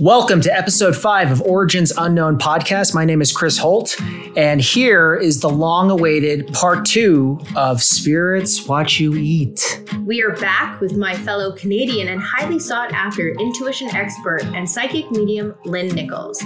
Welcome 0.00 0.40
to 0.42 0.56
episode 0.56 0.94
five 0.94 1.32
of 1.32 1.42
Origins 1.42 1.92
Unknown 1.98 2.38
podcast. 2.38 2.94
My 2.94 3.04
name 3.04 3.20
is 3.20 3.32
Chris 3.32 3.58
Holt, 3.58 3.96
and 4.36 4.60
here 4.60 5.16
is 5.16 5.40
the 5.40 5.48
long 5.48 5.90
awaited 5.90 6.52
part 6.52 6.84
two 6.84 7.40
of 7.56 7.82
Spirits 7.82 8.64
Watch 8.68 9.00
You 9.00 9.16
Eat. 9.16 9.82
We 10.04 10.22
are 10.22 10.36
back 10.36 10.80
with 10.80 10.96
my 10.96 11.16
fellow 11.16 11.50
Canadian 11.50 12.06
and 12.06 12.20
highly 12.22 12.60
sought 12.60 12.92
after 12.92 13.30
intuition 13.40 13.88
expert 13.88 14.44
and 14.54 14.70
psychic 14.70 15.10
medium, 15.10 15.56
Lynn 15.64 15.88
Nichols. 15.88 16.40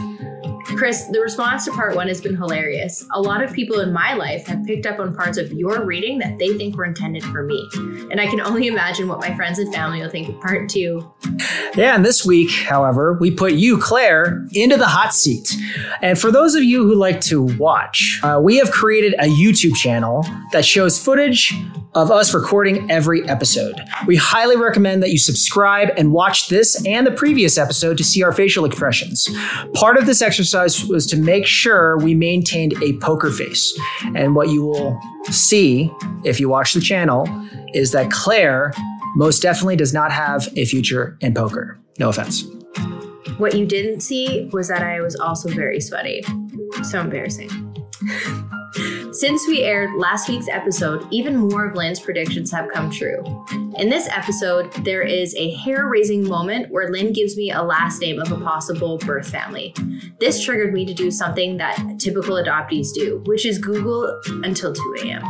Chris, 0.76 1.04
the 1.04 1.20
response 1.20 1.64
to 1.64 1.72
part 1.72 1.94
one 1.94 2.08
has 2.08 2.20
been 2.20 2.36
hilarious. 2.36 3.06
A 3.12 3.20
lot 3.20 3.42
of 3.42 3.52
people 3.52 3.80
in 3.80 3.92
my 3.92 4.14
life 4.14 4.46
have 4.46 4.64
picked 4.64 4.86
up 4.86 4.98
on 4.98 5.14
parts 5.14 5.38
of 5.38 5.52
your 5.52 5.84
reading 5.84 6.18
that 6.18 6.38
they 6.38 6.56
think 6.56 6.76
were 6.76 6.84
intended 6.84 7.24
for 7.24 7.42
me. 7.42 7.68
And 8.10 8.20
I 8.20 8.26
can 8.26 8.40
only 8.40 8.66
imagine 8.66 9.08
what 9.08 9.20
my 9.20 9.34
friends 9.34 9.58
and 9.58 9.72
family 9.72 10.00
will 10.00 10.10
think 10.10 10.28
of 10.28 10.40
part 10.40 10.68
two. 10.68 11.12
Yeah, 11.74 11.94
and 11.94 12.04
this 12.04 12.24
week, 12.24 12.50
however, 12.50 13.14
we 13.14 13.30
put 13.30 13.52
you, 13.54 13.78
Claire, 13.78 14.46
into 14.52 14.76
the 14.76 14.86
hot 14.86 15.14
seat. 15.14 15.56
And 16.00 16.18
for 16.18 16.30
those 16.30 16.54
of 16.54 16.62
you 16.62 16.84
who 16.84 16.94
like 16.94 17.20
to 17.22 17.42
watch, 17.56 18.20
uh, 18.22 18.40
we 18.42 18.56
have 18.56 18.70
created 18.70 19.14
a 19.14 19.24
YouTube 19.24 19.74
channel 19.74 20.24
that 20.52 20.64
shows 20.64 21.02
footage 21.02 21.54
of 21.94 22.10
us 22.10 22.32
recording 22.32 22.90
every 22.90 23.28
episode. 23.28 23.78
We 24.06 24.16
highly 24.16 24.56
recommend 24.56 25.02
that 25.02 25.10
you 25.10 25.18
subscribe 25.18 25.90
and 25.96 26.12
watch 26.12 26.48
this 26.48 26.82
and 26.86 27.06
the 27.06 27.10
previous 27.10 27.58
episode 27.58 27.98
to 27.98 28.04
see 28.04 28.22
our 28.22 28.32
facial 28.32 28.64
expressions. 28.64 29.28
Part 29.74 29.98
of 29.98 30.06
this 30.06 30.22
exercise 30.22 30.61
was 30.88 31.06
to 31.08 31.16
make 31.16 31.46
sure 31.46 31.98
we 31.98 32.14
maintained 32.14 32.74
a 32.82 32.94
poker 32.98 33.30
face. 33.30 33.78
And 34.14 34.34
what 34.34 34.48
you 34.48 34.64
will 34.64 35.00
see 35.30 35.90
if 36.24 36.40
you 36.40 36.48
watch 36.48 36.74
the 36.74 36.80
channel 36.80 37.26
is 37.74 37.92
that 37.92 38.10
Claire 38.10 38.72
most 39.16 39.42
definitely 39.42 39.76
does 39.76 39.92
not 39.92 40.10
have 40.12 40.48
a 40.56 40.64
future 40.64 41.16
in 41.20 41.34
poker. 41.34 41.78
No 41.98 42.08
offense. 42.08 42.44
What 43.38 43.54
you 43.54 43.66
didn't 43.66 44.00
see 44.00 44.48
was 44.52 44.68
that 44.68 44.82
I 44.82 45.00
was 45.00 45.16
also 45.16 45.48
very 45.48 45.80
sweaty. 45.80 46.22
So 46.82 47.00
embarrassing. 47.00 47.50
Since 49.12 49.46
we 49.46 49.62
aired 49.62 49.94
last 49.94 50.30
week's 50.30 50.48
episode, 50.48 51.06
even 51.10 51.36
more 51.36 51.66
of 51.66 51.74
Lynn's 51.74 52.00
predictions 52.00 52.50
have 52.50 52.70
come 52.72 52.90
true. 52.90 53.22
In 53.78 53.90
this 53.90 54.08
episode, 54.08 54.72
there 54.84 55.02
is 55.02 55.34
a 55.34 55.50
hair 55.56 55.86
raising 55.86 56.26
moment 56.26 56.70
where 56.70 56.90
Lynn 56.90 57.12
gives 57.12 57.36
me 57.36 57.50
a 57.50 57.62
last 57.62 58.00
name 58.00 58.18
of 58.18 58.32
a 58.32 58.38
possible 58.38 58.96
birth 58.96 59.28
family. 59.28 59.74
This 60.18 60.42
triggered 60.42 60.72
me 60.72 60.86
to 60.86 60.94
do 60.94 61.10
something 61.10 61.58
that 61.58 61.76
typical 61.98 62.36
adoptees 62.36 62.94
do, 62.94 63.22
which 63.26 63.44
is 63.44 63.58
Google 63.58 64.18
until 64.44 64.72
2 64.72 64.96
a.m. 65.04 65.22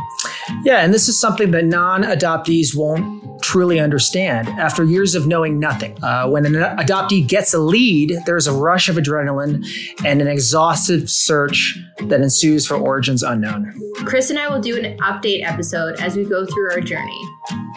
Yeah, 0.63 0.77
and 0.77 0.93
this 0.93 1.09
is 1.09 1.19
something 1.19 1.51
that 1.51 1.65
non 1.65 2.03
adoptees 2.03 2.75
won't 2.75 3.23
truly 3.43 3.79
understand 3.79 4.47
after 4.47 4.83
years 4.83 5.15
of 5.15 5.27
knowing 5.27 5.59
nothing. 5.59 6.01
Uh, 6.01 6.27
when 6.27 6.45
an 6.45 6.53
adoptee 6.53 7.27
gets 7.27 7.53
a 7.53 7.59
lead, 7.59 8.17
there's 8.25 8.47
a 8.47 8.53
rush 8.53 8.87
of 8.87 8.95
adrenaline 8.95 9.65
and 10.05 10.21
an 10.21 10.27
exhaustive 10.27 11.09
search 11.09 11.77
that 12.07 12.21
ensues 12.21 12.65
for 12.65 12.75
origins 12.75 13.21
unknown. 13.21 13.72
Chris 14.05 14.29
and 14.29 14.39
I 14.39 14.49
will 14.49 14.61
do 14.61 14.77
an 14.77 14.97
update 14.99 15.43
episode 15.43 15.99
as 15.99 16.15
we 16.15 16.25
go 16.25 16.45
through 16.45 16.71
our 16.71 16.81
journey. 16.81 17.21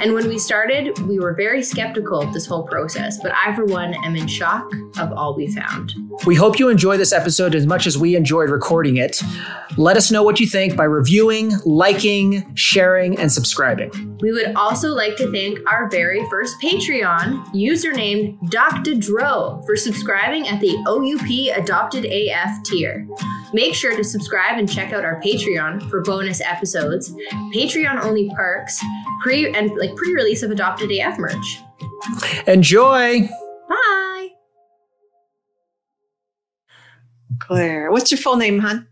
And 0.01 0.15
when 0.15 0.29
we 0.29 0.39
started, 0.39 0.99
we 1.01 1.19
were 1.19 1.35
very 1.35 1.63
skeptical 1.63 2.21
of 2.21 2.33
this 2.33 2.47
whole 2.47 2.63
process, 2.63 3.19
but 3.21 3.33
I, 3.35 3.55
for 3.55 3.65
one, 3.65 3.95
am 4.05 4.15
in 4.15 4.27
shock 4.27 4.71
of 4.99 5.13
all 5.13 5.35
we 5.35 5.49
found. 5.49 5.93
We 6.25 6.35
hope 6.35 6.59
you 6.59 6.69
enjoy 6.69 6.97
this 6.97 7.13
episode 7.13 7.55
as 7.55 7.67
much 7.67 7.87
as 7.87 7.99
we 7.99 8.15
enjoyed 8.15 8.51
recording 8.51 8.97
it. 8.97 9.21
Let 9.77 9.97
us 9.97 10.11
know 10.11 10.23
what 10.23 10.39
you 10.41 10.47
think 10.47 10.77
by 10.77 10.85
reviewing, 10.85 11.53
liking, 11.65 12.55
sharing, 12.55 13.19
and 13.19 13.31
subscribing. 13.31 14.19
We 14.21 14.33
would 14.33 14.55
also 14.55 14.95
like 14.95 15.17
to 15.17 15.31
thank 15.33 15.59
our 15.69 15.91
very 15.91 16.25
first 16.31 16.61
Patreon, 16.63 17.47
username 17.55 18.39
Dr. 18.51 18.95
Dro, 18.95 19.63
for 19.67 19.77
subscribing 19.77 20.49
at 20.49 20.61
the 20.61 20.77
OUP 20.87 21.59
Adopted 21.59 22.07
AF 22.07 22.63
tier. 22.65 23.07
Make 23.53 23.75
sure 23.75 23.97
to 23.97 24.05
subscribe 24.05 24.59
and 24.59 24.71
check 24.71 24.93
out 24.93 25.05
our 25.05 25.21
Patreon 25.21 25.89
for 25.91 26.03
bonus 26.03 26.41
episodes, 26.41 27.13
Patreon 27.55 28.03
only 28.03 28.31
perks, 28.35 28.83
pre 29.21 29.53
and 29.57 29.71
like 29.79 29.95
pre-release 29.97 30.43
of 30.43 30.51
Adopted 30.51 30.91
AF 30.93 31.19
merch. 31.19 31.61
Enjoy! 32.47 33.23
Bye. 33.69 34.29
Claire. 37.41 37.91
What's 37.91 38.11
your 38.11 38.19
full 38.19 38.37
name, 38.37 38.59
hon? 38.61 38.87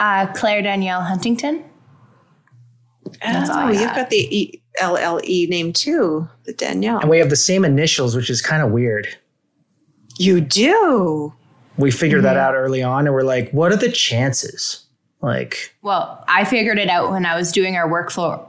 Uh, 0.00 0.26
Claire 0.34 0.62
Danielle 0.62 1.02
Huntington. 1.02 1.64
That's 3.22 3.50
oh, 3.50 3.54
I 3.54 3.70
you've 3.72 3.80
got. 3.82 3.96
got 3.96 4.10
the 4.10 4.36
e- 4.36 4.62
LLE 4.80 5.48
name 5.48 5.72
too, 5.72 6.28
the 6.44 6.52
Danielle. 6.52 6.98
And 6.98 7.08
we 7.10 7.18
have 7.18 7.30
the 7.30 7.36
same 7.36 7.64
initials, 7.64 8.16
which 8.16 8.28
is 8.28 8.42
kind 8.42 8.62
of 8.62 8.70
weird. 8.70 9.06
you 10.18 10.40
do. 10.40 11.32
We 11.76 11.90
figured 11.90 12.22
that 12.24 12.36
out 12.36 12.54
early 12.54 12.82
on 12.82 13.06
and 13.06 13.14
we're 13.14 13.22
like, 13.22 13.50
what 13.50 13.72
are 13.72 13.76
the 13.76 13.90
chances? 13.90 14.83
Like, 15.24 15.74
Well, 15.82 16.22
I 16.28 16.44
figured 16.44 16.78
it 16.78 16.88
out 16.88 17.10
when 17.10 17.24
I 17.24 17.34
was 17.34 17.50
doing 17.50 17.76
our 17.76 17.88
workflow 17.88 18.46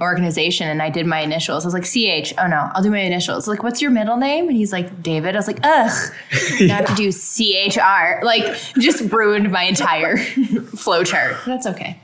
organization 0.00 0.68
and 0.68 0.82
I 0.82 0.90
did 0.90 1.06
my 1.06 1.20
initials. 1.20 1.64
I 1.64 1.68
was 1.68 1.74
like, 1.74 1.84
CH. 1.84 2.34
Oh 2.38 2.46
no, 2.46 2.70
I'll 2.74 2.82
do 2.82 2.90
my 2.90 2.98
initials. 3.00 3.48
Like, 3.48 3.62
what's 3.62 3.80
your 3.80 3.90
middle 3.90 4.16
name? 4.18 4.46
And 4.48 4.56
he's 4.56 4.72
like, 4.72 5.02
David. 5.02 5.34
I 5.34 5.38
was 5.38 5.46
like, 5.46 5.60
ugh. 5.62 6.12
Now 6.60 6.74
I 6.74 6.82
have 6.82 6.86
to 6.86 6.94
do 6.94 7.10
CHR. 7.10 8.22
Like, 8.24 8.44
just 8.78 9.10
ruined 9.12 9.50
my 9.50 9.62
entire 9.64 10.16
flow 10.76 11.04
chart. 11.04 11.36
That's 11.46 11.66
okay. 11.66 11.98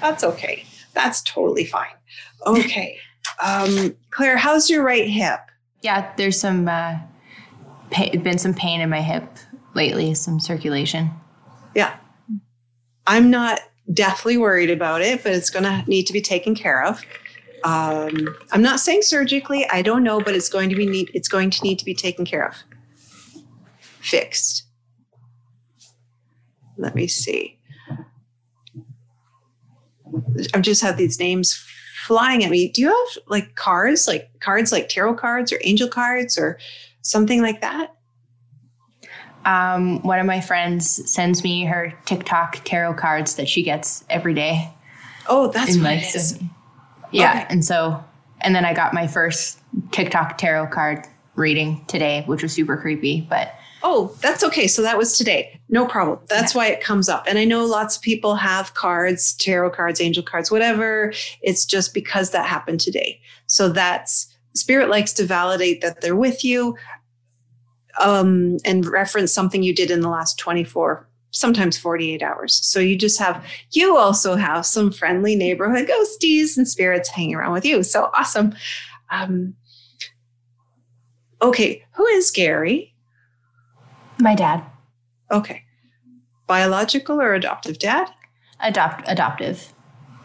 That's 0.00 0.24
okay. 0.24 0.64
That's 0.92 1.22
totally 1.22 1.64
fine. 1.64 1.86
Okay. 2.44 2.98
Um, 3.42 3.94
Claire, 4.10 4.36
how's 4.36 4.68
your 4.68 4.82
right 4.82 5.06
hip? 5.08 5.38
Yeah, 5.82 6.12
there's 6.16 6.38
some, 6.40 6.66
uh, 6.68 6.96
pa- 7.90 8.10
been 8.22 8.38
some 8.38 8.54
pain 8.54 8.80
in 8.80 8.90
my 8.90 9.00
hip 9.02 9.24
lately, 9.74 10.14
some 10.14 10.40
circulation. 10.40 11.10
Yeah. 11.74 11.96
I'm 13.06 13.30
not 13.30 13.60
deathly 13.92 14.36
worried 14.36 14.70
about 14.70 15.02
it, 15.02 15.22
but 15.22 15.32
it's 15.32 15.50
going 15.50 15.64
to 15.64 15.84
need 15.88 16.06
to 16.06 16.12
be 16.12 16.20
taken 16.20 16.54
care 16.54 16.84
of. 16.84 17.02
Um, 17.64 18.36
I'm 18.50 18.62
not 18.62 18.80
saying 18.80 19.02
surgically. 19.02 19.66
I 19.70 19.82
don't 19.82 20.02
know, 20.02 20.20
but 20.20 20.34
it's 20.34 20.48
going 20.48 20.68
to 20.70 20.76
be 20.76 20.86
need. 20.86 21.10
It's 21.14 21.28
going 21.28 21.50
to 21.50 21.62
need 21.62 21.78
to 21.78 21.84
be 21.84 21.94
taken 21.94 22.24
care 22.24 22.46
of, 22.46 22.56
fixed. 24.00 24.64
Let 26.76 26.94
me 26.94 27.06
see. 27.06 27.58
I've 30.54 30.62
just 30.62 30.82
had 30.82 30.96
these 30.96 31.18
names 31.20 31.64
flying 32.04 32.44
at 32.44 32.50
me. 32.50 32.68
Do 32.68 32.80
you 32.82 32.88
have 32.88 33.22
like 33.28 33.54
cards, 33.54 34.08
like 34.08 34.28
cards 34.40 34.72
like 34.72 34.88
tarot 34.88 35.14
cards 35.14 35.52
or 35.52 35.60
angel 35.62 35.88
cards 35.88 36.36
or 36.36 36.58
something 37.02 37.40
like 37.40 37.60
that? 37.60 37.94
Um, 39.44 40.00
one 40.02 40.18
of 40.18 40.26
my 40.26 40.40
friends 40.40 41.10
sends 41.10 41.42
me 41.42 41.64
her 41.64 41.92
TikTok 42.04 42.60
tarot 42.64 42.94
cards 42.94 43.34
that 43.36 43.48
she 43.48 43.62
gets 43.62 44.04
every 44.08 44.34
day. 44.34 44.72
Oh, 45.28 45.48
that's 45.48 45.74
in 45.76 45.82
what 45.82 45.90
like 45.96 46.02
it 46.02 46.14
is. 46.14 46.40
yeah 47.12 47.30
Okay. 47.42 47.46
and 47.50 47.64
so 47.64 48.02
and 48.40 48.54
then 48.56 48.64
i 48.64 48.74
got 48.74 48.92
my 48.92 49.06
first 49.06 49.60
tiktok 49.92 50.36
tarot 50.36 50.66
card 50.68 51.06
reading 51.36 51.84
today 51.86 52.24
which 52.26 52.42
was 52.42 52.52
super 52.52 52.76
creepy 52.76 53.20
but 53.30 53.54
Oh, 53.84 54.16
that's 54.20 54.44
okay. 54.44 54.68
So 54.68 54.80
that 54.82 54.96
was 54.96 55.18
today. 55.18 55.58
No 55.68 55.86
problem. 55.88 56.20
That's 56.28 56.54
why 56.54 56.68
it 56.68 56.80
comes 56.80 57.08
up. 57.08 57.24
And 57.26 57.36
I 57.36 57.44
know 57.44 57.64
lots 57.64 57.96
of 57.96 58.02
people 58.02 58.36
have 58.36 58.74
cards, 58.74 59.34
tarot 59.34 59.70
cards, 59.70 60.00
angel 60.00 60.22
cards, 60.22 60.52
whatever. 60.52 61.12
It's 61.42 61.64
just 61.64 61.92
because 61.92 62.30
that 62.30 62.46
happened 62.46 62.78
today. 62.78 63.20
So 63.48 63.68
that's 63.68 64.28
spirit 64.54 64.88
likes 64.88 65.12
to 65.14 65.24
validate 65.24 65.80
that 65.80 66.00
they're 66.00 66.14
with 66.14 66.44
you 66.44 66.76
um, 68.00 68.58
and 68.64 68.86
reference 68.86 69.32
something 69.32 69.62
you 69.62 69.74
did 69.74 69.90
in 69.90 70.00
the 70.00 70.08
last 70.08 70.38
24, 70.38 71.08
sometimes 71.30 71.78
48 71.78 72.22
hours. 72.22 72.54
So 72.64 72.80
you 72.80 72.96
just 72.96 73.18
have, 73.18 73.44
you 73.70 73.96
also 73.96 74.36
have 74.36 74.66
some 74.66 74.90
friendly 74.92 75.36
neighborhood 75.36 75.88
ghosties 75.88 76.56
and 76.56 76.68
spirits 76.68 77.08
hanging 77.08 77.34
around 77.34 77.52
with 77.52 77.64
you. 77.64 77.82
So 77.82 78.10
awesome. 78.16 78.54
Um, 79.10 79.54
okay. 81.40 81.84
Who 81.92 82.06
is 82.06 82.30
Gary? 82.30 82.88
my 84.18 84.34
dad 84.34 84.62
Okay. 85.30 85.64
Biological 86.46 87.20
or 87.20 87.34
adoptive 87.34 87.78
dad? 87.78 88.08
adopt 88.60 89.02
adoptive 89.08 89.72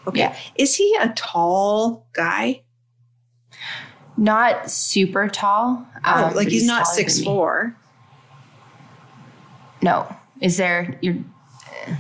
Okay. 0.08 0.20
Yeah. 0.22 0.36
Is 0.56 0.76
he 0.76 0.96
a 1.02 1.10
tall 1.10 2.08
guy? 2.14 2.62
Not 4.18 4.70
super 4.70 5.28
tall 5.28 5.86
Oh, 6.06 6.26
um, 6.28 6.34
like 6.36 6.46
but 6.46 6.52
he's, 6.52 6.66
not 6.66 6.88
six 6.88 7.24
four. 7.24 7.76
no 9.82 10.08
is 10.42 10.58
there 10.58 10.98
you're 11.02 11.16
uh, 11.88 11.96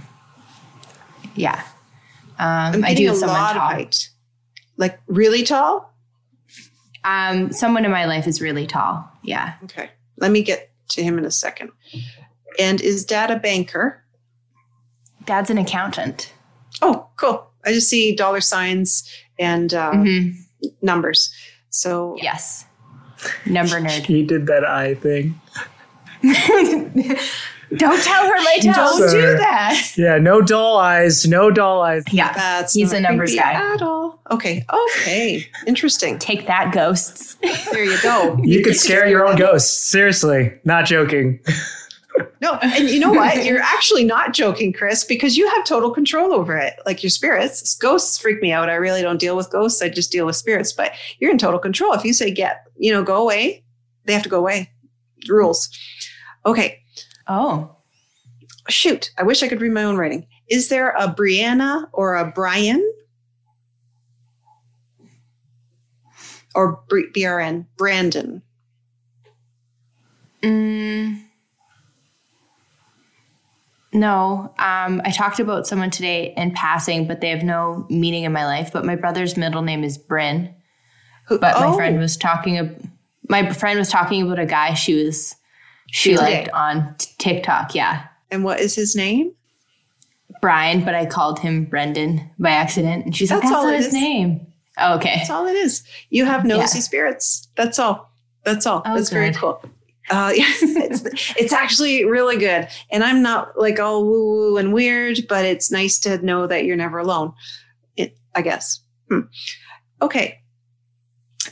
yeah 1.36 1.62
um, 2.40 2.84
i 2.84 2.94
do 2.94 3.12
a 3.12 3.16
someone 3.16 3.38
lot 3.40 3.54
tall 3.54 3.62
of 3.70 3.74
height. 3.74 4.10
Like 4.78 5.00
really 5.08 5.44
tall? 5.44 5.92
um, 7.04 7.52
someone 7.52 7.84
in 7.86 7.92
my 7.92 8.06
life 8.06 8.28
is 8.28 8.42
really 8.42 8.68
tall 8.68 9.10
yeah 9.24 9.54
Okay. 9.64 9.90
Let 10.20 10.32
me 10.32 10.42
get 10.42 10.72
to 10.90 11.04
him 11.04 11.20
in 11.20 11.26
a 11.26 11.32
second. 11.32 11.70
And 12.60 12.82
is 12.82 13.06
dad 13.06 13.30
a 13.30 13.38
banker? 13.38 14.04
dad's 15.26 15.50
an 15.50 15.58
accountant 15.60 16.34
Oh, 16.82 17.08
cool. 17.18 17.50
I 17.66 17.74
just 17.74 17.90
see 17.90 18.16
dollar 18.16 18.40
signs 18.42 19.08
and 19.40 19.74
uh, 19.74 19.92
Mhm. 19.94 20.36
numbers. 20.82 21.32
So 21.82 22.18
yes 22.22 22.66
number 23.46 23.80
nerd 23.80 24.06
he 24.06 24.24
did 24.24 24.48
that 24.48 24.64
eye 24.66 24.96
thing. 24.96 25.40
Don't 27.76 28.02
tell 28.02 28.24
her 28.24 28.36
my 28.38 28.58
Don't 28.62 29.12
do 29.12 29.38
that. 29.38 29.92
Yeah, 29.98 30.18
no 30.18 30.42
dull 30.42 30.78
eyes, 30.78 31.28
no 31.28 31.52
dull 31.52 31.82
eyes. 31.82 32.04
Yeah. 32.12 32.32
That's 32.34 32.74
He's 32.74 32.94
a 32.94 33.02
numbers 33.02 33.32
creepy 33.32 33.44
guy. 33.44 33.74
at 33.74 33.82
all. 33.82 34.20
Okay. 34.32 34.66
Okay. 35.00 35.46
Interesting. 35.66 36.18
Take 36.18 36.48
that, 36.48 36.74
ghosts. 36.74 37.36
There 37.72 37.84
you 37.84 38.02
go. 38.02 38.40
You 38.42 38.64
could 38.64 38.76
scare 38.78 39.08
your 39.08 39.28
own 39.28 39.36
ghosts. 39.36 39.74
Seriously, 39.74 40.54
not 40.64 40.86
joking. 40.86 41.40
No, 42.42 42.54
and 42.62 42.90
you 42.90 43.00
know 43.00 43.12
what? 43.12 43.44
You're 43.46 43.62
actually 43.62 44.04
not 44.04 44.34
joking, 44.34 44.72
Chris, 44.74 45.04
because 45.04 45.38
you 45.38 45.50
have 45.50 45.66
total 45.66 45.92
control 45.92 46.34
over 46.34 46.56
it. 46.56 46.76
Like 46.86 47.02
your 47.04 47.10
spirits, 47.10 47.76
ghosts 47.76 48.18
freak 48.18 48.42
me 48.42 48.52
out. 48.52 48.70
I 48.70 48.76
really 48.76 49.02
don't 49.02 49.20
deal 49.20 49.36
with 49.36 49.50
ghosts. 49.50 49.82
I 49.82 49.90
just 49.90 50.12
deal 50.12 50.26
with 50.26 50.36
spirits. 50.36 50.72
But 50.72 50.94
you're 51.20 51.32
in 51.32 51.38
total 51.38 51.60
control. 51.60 51.94
If 51.94 52.06
you 52.06 52.14
say 52.14 52.32
get, 52.32 52.68
you 52.78 52.92
know, 52.92 53.04
go 53.04 53.22
away, 53.22 53.64
they 54.06 54.14
have 54.14 54.24
to 54.24 54.30
go 54.30 54.40
away. 54.40 54.72
Rules. 55.28 55.70
Okay. 56.46 56.80
Oh. 57.28 57.76
Shoot. 58.70 59.12
I 59.18 59.24
wish 59.24 59.44
I 59.44 59.48
could 59.48 59.62
read 59.62 59.72
my 59.72 59.84
own 59.84 59.98
writing. 59.98 60.28
Is 60.50 60.70
there 60.70 60.92
a 60.92 61.08
Brianna 61.08 61.88
or 61.94 62.16
a 62.16 62.32
Brian? 62.32 62.84
Or 66.56 66.82
BRN? 66.90 67.66
Brandon. 67.78 68.42
Mm, 70.42 71.27
no. 73.94 74.54
Um, 74.60 75.02
I 75.06 75.12
talked 75.16 75.40
about 75.40 75.68
someone 75.68 75.90
today 75.92 76.34
in 76.38 76.52
passing, 76.52 77.08
but 77.08 77.22
they 77.22 77.30
have 77.30 77.44
no 77.44 77.86
meaning 77.90 78.24
in 78.24 78.32
my 78.34 78.46
life. 78.46 78.72
But 78.74 78.86
my 78.86 78.96
brother's 78.96 79.38
middle 79.38 79.62
name 79.62 79.84
is 79.84 79.98
Bryn. 79.98 80.54
But 81.30 81.42
my 81.42 81.54
oh, 81.68 81.76
friend 81.76 81.98
was 82.00 82.16
talking. 82.18 82.92
My 83.30 83.50
friend 83.52 83.78
was 83.78 83.90
talking 83.90 84.22
about 84.24 84.40
a 84.40 84.46
guy 84.46 84.74
she 84.74 85.04
was 85.04 85.36
she 85.92 86.12
Today. 86.16 86.22
liked 86.40 86.50
on 86.52 86.96
TikTok. 86.98 87.76
Yeah, 87.76 88.04
And 88.32 88.44
what 88.44 88.60
is 88.60 88.76
his 88.76 88.96
name? 88.96 89.34
Brian, 90.42 90.84
but 90.86 90.94
I 90.94 91.06
called 91.06 91.40
him 91.40 91.66
Brendan 91.66 92.30
by 92.38 92.52
accident, 92.52 93.06
and 93.06 93.16
she's 93.16 93.32
like, 93.32 93.42
That's 93.42 93.52
"That's 93.52 93.66
all 93.66 93.72
his 93.72 93.88
is. 93.88 93.94
name." 93.94 94.46
Oh, 94.78 94.96
okay. 94.98 95.16
That's 95.18 95.30
all 95.30 95.48
it 95.48 95.56
is. 95.56 95.84
You 96.10 96.26
have 96.26 96.46
nosy 96.46 96.78
Yeah. 96.78 96.84
spirits. 96.84 97.48
That's 97.56 97.80
all. 97.80 98.12
That's 98.44 98.66
all. 98.68 98.84
Oh, 98.86 98.96
That's 98.96 99.10
very 99.10 99.34
cool. 99.34 99.62
Uh, 100.10 100.32
it's, 100.36 101.36
it's 101.36 101.54
actually 101.54 102.06
really 102.06 102.38
good. 102.38 102.68
And 102.92 103.04
I'm 103.04 103.22
not 103.22 103.58
like 103.60 103.80
all 103.80 104.06
woo 104.06 104.26
woo 104.26 104.58
and 104.58 104.74
weird, 104.74 105.20
but 105.28 105.46
it's 105.46 105.72
nice 105.72 106.00
to 106.00 106.24
know 106.26 106.48
that 106.48 106.66
you're 106.66 106.76
never 106.76 106.98
alone. 106.98 107.34
It, 107.96 108.18
I 108.36 108.42
guess. 108.42 108.80
Hmm. 109.10 109.22
Okay. 110.02 110.42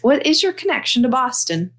What 0.01 0.25
is 0.25 0.43
your 0.43 0.53
connection 0.53 1.03
to 1.03 1.09
Boston? 1.09 1.71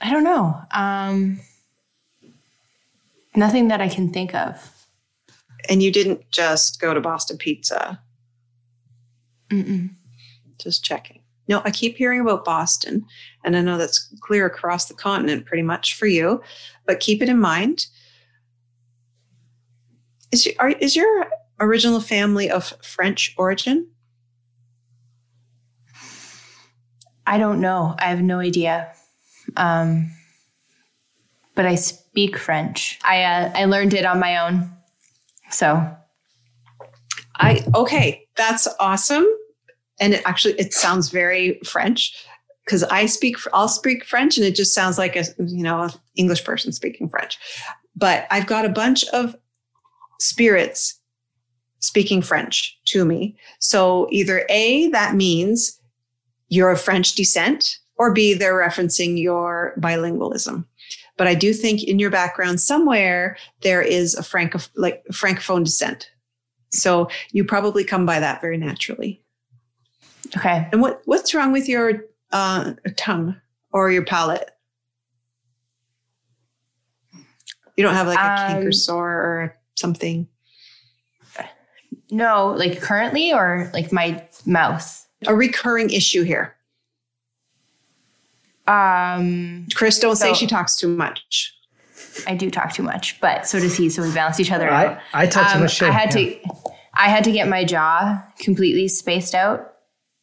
I 0.00 0.10
don't 0.10 0.24
know. 0.24 0.60
Um, 0.70 1.40
nothing 3.36 3.68
that 3.68 3.80
I 3.80 3.88
can 3.88 4.12
think 4.12 4.34
of. 4.34 4.86
And 5.68 5.82
you 5.82 5.92
didn't 5.92 6.30
just 6.30 6.80
go 6.80 6.94
to 6.94 7.00
Boston 7.00 7.36
Pizza. 7.36 8.00
Mm-mm. 9.50 9.90
Just 10.58 10.84
checking. 10.84 11.20
No, 11.48 11.60
I 11.64 11.70
keep 11.70 11.96
hearing 11.96 12.20
about 12.20 12.44
Boston, 12.44 13.04
and 13.44 13.56
I 13.56 13.62
know 13.62 13.78
that's 13.78 14.12
clear 14.20 14.46
across 14.46 14.86
the 14.86 14.94
continent 14.94 15.46
pretty 15.46 15.62
much 15.62 15.94
for 15.94 16.06
you, 16.06 16.42
but 16.86 17.00
keep 17.00 17.22
it 17.22 17.28
in 17.28 17.38
mind. 17.38 17.86
Is 20.32 20.46
your, 20.46 20.54
are, 20.58 20.70
is 20.70 20.94
your 20.94 21.26
original 21.58 22.00
family 22.00 22.50
of 22.50 22.72
French 22.82 23.34
origin? 23.36 23.88
I 27.26 27.38
don't 27.38 27.60
know. 27.60 27.94
I 27.98 28.06
have 28.06 28.22
no 28.22 28.40
idea. 28.40 28.92
Um, 29.56 30.10
but 31.54 31.66
I 31.66 31.74
speak 31.74 32.36
French. 32.36 32.98
I 33.04 33.22
uh, 33.22 33.52
I 33.54 33.64
learned 33.66 33.94
it 33.94 34.04
on 34.04 34.18
my 34.18 34.38
own. 34.38 34.70
So 35.50 35.86
I 37.36 37.64
okay, 37.74 38.26
that's 38.36 38.66
awesome, 38.78 39.26
and 40.00 40.14
it 40.14 40.22
actually 40.24 40.54
it 40.54 40.72
sounds 40.72 41.10
very 41.10 41.60
French 41.64 42.16
because 42.64 42.84
I 42.84 43.06
speak 43.06 43.36
I'll 43.52 43.68
speak 43.68 44.04
French, 44.04 44.36
and 44.36 44.46
it 44.46 44.54
just 44.54 44.74
sounds 44.74 44.98
like 44.98 45.16
a 45.16 45.24
you 45.38 45.62
know 45.62 45.82
a 45.82 45.94
English 46.16 46.44
person 46.44 46.72
speaking 46.72 47.08
French. 47.08 47.38
But 47.96 48.26
I've 48.30 48.46
got 48.46 48.64
a 48.64 48.70
bunch 48.70 49.04
of 49.08 49.36
spirits 50.18 51.00
speaking 51.80 52.22
French 52.22 52.78
to 52.86 53.04
me. 53.04 53.36
So 53.58 54.06
either 54.10 54.44
A, 54.50 54.88
that 54.90 55.14
means 55.14 55.80
you're 56.48 56.70
of 56.70 56.80
French 56.80 57.14
descent, 57.14 57.78
or 57.96 58.12
B, 58.12 58.34
they're 58.34 58.54
referencing 58.54 59.20
your 59.20 59.74
bilingualism. 59.78 60.64
But 61.16 61.26
I 61.26 61.34
do 61.34 61.52
think 61.52 61.82
in 61.82 61.98
your 61.98 62.10
background 62.10 62.60
somewhere 62.60 63.36
there 63.60 63.82
is 63.82 64.14
a 64.14 64.22
franco 64.22 64.58
like 64.74 65.04
francophone 65.12 65.64
descent. 65.64 66.10
So 66.70 67.10
you 67.32 67.44
probably 67.44 67.84
come 67.84 68.06
by 68.06 68.20
that 68.20 68.40
very 68.40 68.56
naturally. 68.56 69.22
okay. 70.36 70.68
And 70.72 70.80
what 70.80 71.02
what's 71.04 71.34
wrong 71.34 71.52
with 71.52 71.68
your 71.68 72.04
uh, 72.32 72.72
tongue 72.96 73.36
or 73.72 73.90
your 73.90 74.04
palate? 74.04 74.50
You 77.76 77.84
don't 77.84 77.94
have 77.94 78.06
like 78.06 78.18
a 78.18 78.22
Um, 78.22 78.36
canker 78.52 78.72
sore 78.72 79.10
or 79.10 79.56
something. 79.76 80.28
No, 82.12 82.48
like 82.58 82.80
currently 82.80 83.32
or 83.32 83.70
like 83.72 83.92
my 83.92 84.26
mouth. 84.44 85.06
A 85.26 85.34
recurring 85.34 85.90
issue 85.90 86.24
here. 86.24 86.56
Um, 88.66 89.66
Chris, 89.74 89.98
don't 89.98 90.16
say 90.16 90.34
she 90.34 90.46
talks 90.46 90.76
too 90.76 90.88
much. 90.88 91.54
I 92.26 92.34
do 92.34 92.50
talk 92.50 92.72
too 92.72 92.82
much, 92.82 93.20
but 93.20 93.46
so 93.46 93.60
does 93.60 93.76
he. 93.76 93.88
So 93.90 94.02
we 94.02 94.12
balance 94.12 94.40
each 94.40 94.50
other 94.52 94.68
out. 94.68 94.98
I, 95.12 95.22
I 95.22 95.26
talk 95.26 95.48
too 95.50 95.54
Um, 95.56 95.60
much 95.62 95.74
shit. 95.74 95.88
I 95.88 95.92
had 95.92 96.14
yeah. 96.14 96.30
to, 96.30 96.50
I 96.94 97.08
had 97.08 97.24
to 97.24 97.32
get 97.32 97.48
my 97.48 97.64
jaw 97.64 98.22
completely 98.38 98.88
spaced 98.88 99.34
out. 99.34 99.69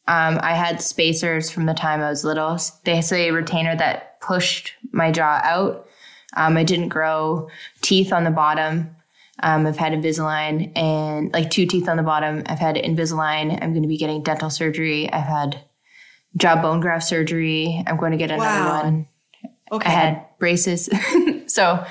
Um, 0.08 0.40
I 0.42 0.54
had 0.54 0.80
spacers 0.82 1.50
from 1.50 1.66
the 1.66 1.74
time 1.74 2.00
I 2.00 2.08
was 2.08 2.24
little. 2.24 2.58
They 2.84 3.00
say 3.02 3.28
a 3.28 3.32
retainer 3.32 3.76
that 3.76 4.20
pushed 4.20 4.72
my 4.90 5.12
jaw 5.12 5.40
out. 5.44 5.86
Um, 6.34 6.56
I 6.56 6.64
didn't 6.64 6.88
grow 6.88 7.48
teeth 7.82 8.12
on 8.12 8.24
the 8.24 8.30
bottom. 8.30 8.96
Um, 9.42 9.66
I've 9.66 9.76
had 9.76 9.92
Invisalign 9.92 10.72
and 10.76 11.32
like 11.32 11.50
two 11.50 11.66
teeth 11.66 11.88
on 11.88 11.96
the 11.96 12.02
bottom. 12.02 12.42
I've 12.46 12.58
had 12.58 12.76
Invisalign. 12.76 13.52
I'm 13.62 13.70
going 13.72 13.82
to 13.82 13.88
be 13.88 13.98
getting 13.98 14.22
dental 14.22 14.50
surgery. 14.50 15.12
I've 15.12 15.24
had 15.26 15.60
jaw 16.36 16.60
bone 16.60 16.80
graft 16.80 17.04
surgery. 17.06 17.84
I'm 17.86 17.96
going 17.96 18.12
to 18.12 18.18
get 18.18 18.30
another 18.30 18.64
Wow. 18.64 18.82
one. 18.82 19.06
Okay. 19.70 19.88
I 19.88 19.92
had 19.92 20.24
braces. 20.38 20.88
so 21.46 21.84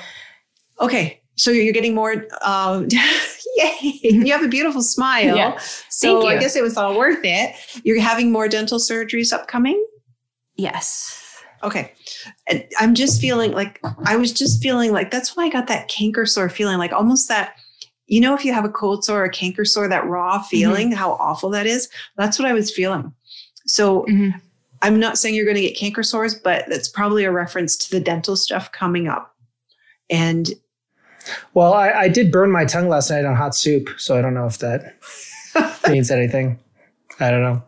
Okay. 0.80 1.17
So 1.38 1.50
you're 1.50 1.72
getting 1.72 1.94
more. 1.94 2.26
Um, 2.42 2.88
yay! 3.56 3.76
You 4.02 4.32
have 4.32 4.42
a 4.42 4.48
beautiful 4.48 4.82
smile. 4.82 5.36
Yeah. 5.36 5.58
So 5.88 6.26
I 6.26 6.36
guess 6.38 6.56
it 6.56 6.62
was 6.62 6.76
all 6.76 6.98
worth 6.98 7.20
it. 7.24 7.54
You're 7.84 8.00
having 8.00 8.30
more 8.30 8.48
dental 8.48 8.78
surgeries 8.78 9.32
upcoming. 9.32 9.82
yes. 10.56 11.14
Okay. 11.64 11.92
And 12.48 12.64
I'm 12.78 12.94
just 12.94 13.20
feeling 13.20 13.50
like 13.50 13.80
I 14.04 14.14
was 14.14 14.32
just 14.32 14.62
feeling 14.62 14.92
like 14.92 15.10
that's 15.10 15.36
why 15.36 15.46
I 15.46 15.48
got 15.48 15.66
that 15.66 15.88
canker 15.88 16.24
sore 16.24 16.48
feeling, 16.48 16.78
like 16.78 16.92
almost 16.92 17.26
that, 17.30 17.56
you 18.06 18.20
know, 18.20 18.32
if 18.36 18.44
you 18.44 18.52
have 18.52 18.64
a 18.64 18.68
cold 18.68 19.04
sore 19.04 19.22
or 19.22 19.24
a 19.24 19.30
canker 19.30 19.64
sore, 19.64 19.88
that 19.88 20.06
raw 20.06 20.40
feeling, 20.40 20.92
how 20.92 21.14
awful 21.14 21.50
that 21.50 21.66
is. 21.66 21.88
That's 22.16 22.38
what 22.38 22.46
I 22.46 22.52
was 22.52 22.72
feeling. 22.72 23.12
So 23.66 24.02
Mhm. 24.08 24.40
I'm 24.82 25.00
not 25.00 25.18
saying 25.18 25.34
you're 25.34 25.44
going 25.44 25.56
to 25.56 25.60
get 25.62 25.76
canker 25.76 26.04
sores, 26.04 26.36
but 26.36 26.64
that's 26.68 26.86
probably 26.88 27.24
a 27.24 27.32
reference 27.32 27.76
to 27.78 27.90
the 27.90 27.98
dental 27.98 28.36
stuff 28.36 28.70
coming 28.70 29.08
up. 29.08 29.34
And 30.08 30.48
Well, 31.54 31.72
I, 31.74 31.90
I 31.90 32.08
did 32.08 32.30
burn 32.32 32.50
my 32.50 32.64
tongue 32.64 32.88
last 32.88 33.10
night 33.10 33.24
on 33.24 33.34
hot 33.36 33.54
soup, 33.54 33.88
so 33.98 34.16
I 34.18 34.22
don't 34.22 34.34
know 34.34 34.46
if 34.46 34.58
that 34.58 34.94
means 35.88 36.10
anything. 36.10 36.58
I 37.20 37.30
don't 37.30 37.42
know. 37.42 37.62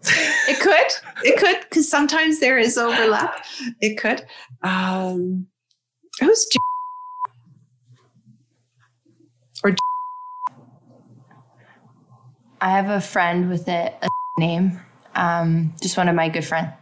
it 0.49 0.61
could, 0.61 1.27
it 1.29 1.39
could, 1.39 1.57
because 1.69 1.89
sometimes 1.91 2.39
there 2.41 2.59
is 2.59 2.79
overlap. 2.79 3.45
It 3.81 3.99
could. 3.99 4.23
Um, 4.63 5.47
who's 6.21 6.47
J- 6.53 6.59
or 9.65 9.75
I 12.61 12.71
have 12.71 12.91
a 12.91 13.01
friend 13.01 13.49
with 13.51 13.67
a, 13.69 13.93
a 14.03 14.09
name. 14.39 14.79
Um, 15.15 15.75
just 15.83 15.97
one 15.97 16.09
of 16.09 16.15
my 16.15 16.29
good 16.29 16.45
friend. 16.45 16.73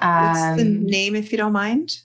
what's 0.00 0.56
the 0.56 0.62
Um, 0.64 0.86
name, 0.86 1.14
if 1.14 1.30
you 1.30 1.38
don't 1.38 1.52
mind? 1.52 2.00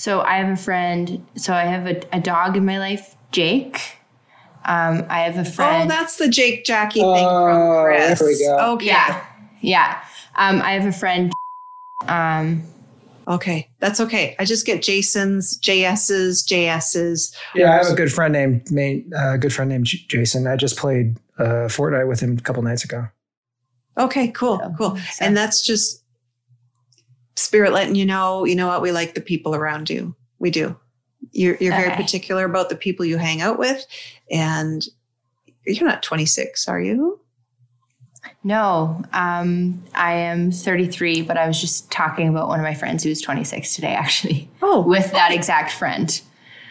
So 0.00 0.22
I 0.22 0.38
have 0.38 0.48
a 0.48 0.56
friend. 0.56 1.26
So 1.36 1.52
I 1.52 1.64
have 1.64 1.86
a, 1.86 2.00
a 2.16 2.20
dog 2.20 2.56
in 2.56 2.64
my 2.64 2.78
life, 2.78 3.16
Jake. 3.32 3.98
Um, 4.64 5.04
I 5.10 5.20
have 5.20 5.36
a 5.36 5.44
friend. 5.44 5.84
Oh, 5.84 5.94
that's 5.94 6.16
the 6.16 6.26
Jake 6.28 6.64
Jackie 6.64 7.00
thing 7.00 7.26
Oh, 7.28 7.44
from 7.44 7.84
Chris. 7.84 8.18
there 8.18 8.28
we 8.28 8.38
go. 8.38 8.72
Okay. 8.74 8.86
yeah, 8.86 9.26
yeah. 9.60 10.02
Um, 10.36 10.62
I 10.62 10.72
have 10.72 10.86
a 10.86 10.92
friend. 10.92 11.30
Um, 12.08 12.62
Okay. 13.28 13.68
That's 13.78 14.00
okay. 14.00 14.34
I 14.40 14.44
just 14.44 14.66
get 14.66 14.82
Jason's, 14.82 15.56
JS's, 15.58 16.42
JS's. 16.42 17.32
Yeah, 17.54 17.70
I 17.72 17.76
have 17.76 17.92
a 17.92 17.94
good 17.94 18.10
friend 18.12 18.32
named 18.70 19.12
a 19.12 19.18
uh, 19.20 19.36
good 19.36 19.52
friend 19.52 19.70
named 19.70 19.84
Jason. 19.86 20.46
I 20.48 20.56
just 20.56 20.76
played 20.78 21.16
uh, 21.38 21.68
Fortnite 21.68 22.08
with 22.08 22.18
him 22.20 22.36
a 22.38 22.40
couple 22.40 22.62
nights 22.62 22.82
ago. 22.84 23.06
Okay, 23.98 24.28
cool, 24.28 24.58
So, 24.58 24.74
cool. 24.78 24.96
so- 24.96 25.24
And 25.24 25.36
that's 25.36 25.64
just 25.64 25.99
spirit 27.36 27.72
letting 27.72 27.94
you 27.94 28.06
know, 28.06 28.44
you 28.44 28.54
know 28.54 28.66
what, 28.68 28.82
we 28.82 28.92
like 28.92 29.14
the 29.14 29.20
people 29.20 29.54
around 29.54 29.90
you. 29.90 30.14
We 30.38 30.50
do. 30.50 30.76
You're, 31.32 31.56
you're 31.56 31.74
very 31.74 31.94
particular 31.94 32.44
about 32.44 32.70
the 32.70 32.76
people 32.76 33.04
you 33.04 33.18
hang 33.18 33.40
out 33.40 33.58
with. 33.58 33.84
And 34.30 34.84
you're 35.66 35.88
not 35.88 36.02
26, 36.02 36.66
are 36.68 36.80
you? 36.80 37.20
No, 38.42 39.02
um, 39.12 39.82
I 39.94 40.12
am 40.12 40.50
33, 40.50 41.22
but 41.22 41.36
I 41.36 41.46
was 41.46 41.60
just 41.60 41.90
talking 41.90 42.28
about 42.28 42.48
one 42.48 42.58
of 42.58 42.64
my 42.64 42.74
friends 42.74 43.02
who's 43.02 43.20
26 43.20 43.74
today, 43.74 43.94
actually, 43.94 44.50
Oh, 44.62 44.80
with 44.80 45.12
that 45.12 45.32
exact 45.32 45.72
friend. 45.72 46.20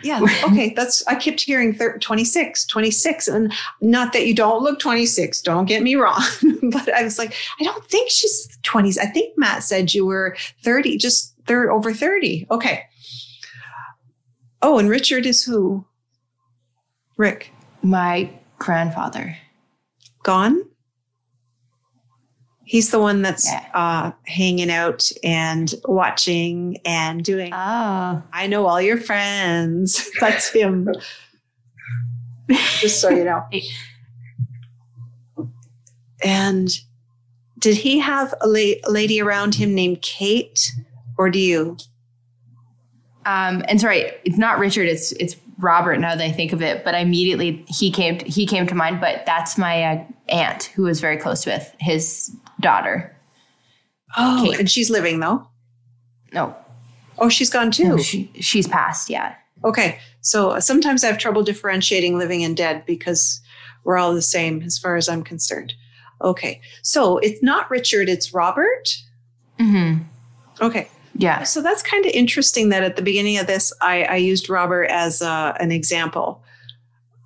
Yeah. 0.03 0.21
Okay. 0.45 0.73
That's, 0.75 1.05
I 1.07 1.15
kept 1.15 1.41
hearing 1.41 1.73
thir- 1.73 1.97
26, 1.97 2.65
26. 2.65 3.27
And 3.27 3.53
not 3.81 4.13
that 4.13 4.25
you 4.25 4.33
don't 4.33 4.63
look 4.63 4.79
26, 4.79 5.41
don't 5.41 5.65
get 5.65 5.83
me 5.83 5.95
wrong. 5.95 6.21
but 6.71 6.93
I 6.93 7.03
was 7.03 7.17
like, 7.17 7.33
I 7.59 7.63
don't 7.63 7.83
think 7.85 8.09
she's 8.09 8.47
20s. 8.63 8.97
I 8.97 9.07
think 9.07 9.37
Matt 9.37 9.63
said 9.63 9.93
you 9.93 10.05
were 10.05 10.37
30, 10.63 10.97
just 10.97 11.35
third 11.45 11.69
over 11.69 11.93
30. 11.93 12.47
Okay. 12.49 12.83
Oh, 14.61 14.77
and 14.77 14.89
Richard 14.89 15.25
is 15.25 15.43
who? 15.43 15.85
Rick. 17.17 17.51
My 17.81 18.29
grandfather. 18.57 19.37
Gone? 20.23 20.68
He's 22.69 22.91
the 22.91 22.99
one 22.99 23.23
that's 23.23 23.51
Yeah. 23.51 23.65
uh, 23.73 24.11
hanging 24.27 24.69
out 24.69 25.11
and 25.23 25.73
watching 25.85 26.77
and 26.85 27.23
doing. 27.25 27.51
Oh. 27.51 28.21
I 28.31 28.45
know 28.45 28.67
all 28.67 28.79
your 28.79 28.97
friends. 28.97 30.07
That's 30.19 30.49
him. 30.51 30.87
Just 32.79 33.01
so 33.01 33.09
you 33.09 33.23
know. 33.23 33.43
And 36.23 36.69
did 37.57 37.75
he 37.75 37.97
have 37.97 38.35
a, 38.39 38.47
la- 38.47 38.75
a 38.85 38.91
lady 38.91 39.19
around 39.19 39.55
him 39.55 39.73
named 39.73 40.03
Kate, 40.03 40.71
or 41.17 41.31
do 41.31 41.39
you? 41.39 41.75
Um, 43.25 43.63
and 43.67 43.81
sorry, 43.81 44.11
it's 44.25 44.37
not 44.37 44.59
Richard. 44.59 44.87
It's 44.87 45.11
it's 45.13 45.35
Robert. 45.57 45.97
Now 45.99 46.15
that 46.15 46.23
I 46.23 46.31
think 46.31 46.53
of 46.53 46.61
it, 46.61 46.83
but 46.85 46.93
immediately 46.93 47.65
he 47.67 47.89
came 47.89 48.19
to, 48.19 48.25
he 48.25 48.45
came 48.45 48.67
to 48.67 48.75
mind. 48.75 49.01
But 49.01 49.25
that's 49.25 49.57
my 49.57 49.83
uh, 49.83 50.03
aunt 50.27 50.65
who 50.75 50.83
was 50.83 50.99
very 50.99 51.17
close 51.17 51.47
with 51.47 51.73
his 51.79 52.35
daughter. 52.59 53.15
Oh, 54.17 54.47
Kate. 54.49 54.59
and 54.59 54.69
she's 54.71 54.89
living 54.89 55.19
though. 55.19 55.47
No, 56.33 56.55
Oh, 57.17 57.27
she's 57.29 57.49
gone 57.49 57.69
too. 57.71 57.97
she, 58.01 58.31
she's 58.39 58.67
passed. 58.67 59.09
Yeah. 59.09 59.35
Okay. 59.63 59.99
So 60.21 60.51
uh, 60.51 60.59
sometimes 60.61 61.03
I 61.03 61.07
have 61.07 61.17
trouble 61.17 61.43
differentiating 61.43 62.17
living 62.17 62.43
and 62.43 62.55
dead 62.55 62.85
because 62.85 63.41
we're 63.83 63.97
all 63.97 64.13
the 64.13 64.21
same 64.21 64.61
as 64.61 64.77
far 64.77 64.95
as 64.95 65.09
I'm 65.09 65.23
concerned. 65.23 65.73
Okay. 66.21 66.61
So 66.81 67.17
it's 67.17 67.41
not 67.43 67.69
Richard, 67.69 68.07
it's 68.09 68.33
Robert. 68.33 68.87
Mm-hmm. 69.59 70.03
Okay. 70.61 70.87
Yeah. 71.15 71.43
So 71.43 71.61
that's 71.61 71.81
kind 71.83 72.05
of 72.05 72.11
interesting 72.13 72.69
that 72.69 72.83
at 72.83 72.95
the 72.95 73.01
beginning 73.01 73.37
of 73.37 73.47
this, 73.47 73.73
I, 73.81 74.03
I 74.03 74.15
used 74.15 74.49
Robert 74.49 74.85
as 74.85 75.21
uh, 75.21 75.53
an 75.59 75.71
example 75.71 76.41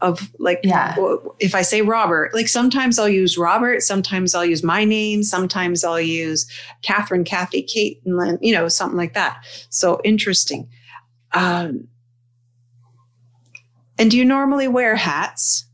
of 0.04 0.30
like, 0.38 0.60
Yeah. 0.64 0.96
if 1.40 1.56
I 1.56 1.62
say 1.64 1.82
Robert, 1.82 2.34
like 2.36 2.48
sometimes 2.50 3.00
I'll 3.00 3.10
use 3.10 3.38
Robert, 3.38 3.82
sometimes 3.82 4.36
I'll 4.36 4.46
use 4.46 4.62
my 4.62 4.84
name, 4.84 5.24
sometimes 5.24 5.84
I'll 5.84 6.00
use 6.00 6.46
Catherine, 6.84 7.24
Kathy, 7.24 7.64
Kate, 7.64 8.02
and 8.06 8.18
Lynn, 8.18 8.38
you 8.42 8.54
know, 8.54 8.68
something 8.68 8.98
like 8.98 9.14
that. 9.14 9.38
So 9.70 10.02
interesting. 10.04 10.70
Um, 11.32 11.88
and 13.98 14.12
do 14.12 14.18
you 14.18 14.26
normally 14.26 14.68
wear 14.68 14.96
hats? 14.96 15.66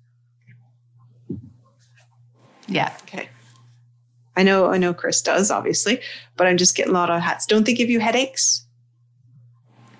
Yeah. 2.67 2.93
Okay. 3.03 3.29
I 4.38 4.43
know, 4.43 4.67
I 4.67 4.77
know 4.77 4.93
Chris 4.93 5.21
does, 5.21 5.50
obviously, 5.51 6.00
but 6.38 6.45
I'm 6.48 6.57
just 6.57 6.75
getting 6.75 6.91
a 6.91 6.93
lot 6.93 7.09
of 7.09 7.19
hats. 7.21 7.45
Don't 7.48 7.65
they 7.65 7.74
give 7.74 7.89
you 7.89 8.00
headaches? 8.00 8.63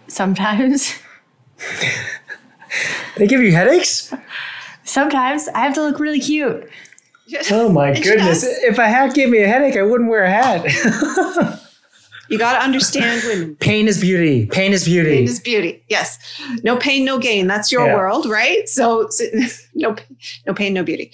Sometimes. 0.08 0.94
They 3.18 3.28
give 3.28 3.42
you 3.42 3.52
headaches? 3.52 4.14
Sometimes 4.84 5.48
I 5.50 5.60
have 5.60 5.74
to 5.76 5.82
look 5.82 6.00
really 6.00 6.20
cute. 6.20 6.70
Oh 7.52 7.70
my 7.70 7.90
And 7.92 8.04
goodness. 8.04 8.42
does. 8.42 8.44
If 8.64 8.78
a 8.80 8.88
hat 8.88 9.14
gave 9.14 9.30
me 9.30 9.40
a 9.44 9.48
headache, 9.48 9.76
I 9.78 9.84
wouldn't 9.84 10.10
wear 10.10 10.24
a 10.24 10.32
hat. 10.32 11.60
You 12.28 12.38
got 12.38 12.54
to 12.54 12.64
understand 12.64 13.24
women. 13.26 13.56
Pain 13.60 13.88
is 13.88 14.00
beauty. 14.02 14.46
Pain 14.48 14.72
is 14.72 14.86
beauty. 14.86 15.10
Pain 15.18 15.28
is 15.28 15.40
beauty. 15.40 15.84
Yes. 15.90 16.20
No 16.64 16.78
pain, 16.78 17.04
no 17.04 17.18
gain. 17.18 17.48
That's 17.48 17.72
your 17.72 17.88
Yeah. 17.88 17.96
world, 17.96 18.26
right? 18.28 18.68
So, 18.70 19.08
so 19.10 19.26
no, 19.76 19.96
no 20.46 20.54
pain, 20.54 20.74
no 20.74 20.84
beauty. 20.84 21.12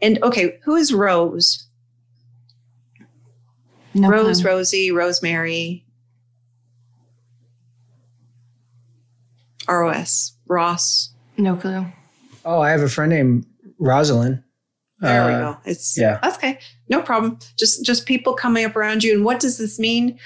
And 0.00 0.22
okay, 0.22 0.58
who 0.64 0.76
is 0.76 0.92
Rose? 0.92 1.64
No 3.94 4.08
Rose, 4.08 4.40
clue. 4.40 4.50
Rosie, 4.50 4.90
Rosemary. 4.92 5.84
ROS, 9.68 10.36
Ross. 10.46 11.12
No 11.38 11.56
clue. 11.56 11.86
oh, 12.44 12.60
I 12.60 12.70
have 12.70 12.82
a 12.82 12.88
friend 12.88 13.10
named 13.10 13.46
Rosalind. 13.78 14.42
There 15.00 15.26
we 15.26 15.32
Uh, 15.32 15.52
go. 15.54 15.58
It's 15.64 15.98
yeah. 15.98 16.18
That's 16.22 16.36
okay. 16.36 16.58
No 16.88 17.02
problem. 17.02 17.38
Just 17.58 17.84
just 17.84 18.06
people 18.06 18.34
coming 18.34 18.64
up 18.64 18.76
around 18.76 19.02
you. 19.02 19.12
And 19.14 19.24
what 19.24 19.40
does 19.40 19.58
this 19.58 19.78
mean? 19.78 20.18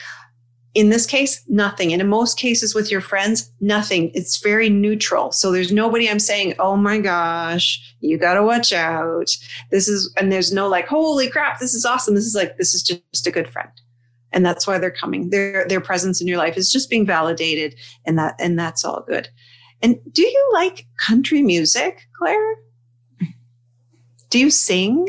In 0.74 0.90
this 0.90 1.06
case, 1.06 1.42
nothing. 1.48 1.94
And 1.94 2.02
in 2.02 2.08
most 2.08 2.38
cases 2.38 2.74
with 2.74 2.90
your 2.90 3.00
friends, 3.00 3.50
nothing. 3.62 4.10
It's 4.12 4.36
very 4.42 4.68
neutral. 4.68 5.32
So 5.32 5.50
there's 5.50 5.72
nobody 5.72 6.10
I'm 6.10 6.18
saying, 6.18 6.54
oh 6.58 6.76
my 6.76 6.98
gosh, 6.98 7.80
you 8.00 8.18
gotta 8.18 8.42
watch 8.42 8.74
out. 8.74 9.34
This 9.70 9.88
is 9.88 10.12
and 10.18 10.30
there's 10.30 10.52
no 10.52 10.68
like, 10.68 10.86
holy 10.88 11.30
crap, 11.30 11.58
this 11.60 11.72
is 11.72 11.86
awesome. 11.86 12.14
This 12.14 12.26
is 12.26 12.34
like, 12.34 12.58
this 12.58 12.74
is 12.74 12.82
just 12.82 13.26
a 13.26 13.30
good 13.30 13.48
friend. 13.48 13.70
And 14.32 14.44
that's 14.44 14.66
why 14.66 14.78
they're 14.78 14.90
coming. 14.90 15.30
Their 15.30 15.66
their 15.68 15.80
presence 15.80 16.20
in 16.20 16.26
your 16.26 16.36
life 16.38 16.56
is 16.56 16.70
just 16.72 16.90
being 16.90 17.06
validated 17.06 17.74
and 18.04 18.18
that 18.18 18.34
and 18.38 18.58
that's 18.58 18.84
all 18.84 19.04
good. 19.06 19.28
And 19.82 19.98
do 20.12 20.22
you 20.22 20.50
like 20.54 20.86
country 20.98 21.42
music, 21.42 22.06
Claire? 22.18 22.56
Do 24.30 24.38
you 24.38 24.50
sing? 24.50 25.06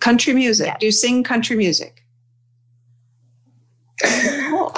Country 0.00 0.32
music. 0.34 0.66
Yeah. 0.66 0.76
Do 0.78 0.86
you 0.86 0.92
sing 0.92 1.22
country 1.24 1.56
music? 1.56 2.04
Oh, 4.54 4.70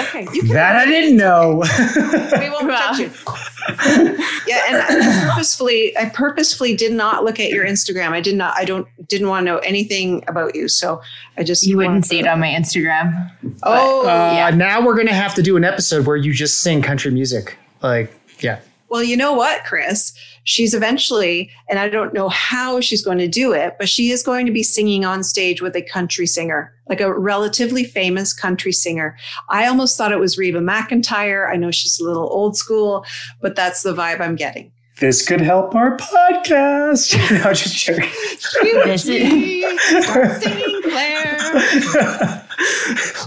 okay. 0.00 0.22
You 0.34 0.40
can, 0.42 0.48
That 0.48 0.74
I 0.76 0.84
didn't 0.84 1.16
know. 1.16 1.62
we 2.40 2.50
won't 2.50 2.68
touch 2.68 2.98
you. 2.98 3.10
yeah, 4.46 4.62
and 4.68 4.76
I 4.76 5.26
purposefully, 5.28 5.96
I 5.96 6.08
purposefully 6.08 6.76
did 6.76 6.92
not 6.92 7.24
look 7.24 7.38
at 7.40 7.50
your 7.50 7.64
Instagram. 7.64 8.10
I 8.10 8.20
did 8.20 8.36
not. 8.36 8.56
I 8.56 8.64
don't. 8.64 8.86
Didn't 9.08 9.28
want 9.28 9.46
to 9.46 9.52
know 9.52 9.58
anything 9.58 10.24
about 10.28 10.54
you. 10.54 10.68
So 10.68 11.00
I 11.36 11.44
just 11.44 11.66
You 11.66 11.76
wouldn't 11.76 12.06
see 12.06 12.18
it 12.18 12.26
on 12.26 12.40
my 12.40 12.48
Instagram. 12.48 13.30
Oh, 13.62 14.02
uh, 14.02 14.32
Yeah. 14.34 14.50
Now 14.50 14.84
we're 14.84 14.94
going 14.94 15.06
to 15.06 15.14
have 15.14 15.34
to 15.34 15.42
do 15.42 15.56
an 15.56 15.64
episode 15.64 16.06
where 16.06 16.16
you 16.16 16.32
just 16.32 16.60
sing 16.60 16.82
country 16.82 17.10
music. 17.10 17.56
Like, 17.82 18.12
yeah. 18.40 18.60
Well, 18.92 19.02
you 19.02 19.16
know 19.16 19.32
what, 19.32 19.64
Chris? 19.64 20.12
She's 20.44 20.74
eventually, 20.74 21.50
and 21.70 21.78
I 21.78 21.88
don't 21.88 22.12
know 22.12 22.28
how 22.28 22.78
she's 22.82 23.00
going 23.00 23.16
to 23.16 23.26
do 23.26 23.54
it, 23.54 23.76
but 23.78 23.88
she 23.88 24.10
is 24.10 24.22
going 24.22 24.44
to 24.44 24.52
be 24.52 24.62
singing 24.62 25.02
on 25.02 25.24
stage 25.24 25.62
with 25.62 25.74
a 25.74 25.80
country 25.80 26.26
singer, 26.26 26.74
like 26.90 27.00
a 27.00 27.18
relatively 27.18 27.84
famous 27.84 28.34
country 28.34 28.70
singer. 28.70 29.16
I 29.48 29.66
almost 29.66 29.96
thought 29.96 30.12
it 30.12 30.18
was 30.18 30.36
Reba 30.36 30.58
McEntire. 30.60 31.50
I 31.50 31.56
know 31.56 31.70
she's 31.70 31.98
a 32.00 32.04
little 32.04 32.28
old 32.30 32.54
school, 32.54 33.06
but 33.40 33.56
that's 33.56 33.82
the 33.82 33.94
vibe 33.94 34.20
I'm 34.20 34.36
getting. 34.36 34.70
This 35.00 35.26
could 35.26 35.40
help 35.40 35.74
our 35.74 35.96
podcast. 35.96 37.16
no, 37.44 37.54
just 37.54 37.74
joking. 37.74 38.10
This 38.84 39.08
is- 39.08 40.04
Start 40.04 40.42
singing, 40.42 40.82
Claire. 40.82 41.38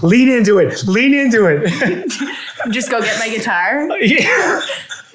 Lean 0.02 0.28
into 0.28 0.58
it. 0.58 0.84
Lean 0.86 1.12
into 1.12 1.44
it. 1.46 2.10
Just 2.70 2.90
go 2.90 3.00
get 3.00 3.18
my 3.18 3.28
guitar. 3.28 3.88
yeah. 4.00 4.60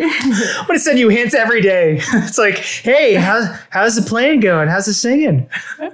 I'm 0.01 0.67
gonna 0.67 0.79
send 0.79 0.99
you 0.99 1.09
hints 1.09 1.33
every 1.33 1.61
day. 1.61 2.01
It's 2.13 2.37
like, 2.37 2.57
hey, 2.57 3.15
how's 3.15 3.47
how's 3.69 3.95
the 3.95 4.01
playing 4.01 4.41
going? 4.41 4.67
How's 4.67 4.85
the 4.85 4.93
singing? 4.93 5.49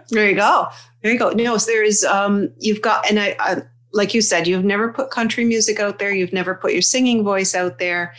There 0.09 0.29
you 0.29 0.35
go. 0.35 0.67
There 1.01 1.11
you 1.11 1.19
go. 1.19 1.29
No, 1.31 1.57
so 1.57 1.71
there 1.71 1.83
is. 1.83 2.03
Um, 2.03 2.49
you've 2.59 2.81
got, 2.81 3.09
and 3.09 3.19
I, 3.19 3.35
I, 3.39 3.61
like 3.93 4.13
you 4.13 4.21
said, 4.21 4.47
you've 4.47 4.65
never 4.65 4.91
put 4.91 5.09
country 5.09 5.45
music 5.45 5.79
out 5.79 5.99
there. 5.99 6.11
You've 6.11 6.33
never 6.33 6.55
put 6.55 6.73
your 6.73 6.81
singing 6.81 7.23
voice 7.23 7.55
out 7.55 7.79
there. 7.79 8.13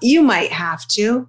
You 0.00 0.22
might 0.22 0.52
have 0.52 0.86
to. 0.88 1.28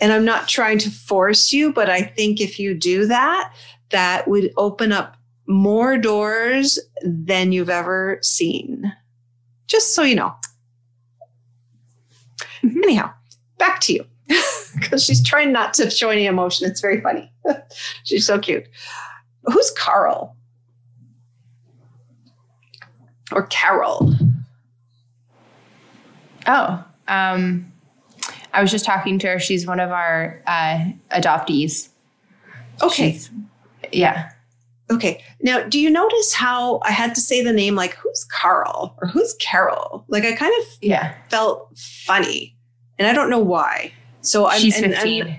And 0.00 0.12
I'm 0.12 0.24
not 0.24 0.48
trying 0.48 0.78
to 0.78 0.90
force 0.90 1.52
you, 1.52 1.72
but 1.72 1.90
I 1.90 2.00
think 2.02 2.40
if 2.40 2.58
you 2.58 2.74
do 2.74 3.06
that, 3.06 3.52
that 3.90 4.26
would 4.26 4.52
open 4.56 4.92
up 4.92 5.16
more 5.46 5.98
doors 5.98 6.78
than 7.02 7.52
you've 7.52 7.70
ever 7.70 8.18
seen. 8.22 8.92
Just 9.66 9.94
so 9.94 10.02
you 10.02 10.14
know. 10.14 10.34
Anyhow, 12.62 13.12
back 13.58 13.80
to 13.80 13.92
you. 13.94 14.04
Because 14.78 15.02
she's 15.04 15.20
trying 15.26 15.50
not 15.50 15.74
to 15.74 15.90
show 15.90 16.10
any 16.10 16.26
emotion. 16.26 16.70
It's 16.70 16.80
very 16.80 17.00
funny. 17.00 17.28
she's 18.04 18.24
so 18.24 18.38
cute. 18.38 18.68
Who's 19.42 19.72
Carl? 19.72 20.36
Or 23.32 23.46
Carol? 23.48 24.14
Oh, 26.46 26.84
um, 27.08 27.72
I 28.54 28.62
was 28.62 28.70
just 28.70 28.84
talking 28.84 29.18
to 29.18 29.26
her. 29.26 29.38
She's 29.40 29.66
one 29.66 29.80
of 29.80 29.90
our 29.90 30.40
uh, 30.46 30.84
adoptees. 31.10 31.88
Okay. 32.80 33.12
She's- 33.12 33.30
yeah. 33.92 34.30
Okay. 34.90 35.22
Now, 35.42 35.62
do 35.62 35.78
you 35.78 35.88
notice 35.90 36.32
how 36.34 36.80
I 36.84 36.90
had 36.90 37.14
to 37.14 37.20
say 37.20 37.42
the 37.44 37.52
name 37.52 37.74
like 37.76 37.94
who's 37.96 38.24
Carl 38.24 38.96
or 39.00 39.08
who's 39.08 39.34
Carol? 39.40 40.04
Like 40.08 40.24
I 40.24 40.32
kind 40.32 40.52
of 40.60 40.66
Yeah. 40.82 41.14
felt 41.28 41.68
funny, 42.04 42.56
and 42.98 43.06
I 43.06 43.12
don't 43.12 43.30
know 43.30 43.38
why. 43.38 43.92
So 44.22 44.46
I'm 44.48 44.60
She's 44.60 44.76
and- 44.76 44.86
and- 44.86 44.94
15. 44.94 45.38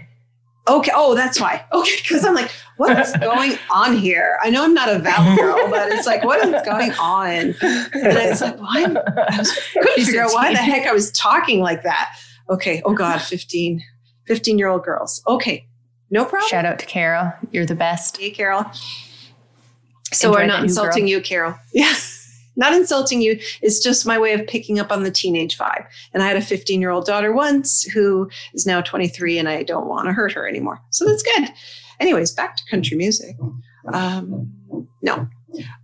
okay. 0.70 0.92
Oh, 0.96 1.16
that's 1.16 1.40
why. 1.40 1.66
Okay, 1.74 1.92
because 2.02 2.24
I'm 2.26 2.34
like, 2.36 2.52
what's 2.78 3.16
going 3.18 3.58
on 3.72 3.96
here? 3.98 4.38
I 4.42 4.50
know 4.50 4.64
I'm 4.64 4.74
not 4.74 4.90
a 4.90 5.00
Val 5.00 5.36
girl, 5.36 5.70
but 5.70 5.90
it's 5.92 6.06
like, 6.08 6.24
what 6.24 6.46
is 6.48 6.62
going 6.64 6.92
on? 6.94 7.30
And 7.30 7.56
it's 7.62 8.42
like, 8.42 8.58
why? 8.60 8.86
I 8.86 9.38
was, 9.38 9.52
couldn't 9.74 9.96
She's 9.96 10.06
figure 10.08 10.24
out 10.24 10.32
why 10.34 10.52
the 10.54 10.60
heck 10.60 10.88
I 10.88 10.92
was 10.94 11.12
talking 11.12 11.60
like 11.62 11.84
that. 11.84 12.16
Okay. 12.50 12.82
Oh 12.86 12.94
God, 12.94 13.22
15, 13.22 13.82
15 14.28 14.58
year 14.58 14.68
old 14.68 14.84
girls. 14.84 15.22
Okay. 15.28 15.68
No 16.10 16.26
problem. 16.26 16.50
Shout 16.50 16.66
out 16.66 16.80
to 16.80 16.86
Carol. 16.86 17.32
You're 17.52 17.66
the 17.66 17.76
best. 17.76 18.18
Hey, 18.18 18.32
Carol. 18.32 18.66
So 20.14 20.30
Enjoy 20.30 20.42
we're 20.42 20.46
not 20.48 20.64
insulting 20.64 21.04
girl. 21.04 21.10
you, 21.10 21.22
Carol. 21.22 21.56
Yeah. 21.74 21.94
Not 22.58 22.74
insulting 22.74 23.22
you. 23.22 23.40
It's 23.62 23.82
just 23.82 24.06
my 24.06 24.20
way 24.20 24.34
of 24.34 24.46
picking 24.46 24.78
up 24.78 24.92
on 24.92 25.04
the 25.04 25.10
teenage 25.10 25.58
vibe. 25.58 25.86
And 26.14 26.22
I 26.22 26.28
had 26.28 26.36
a 26.36 26.42
15 26.42 26.82
year 26.82 26.90
old 26.90 27.06
daughter 27.06 27.32
once 27.32 27.84
who 27.84 28.30
is 28.54 28.66
now 28.66 28.82
23, 28.82 29.40
and 29.40 29.48
I 29.48 29.64
don't 29.64 29.88
want 29.88 30.08
to 30.08 30.12
hurt 30.14 30.34
her 30.34 30.46
anymore. 30.48 30.82
So 30.90 31.06
that's 31.06 31.24
good. 31.24 31.50
Anyways, 32.02 32.32
back 32.34 32.58
to 32.58 32.64
country 32.70 32.98
music. 32.98 33.38
Um, 33.94 34.52
no. 35.02 35.30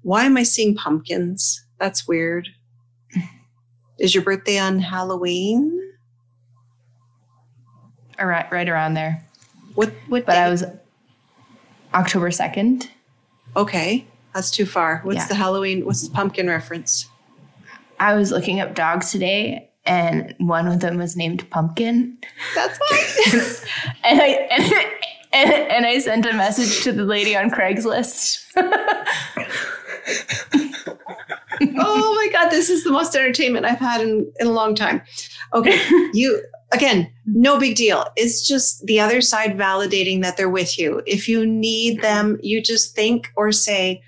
Why 0.01 0.25
am 0.25 0.36
I 0.36 0.43
seeing 0.43 0.75
pumpkins? 0.75 1.65
That's 1.79 2.05
weird. 2.05 2.50
Is 3.98 4.13
your 4.13 4.24
birthday 4.25 4.60
on 4.60 4.79
Halloween? 4.79 5.81
All 8.19 8.25
right, 8.25 8.51
right 8.51 8.67
around 8.67 8.96
there. 8.96 9.24
What? 9.75 9.93
What? 10.10 10.25
But 10.25 10.34
day? 10.34 10.39
I 10.39 10.50
was 10.50 10.63
October 11.93 12.29
2nd. 12.29 12.88
okay. 13.55 14.05
That's 14.38 14.51
too 14.51 14.67
far. 14.67 15.01
What's 15.03 15.17
Yeah. 15.17 15.27
the 15.29 15.34
Halloween? 15.34 15.84
What's 15.84 16.08
the 16.08 16.13
pumpkin 16.13 16.48
reference? 16.48 17.10
I 18.00 18.13
was 18.13 18.29
looking 18.29 18.60
up 18.60 18.75
dogs 18.75 19.12
today, 19.12 19.67
and 19.84 20.36
one 20.38 20.67
of 20.67 20.79
them 20.79 21.00
was 21.00 21.17
named 21.17 21.50
Pumpkin. 21.50 22.20
That's 22.53 22.77
why. 22.77 23.03
And 24.03 24.22
I 24.22 24.27
and, 24.27 24.74
and, 25.34 25.53
and 25.72 25.86
I 25.88 25.98
sent 25.98 26.27
a 26.27 26.34
message 26.34 26.84
to 26.84 26.91
the 26.91 27.03
lady 27.03 27.36
on 27.36 27.50
Craigslist. 27.50 28.44
oh 31.79 32.13
my 32.15 32.29
god 32.32 32.50
this 32.51 32.70
is 32.70 32.84
the 32.84 32.91
most 32.91 33.15
entertainment 33.15 33.65
i've 33.65 33.79
had 33.79 34.00
in, 34.00 34.32
in 34.39 34.46
a 34.48 34.51
long 34.51 34.75
time 34.75 35.01
okay 35.53 35.75
you 36.13 36.41
again 36.72 37.12
no 37.25 37.58
big 37.60 37.75
deal 37.75 38.06
it's 38.15 38.48
just 38.48 38.86
the 38.86 39.00
other 39.00 39.22
side 39.22 39.58
validating 39.58 40.22
that 40.22 40.38
they're 40.38 40.50
with 40.50 40.77
you 40.77 41.01
if 41.08 41.27
you 41.27 41.46
need 41.46 42.00
them 42.01 42.38
you 42.44 42.62
just 42.62 42.96
think 42.96 43.32
or 43.36 43.51
say 43.51 44.01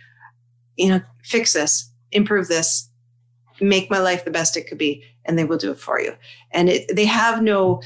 you 0.80 0.90
know 0.90 1.02
fix 1.24 1.54
this 1.54 1.92
improve 2.12 2.48
this 2.48 2.90
make 3.62 3.90
my 3.92 4.00
life 4.00 4.26
the 4.26 4.32
best 4.32 4.58
it 4.58 4.68
could 4.68 4.78
be 4.78 5.04
and 5.26 5.38
they 5.38 5.44
will 5.44 5.58
do 5.58 5.72
it 5.72 5.80
for 5.80 6.00
you 6.00 6.14
and 6.52 6.70
it, 6.70 6.96
they 6.96 7.06
have 7.06 7.44
no 7.44 7.82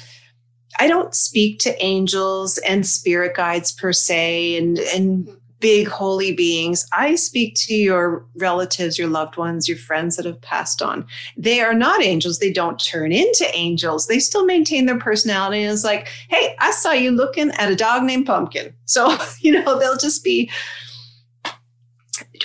i 0.79 0.87
don't 0.87 1.15
speak 1.15 1.59
to 1.59 1.83
angels 1.83 2.59
and 2.59 2.85
spirit 2.85 3.35
guides 3.35 3.71
per 3.71 3.91
se 3.91 4.57
and 4.57 4.79
and 4.79 5.27
big 5.63 5.87
holy 5.87 6.33
beings. 6.33 6.85
I 6.91 7.15
speak 7.15 7.55
to 7.55 7.73
your 7.73 8.25
relatives, 8.35 8.99
your 8.99 9.07
loved 9.07 9.37
ones, 9.37 9.65
your 9.65 9.77
friends 9.77 10.17
that 10.17 10.25
have 10.25 10.41
passed 10.41 10.81
on. 10.81 11.07
They 11.37 11.61
are 11.61 11.73
not 11.73 12.03
angels. 12.03 12.39
They 12.39 12.51
don't 12.51 12.77
turn 12.83 13.13
into 13.13 13.49
angels. 13.55 14.07
They 14.07 14.19
still 14.19 14.45
maintain 14.45 14.87
their 14.87 14.99
personality. 14.99 15.63
And 15.63 15.71
it's 15.71 15.85
like, 15.85 16.09
hey, 16.27 16.57
I 16.59 16.71
saw 16.71 16.91
you 16.91 17.11
looking 17.11 17.51
at 17.51 17.71
a 17.71 17.77
dog 17.77 18.03
named 18.03 18.25
Pumpkin. 18.25 18.73
So, 18.83 19.17
you 19.39 19.53
know, 19.53 19.79
they'll 19.79 19.95
just 19.95 20.21
be 20.21 20.51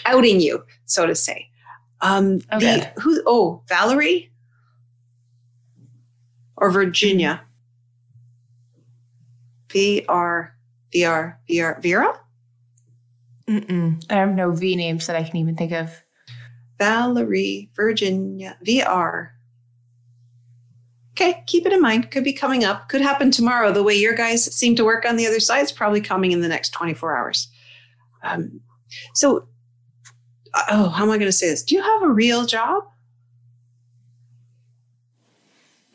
outing 0.08 0.40
you, 0.40 0.64
so 0.86 1.06
to 1.06 1.14
say. 1.14 1.48
Um, 2.00 2.40
Oh, 2.52 2.58
the, 2.60 2.92
who, 3.00 3.22
oh, 3.26 3.62
Valerie 3.68 4.30
or 6.56 6.70
Virginia? 6.70 7.42
V 9.70 10.04
R 10.08 10.56
V 10.92 11.04
R 11.04 11.40
V 11.46 11.60
R 11.60 11.78
Vera? 11.82 12.20
Mm-mm. 13.48 14.04
I 14.10 14.14
have 14.14 14.34
no 14.34 14.52
V 14.52 14.76
names 14.76 15.06
that 15.06 15.16
I 15.16 15.24
can 15.24 15.36
even 15.36 15.56
think 15.56 15.72
of. 15.72 16.02
Valerie, 16.78 17.70
Virginia, 17.74 18.56
VR. 18.64 19.30
Okay, 21.12 21.42
keep 21.46 21.66
it 21.66 21.72
in 21.72 21.80
mind. 21.80 22.10
Could 22.12 22.22
be 22.22 22.32
coming 22.32 22.62
up. 22.64 22.88
Could 22.88 23.00
happen 23.00 23.30
tomorrow. 23.30 23.72
The 23.72 23.82
way 23.82 23.94
your 23.94 24.14
guys 24.14 24.44
seem 24.54 24.76
to 24.76 24.84
work 24.84 25.04
on 25.04 25.16
the 25.16 25.26
other 25.26 25.40
side 25.40 25.64
is 25.64 25.72
probably 25.72 26.00
coming 26.00 26.30
in 26.30 26.40
the 26.40 26.48
next 26.48 26.70
24 26.70 27.16
hours. 27.16 27.48
Um, 28.22 28.60
so, 29.14 29.48
oh, 30.70 30.88
how 30.88 31.04
am 31.04 31.10
I 31.10 31.18
going 31.18 31.28
to 31.28 31.32
say 31.32 31.48
this? 31.48 31.62
Do 31.62 31.74
you 31.74 31.82
have 31.82 32.02
a 32.02 32.08
real 32.08 32.46
job? 32.46 32.84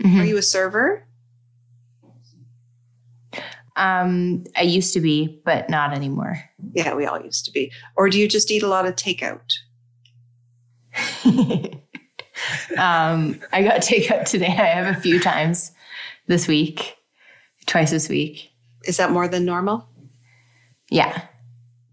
Mhm. 0.02 0.22
Are 0.22 0.26
you 0.26 0.38
a 0.38 0.42
server? 0.42 1.06
Um, 3.76 4.44
I 4.56 4.62
used 4.62 4.94
to 4.94 5.00
be, 5.00 5.42
but 5.46 5.70
not 5.70 5.94
anymore. 5.94 6.44
Yeah, 6.74 6.94
we 6.94 7.06
all 7.06 7.22
used 7.22 7.46
to 7.46 7.52
be. 7.52 7.72
Or 7.96 8.10
do 8.10 8.20
you 8.20 8.28
just 8.28 8.52
eat 8.52 8.62
a 8.64 8.68
lot 8.68 8.86
of 8.86 8.96
takeout? 8.96 9.52
um, 12.78 13.40
I 13.52 13.64
got 13.64 13.82
takeout 13.82 14.26
today. 14.26 14.48
I 14.48 14.52
have 14.66 14.96
a 14.96 15.00
few 15.00 15.20
times 15.20 15.72
this 16.28 16.48
week, 16.48 16.98
twice 17.66 17.90
this 17.92 18.10
week. 18.10 18.52
Is 18.86 18.98
that 18.98 19.12
more 19.12 19.28
than 19.28 19.46
normal? 19.46 19.88
Yeah. 20.92 21.24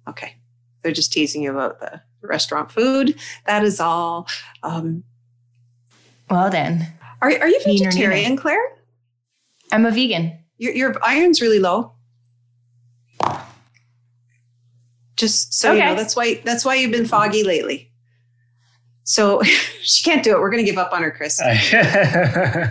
Okay. 0.09 0.35
They're 0.83 0.93
just 0.93 1.13
teasing 1.13 1.43
you 1.43 1.53
about 1.53 1.81
the 1.81 2.03
restaurant 2.23 2.71
food. 2.71 3.19
That 3.47 3.65
is 3.65 3.81
all. 3.81 4.29
Um, 4.63 5.05
Well 6.29 6.51
then, 6.51 6.87
are, 7.23 7.31
are 7.31 7.49
you 7.49 7.61
vegetarian, 7.65 8.37
Claire? 8.37 8.77
I'm 9.73 9.87
a 9.87 9.91
vegan. 9.91 10.39
Your, 10.59 10.73
your 10.75 10.97
iron's 11.05 11.41
really 11.41 11.59
low. 11.59 11.93
Just 15.17 15.53
so 15.53 15.73
you 15.73 15.81
know, 15.81 15.95
that's 15.95 16.17
why 16.17 16.41
that's 16.45 16.65
why 16.65 16.75
you've 16.77 16.93
been 16.93 17.05
foggy 17.07 17.45
lately. 17.45 17.93
So 19.05 19.43
she 19.83 20.03
can't 20.03 20.23
do 20.23 20.33
it. 20.33 20.41
We're 20.41 20.51
gonna 20.51 20.63
give 20.63 20.79
up 20.79 20.93
on 20.93 21.03
her, 21.03 21.11
Chris. 21.11 21.41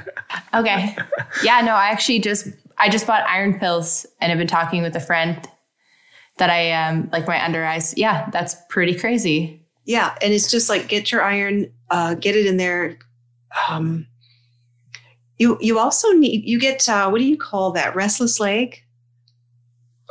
Okay. 0.53 0.95
Yeah, 1.43 1.61
no, 1.61 1.73
I 1.73 1.87
actually 1.89 2.19
just 2.19 2.47
I 2.77 2.89
just 2.89 3.05
bought 3.07 3.23
iron 3.27 3.59
pills 3.59 4.05
and 4.19 4.31
I've 4.31 4.37
been 4.37 4.47
talking 4.47 4.81
with 4.81 4.95
a 4.95 4.99
friend 4.99 5.47
that 6.39 6.49
I 6.49 6.71
um 6.71 7.09
like 7.13 7.27
my 7.27 7.43
under 7.43 7.63
eyes. 7.63 7.93
Yeah, 7.95 8.29
that's 8.31 8.55
pretty 8.69 8.95
crazy. 8.95 9.63
Yeah, 9.85 10.15
and 10.21 10.33
it's 10.33 10.49
just 10.51 10.69
like 10.69 10.87
get 10.87 11.11
your 11.11 11.21
iron, 11.21 11.71
uh, 11.89 12.15
get 12.15 12.35
it 12.35 12.45
in 12.45 12.57
there. 12.57 12.97
Um, 13.69 14.05
you 15.37 15.57
you 15.61 15.79
also 15.79 16.11
need 16.11 16.43
you 16.45 16.59
get 16.59 16.87
uh, 16.89 17.09
what 17.09 17.19
do 17.19 17.25
you 17.25 17.37
call 17.37 17.71
that? 17.71 17.95
Restless 17.95 18.39
leg 18.39 18.83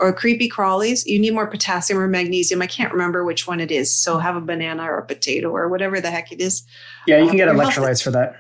or 0.00 0.12
creepy 0.12 0.48
crawlies. 0.48 1.04
You 1.06 1.18
need 1.18 1.34
more 1.34 1.46
potassium 1.46 1.98
or 1.98 2.06
magnesium. 2.08 2.62
I 2.62 2.66
can't 2.66 2.92
remember 2.92 3.24
which 3.24 3.46
one 3.46 3.60
it 3.60 3.70
is. 3.70 3.94
So 3.94 4.18
have 4.18 4.36
a 4.36 4.40
banana 4.40 4.84
or 4.84 4.98
a 4.98 5.04
potato 5.06 5.50
or 5.50 5.68
whatever 5.68 6.00
the 6.00 6.10
heck 6.10 6.30
it 6.32 6.40
is. 6.40 6.62
yeah, 7.06 7.18
you 7.18 7.26
can 7.28 7.36
get 7.36 7.46
Your 7.48 7.54
health- 7.60 7.74
electrolytes 7.74 8.02
for 8.02 8.10
that. 8.12 8.36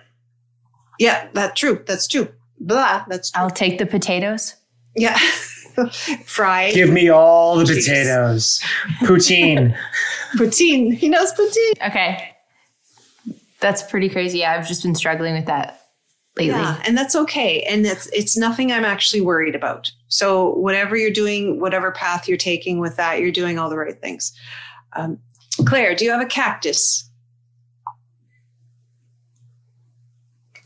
Yeah, 0.98 1.28
that's 1.32 1.58
true. 1.58 1.82
That's 1.86 2.06
true. 2.08 2.28
Blah. 2.60 3.04
That's 3.08 3.30
true. 3.30 3.42
I'll 3.42 3.50
take 3.50 3.78
the 3.78 3.86
potatoes. 3.86 4.54
Yeah. 4.96 5.18
Fried. 6.24 6.74
Give 6.74 6.90
me 6.90 7.08
all 7.08 7.56
the 7.56 7.64
Jeez. 7.64 7.76
potatoes. 7.86 8.60
Poutine. 9.02 9.76
poutine. 10.36 10.94
He 10.96 11.08
knows 11.08 11.32
poutine. 11.32 11.88
Okay. 11.88 12.34
That's 13.60 13.82
pretty 13.82 14.08
crazy. 14.08 14.38
Yeah, 14.40 14.52
I've 14.52 14.68
just 14.68 14.82
been 14.82 14.94
struggling 14.94 15.34
with 15.34 15.46
that 15.46 15.80
lately. 16.36 16.52
Yeah, 16.54 16.80
and 16.86 16.96
that's 16.96 17.16
okay. 17.16 17.62
And 17.62 17.84
it's 17.84 18.06
it's 18.08 18.36
nothing 18.36 18.70
I'm 18.70 18.84
actually 18.84 19.20
worried 19.20 19.54
about. 19.56 19.90
So 20.08 20.54
whatever 20.54 20.96
you're 20.96 21.10
doing, 21.10 21.58
whatever 21.60 21.90
path 21.90 22.28
you're 22.28 22.36
taking 22.38 22.78
with 22.78 22.96
that, 22.96 23.20
you're 23.20 23.32
doing 23.32 23.58
all 23.58 23.68
the 23.68 23.76
right 23.76 24.00
things. 24.00 24.32
Um, 24.94 25.18
Claire, 25.66 25.94
do 25.96 26.04
you 26.04 26.12
have 26.12 26.20
a 26.20 26.26
cactus? 26.26 27.04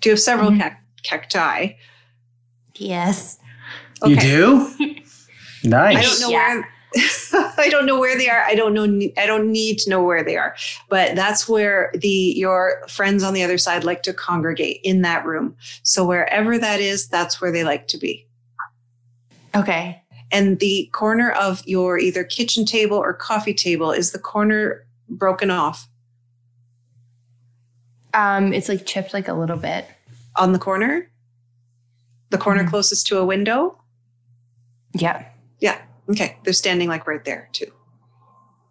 Do 0.00 0.08
you 0.08 0.12
have 0.12 0.20
several 0.20 0.50
Mhm. 0.50 0.58
cac- 0.58 0.82
cacti? 1.04 1.68
Yes. 2.76 3.38
You 4.06 4.16
do? 4.16 4.68
Nice. 5.64 5.96
I 5.98 6.02
don't 6.02 6.20
know 6.20 6.28
Yeah. 6.30 6.54
where. 6.54 6.68
I 7.58 7.68
don't 7.70 7.86
know 7.86 7.98
where 7.98 8.18
they 8.18 8.28
are. 8.28 8.42
I 8.42 8.54
don't 8.54 8.74
know. 8.74 8.84
I 9.16 9.24
don't 9.26 9.50
need 9.50 9.78
to 9.80 9.90
know 9.90 10.02
where 10.02 10.22
they 10.22 10.36
are. 10.36 10.54
But 10.90 11.14
that's 11.16 11.48
where 11.48 11.90
the 11.94 12.08
your 12.36 12.82
friends 12.88 13.22
on 13.22 13.32
the 13.32 13.42
other 13.42 13.56
side 13.56 13.82
like 13.84 14.02
to 14.02 14.12
congregate 14.12 14.80
in 14.84 15.00
that 15.02 15.24
room. 15.24 15.56
So 15.84 16.04
wherever 16.04 16.58
that 16.58 16.80
is, 16.80 17.08
that's 17.08 17.40
where 17.40 17.50
they 17.50 17.64
like 17.64 17.88
to 17.88 17.98
be. 17.98 18.26
Okay. 19.54 20.02
And 20.30 20.58
the 20.58 20.90
corner 20.92 21.30
of 21.30 21.62
your 21.66 21.98
either 21.98 22.24
kitchen 22.24 22.64
table 22.66 22.96
or 22.98 23.14
coffee 23.14 23.54
table 23.54 23.90
is 23.90 24.12
the 24.12 24.18
corner 24.18 24.84
broken 25.08 25.50
off 25.50 25.88
Um, 28.14 28.52
it's 28.52 28.68
like 28.68 28.84
chipped 28.86 29.14
like 29.14 29.28
a 29.28 29.34
little 29.34 29.56
bit. 29.56 29.86
on 30.36 30.52
the 30.52 30.58
corner. 30.58 31.08
The 32.30 32.38
corner 32.38 32.64
Mhm. 32.64 32.70
closest 32.70 33.06
to 33.08 33.18
a 33.18 33.24
window. 33.24 33.78
Yeah. 34.94 35.24
Yeah. 35.60 35.80
Okay. 36.10 36.36
They're 36.44 36.52
standing 36.52 36.88
like 36.88 37.06
right 37.06 37.24
there 37.24 37.48
too. 37.52 37.72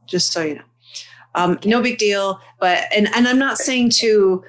Just 0.07 0.31
so 0.31 0.41
you 0.43 0.55
know. 0.55 0.61
Um, 1.35 1.59
No 1.65 1.81
big 1.81 1.97
deal. 1.97 2.39
But 2.59 2.85
and 2.95 3.07
and 3.15 3.27
I'm 3.27 3.39
not 3.39 3.57
saying 3.57 3.91
to 4.01 4.43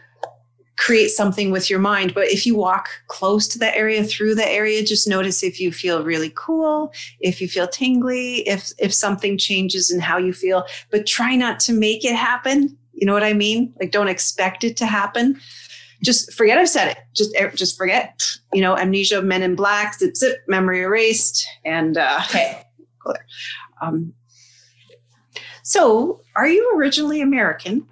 create 0.78 1.11
something 1.11 1.52
with 1.52 1.70
your 1.70 1.78
mind, 1.78 2.12
but 2.12 2.26
if 2.26 2.44
you 2.44 2.56
walk 2.56 2.88
close 3.06 3.46
to 3.46 3.58
the 3.58 3.76
area, 3.76 4.02
through 4.02 4.35
the 4.35 4.48
area, 4.48 4.82
just 4.82 5.06
notice 5.06 5.44
if 5.44 5.61
you 5.61 5.70
feel 5.70 6.02
really 6.02 6.32
cool, 6.35 6.92
if 7.20 7.40
you 7.40 7.48
feel 7.48 7.68
tingly, 7.68 8.38
if 8.48 8.72
if 8.78 8.92
something 8.92 9.38
changes 9.38 9.90
in 9.90 10.00
how 10.00 10.18
you 10.18 10.32
feel. 10.32 10.64
But 10.90 11.06
try 11.06 11.37
not 11.37 11.61
to 11.61 11.72
make 11.72 12.04
it 12.04 12.16
happen. 12.16 12.76
You 12.94 13.06
know 13.06 13.12
what 13.12 13.22
I 13.22 13.32
mean? 13.32 13.72
Like 13.80 13.92
don't 13.92 14.08
expect 14.08 14.64
it 14.64 14.76
to 14.78 14.87
happen 14.87 15.40
just 16.04 16.32
forget 16.34 16.58
I've 16.58 16.68
said 16.68 16.88
it. 16.88 16.98
Just 17.14 17.34
er, 17.40 17.50
just 17.50 17.76
forget. 17.76 18.22
You 18.52 18.60
know, 18.60 18.76
amnesia, 18.76 19.22
Men 19.22 19.42
in 19.42 19.54
Black, 19.54 19.98
zip 19.98 20.16
zip, 20.16 20.38
memory 20.48 20.80
erased, 20.82 21.46
and 21.64 21.96
uh, 21.96 22.20
Okay. 22.32 22.62
um, 23.80 24.12
so, 25.64 26.20
are 26.36 26.46
you 26.48 26.72
originally 26.76 27.20
American? 27.20 27.86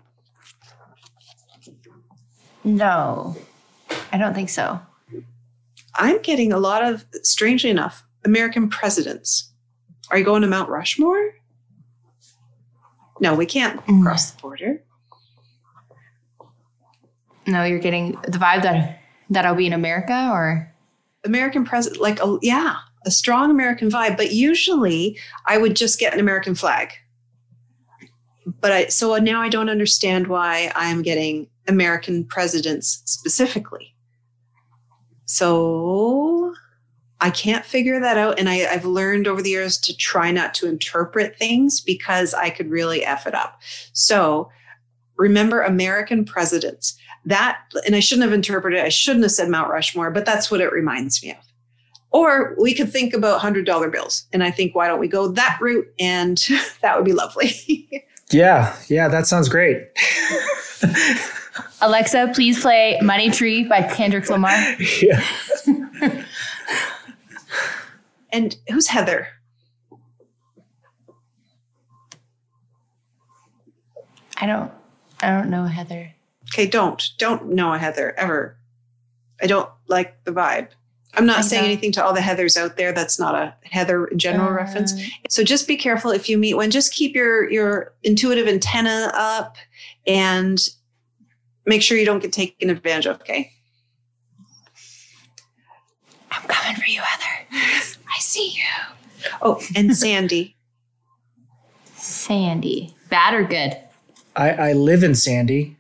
No, 2.64 3.36
I 4.12 4.18
don't 4.18 4.34
think 4.34 4.50
so. 4.50 4.80
I'm 5.94 6.20
getting 6.22 6.52
a 6.52 6.58
lot 6.58 6.84
of, 6.84 7.04
strangely 7.22 7.70
enough, 7.70 8.04
American 8.24 8.68
presidents. 8.68 9.50
Are 10.10 10.18
you 10.18 10.24
going 10.24 10.42
to 10.42 10.48
Mount 10.48 10.68
Rushmore? 10.68 11.32
No, 13.20 13.34
we 13.34 13.46
can't 13.46 13.84
Mm. 13.86 14.02
cross 14.02 14.30
the 14.30 14.40
border. 14.40 14.82
No, 17.50 17.64
you're 17.64 17.80
getting 17.80 18.12
the 18.22 18.38
vibe 18.38 18.62
that 18.62 19.00
that 19.30 19.44
I'll 19.44 19.56
be 19.56 19.66
in 19.66 19.72
America, 19.72 20.30
or 20.32 20.72
American 21.24 21.64
president, 21.64 22.00
like 22.00 22.20
a, 22.22 22.38
yeah, 22.42 22.76
a 23.04 23.10
strong 23.10 23.50
American 23.50 23.90
vibe. 23.90 24.16
But 24.16 24.32
usually, 24.32 25.18
I 25.46 25.58
would 25.58 25.74
just 25.74 25.98
get 25.98 26.14
an 26.14 26.20
American 26.20 26.54
flag. 26.54 26.92
But 28.60 28.72
I 28.72 28.86
so 28.86 29.16
now 29.16 29.42
I 29.42 29.48
don't 29.48 29.68
understand 29.68 30.28
why 30.28 30.70
I'm 30.76 31.02
getting 31.02 31.48
American 31.66 32.24
presidents 32.24 33.02
specifically. 33.04 33.94
So 35.24 36.54
I 37.20 37.30
can't 37.30 37.64
figure 37.64 38.00
that 38.00 38.16
out, 38.16 38.38
and 38.38 38.48
I, 38.48 38.66
I've 38.66 38.84
learned 38.84 39.26
over 39.26 39.42
the 39.42 39.50
years 39.50 39.76
to 39.78 39.96
try 39.96 40.30
not 40.30 40.54
to 40.54 40.68
interpret 40.68 41.36
things 41.36 41.80
because 41.80 42.32
I 42.32 42.50
could 42.50 42.70
really 42.70 43.04
f 43.04 43.26
it 43.26 43.34
up. 43.34 43.60
So 43.92 44.50
remember 45.16 45.62
American 45.62 46.24
presidents 46.24 46.96
that 47.24 47.61
and 47.87 47.94
i 47.94 48.00
shouldn't 48.00 48.24
have 48.24 48.33
interpreted 48.33 48.80
i 48.80 48.88
shouldn't 48.88 49.22
have 49.22 49.33
said 49.33 49.48
mount 49.48 49.70
rushmore 49.70 50.11
but 50.11 50.24
that's 50.24 50.50
what 50.50 50.61
it 50.61 50.72
reminds 50.72 51.22
me 51.22 51.30
of 51.33 51.38
or 52.12 52.56
we 52.61 52.74
could 52.74 52.90
think 52.90 53.14
about 53.14 53.40
$100 53.40 53.92
bills 53.92 54.26
and 54.33 54.42
i 54.42 54.50
think 54.50 54.74
why 54.74 54.88
don't 54.88 55.00
we 55.00 55.09
go 55.09 55.28
that 55.28 55.59
route 55.61 55.87
and 55.98 56.46
that 56.83 56.96
would 56.96 57.04
be 57.04 57.12
lovely 57.12 57.88
Yeah, 58.33 58.76
yeah, 58.88 59.09
that 59.09 59.26
sounds 59.26 59.48
great. 59.48 59.88
Alexa, 61.80 62.30
please 62.33 62.61
play 62.61 62.96
"Money 63.02 63.30
Tree" 63.30 63.64
by 63.64 63.83
Kendrick 63.83 64.30
Lamar. 64.30 64.52
yeah. 65.02 65.20
and 68.33 68.56
who's 68.68 68.87
heather 68.87 69.26
I 74.37 74.46
don't, 74.46 74.70
I 75.20 75.30
don't 75.37 75.50
know 75.50 75.64
Heather. 75.64 76.14
Okay 76.52 76.66
don't 76.66 77.10
don't 77.18 77.46
know 77.46 77.72
a 77.72 77.78
heather 77.78 78.14
ever 78.18 78.56
i 79.42 79.46
don't 79.46 79.68
like 79.88 80.22
the 80.24 80.32
vibe 80.32 80.68
i'm 81.14 81.26
not 81.26 81.38
I 81.38 81.42
saying 81.42 81.62
don't. 81.62 81.70
anything 81.72 81.92
to 81.92 82.04
all 82.04 82.12
the 82.12 82.20
heathers 82.20 82.56
out 82.56 82.76
there 82.76 82.92
that's 82.92 83.18
not 83.18 83.34
a 83.34 83.54
heather 83.62 84.10
general 84.16 84.48
Uh, 84.48 84.52
reference 84.52 84.92
So 85.28 85.42
just 85.44 85.66
be 85.68 85.76
careful 85.76 86.10
if 86.10 86.28
you 86.28 86.36
meet 86.38 86.54
one. 86.54 86.70
Just 86.70 86.92
keep 86.92 87.14
your 87.14 87.48
your 87.50 87.92
intuitive 88.02 88.46
antenna 88.48 89.10
up 89.14 89.56
and 90.06 90.58
make 91.66 91.82
sure 91.82 91.96
you 91.98 92.04
don't 92.06 92.20
get 92.20 92.32
taken 92.32 92.68
advantage 92.70 93.06
of. 93.06 93.20
Okay. 93.20 93.52
I'm 96.32 96.42
coming 96.48 96.76
for 96.80 96.86
you, 96.86 97.00
Heather. 97.00 97.46
I 97.52 98.18
see 98.18 98.50
you. 98.56 99.30
Oh, 99.42 99.60
and 99.76 99.96
Sandy. 100.04 100.56
Sandy, 101.96 102.94
bad 103.08 103.34
or 103.34 103.44
good? 103.44 103.76
I, 104.36 104.50
I 104.50 104.72
live 104.72 105.02
in 105.04 105.14
Sandy. 105.14 105.76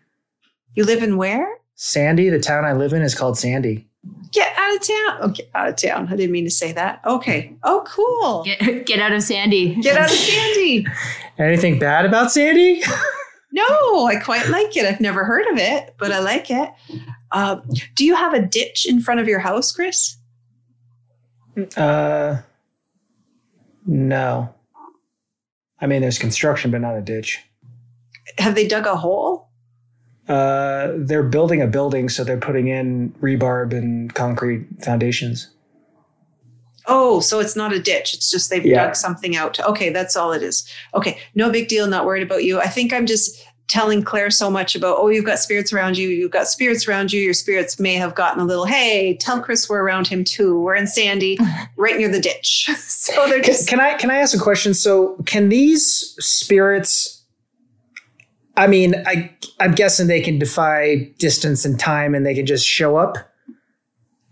You 0.74 0.84
live 0.84 1.02
in 1.02 1.16
where? 1.16 1.58
Sandy, 1.74 2.28
the 2.28 2.38
town 2.38 2.64
I 2.64 2.72
live 2.72 2.92
in 2.92 3.02
is 3.02 3.14
called 3.14 3.38
Sandy. 3.38 3.86
Get 4.32 4.52
out 4.56 4.76
of 4.76 4.80
town. 4.80 5.18
Oh, 5.20 5.28
get 5.28 5.50
out 5.54 5.68
of 5.68 5.76
town. 5.76 6.08
I 6.08 6.16
didn't 6.16 6.32
mean 6.32 6.44
to 6.44 6.50
say 6.50 6.72
that. 6.72 7.00
Okay. 7.04 7.54
Oh, 7.64 7.84
cool. 7.86 8.44
Get, 8.44 8.60
Get 8.60 8.86
get 8.86 9.00
out 9.00 9.12
of 9.12 9.22
Sandy. 9.22 9.74
Get 9.76 9.96
out 9.96 10.10
of 10.10 10.16
Sandy. 10.16 10.86
Anything 11.38 11.78
bad 11.78 12.04
about 12.06 12.30
Sandy? 12.32 12.82
No, 13.52 14.06
I 14.06 14.14
quite 14.14 14.46
like 14.48 14.76
it. 14.76 14.86
I've 14.86 15.00
never 15.00 15.24
heard 15.24 15.44
of 15.48 15.58
it, 15.58 15.94
but 15.98 16.12
I 16.12 16.20
like 16.20 16.52
it. 16.52 16.70
Uh, 17.32 17.56
do 17.96 18.04
you 18.04 18.14
have 18.14 18.32
a 18.32 18.40
ditch 18.40 18.86
in 18.88 19.00
front 19.00 19.18
of 19.20 19.26
your 19.26 19.40
house, 19.40 19.72
Chris? 19.72 20.16
Uh, 21.76 22.42
no. 23.86 24.54
I 25.80 25.86
mean, 25.86 26.00
there's 26.00 26.18
construction, 26.18 26.70
but 26.70 26.80
not 26.80 26.96
a 26.96 27.00
ditch. 27.00 27.40
Have 28.38 28.54
they 28.54 28.68
dug 28.68 28.86
a 28.86 28.94
hole? 28.94 29.39
Uh, 30.30 30.92
they're 30.96 31.24
building 31.24 31.60
a 31.60 31.66
building, 31.66 32.08
so 32.08 32.22
they're 32.22 32.36
putting 32.38 32.68
in 32.68 33.10
rebarb 33.20 33.72
and 33.76 34.14
concrete 34.14 34.64
foundations. 34.80 35.50
Oh, 36.86 37.18
so 37.20 37.40
it's 37.40 37.56
not 37.56 37.72
a 37.72 37.80
ditch. 37.80 38.14
It's 38.14 38.30
just 38.30 38.48
they've 38.48 38.64
Yeah. 38.64 38.84
dug 38.86 38.96
something 38.96 39.36
out. 39.36 39.58
Okay, 39.60 39.90
that's 39.90 40.14
all 40.16 40.32
it 40.32 40.42
is. 40.42 40.64
Okay, 40.94 41.18
no 41.34 41.50
big 41.50 41.66
deal. 41.68 41.86
Not 41.88 42.06
worried 42.06 42.22
about 42.22 42.44
you. 42.44 42.60
I 42.60 42.68
think 42.68 42.92
I'm 42.92 43.06
just 43.06 43.44
telling 43.66 44.02
Claire 44.02 44.30
so 44.30 44.50
much 44.50 44.74
about, 44.74 44.96
oh, 44.98 45.08
you've 45.08 45.24
got 45.24 45.38
spirits 45.38 45.72
around 45.72 45.96
you. 45.98 46.08
You've 46.08 46.32
got 46.32 46.48
spirits 46.48 46.88
around 46.88 47.12
you. 47.12 47.20
Your 47.20 47.34
spirits 47.34 47.78
may 47.78 47.94
have 47.94 48.14
gotten 48.16 48.40
a 48.40 48.44
little, 48.44 48.64
hey, 48.64 49.16
tell 49.20 49.40
Chris 49.40 49.68
we're 49.68 49.80
around 49.82 50.08
him 50.08 50.24
too. 50.24 50.60
We're 50.60 50.74
in 50.74 50.86
Sandy, 50.88 51.38
right 51.76 51.96
near 51.96 52.08
the 52.08 52.20
ditch. 52.20 52.68
so 52.78 53.28
they're 53.28 53.40
just, 53.40 53.68
can 53.68 53.78
I 53.80 53.94
can 53.94 54.10
I 54.10 54.16
ask 54.18 54.36
a 54.36 54.40
question? 54.40 54.74
So, 54.74 55.16
can 55.26 55.48
these 55.48 56.14
spirits? 56.18 57.19
I 58.60 58.66
mean, 58.66 58.94
I 59.06 59.30
I'm 59.58 59.72
guessing 59.72 60.06
they 60.06 60.20
can 60.20 60.38
defy 60.38 61.10
distance 61.18 61.64
and 61.64 61.78
time, 61.80 62.14
and 62.14 62.24
they 62.26 62.34
can 62.34 62.46
just 62.46 62.66
show 62.66 62.96
up. 62.96 63.16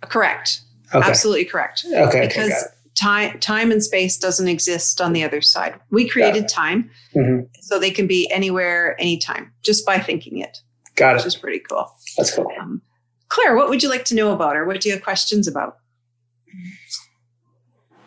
correct. 0.03 0.61
Okay. 0.95 1.07
Absolutely 1.09 1.45
correct. 1.45 1.85
Okay. 1.87 2.03
okay, 2.03 2.27
because 2.29 2.49
got 2.51 2.62
it. 2.62 2.95
time 2.95 3.38
time 3.41 3.71
and 3.73 3.83
space 3.83 4.17
doesn't 4.19 4.49
exist 4.49 5.01
on 5.01 5.12
the 5.12 5.25
other 5.25 5.41
side. 5.41 5.75
We 5.91 6.09
created 6.09 6.49
time, 6.49 6.91
Mhm. 7.17 7.49
so 7.62 7.79
they 7.79 7.91
can 7.91 8.07
be 8.07 8.31
anywhere, 8.31 8.97
anytime, 9.01 9.53
just 9.62 9.85
by 9.87 9.99
thinking 9.99 10.38
it, 10.38 10.59
Got 10.95 11.14
which 11.17 11.25
it. 11.25 11.29
is 11.29 11.37
pretty 11.37 11.61
cool. 11.61 11.91
That's 12.17 12.35
cool. 12.35 12.51
Um, 12.61 12.81
Claire, 13.29 13.55
what 13.57 13.69
would 13.69 13.83
you 13.83 13.88
like 13.91 14.05
to 14.07 14.14
know 14.14 14.33
about 14.33 14.57
her? 14.57 14.64
What 14.67 14.81
do 14.81 14.88
you 14.88 14.95
have 14.95 15.03
questions 15.05 15.47
about? 15.49 15.77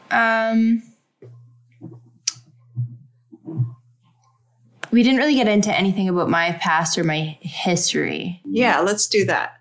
Um, 0.09 0.81
we 4.91 5.03
didn't 5.03 5.17
really 5.19 5.35
get 5.35 5.47
into 5.47 5.73
anything 5.75 6.09
about 6.09 6.29
my 6.29 6.51
past 6.53 6.97
or 6.97 7.03
my 7.03 7.37
history, 7.41 8.41
Yeah, 8.45 8.79
let's 8.81 9.07
do 9.07 9.25
that. 9.25 9.53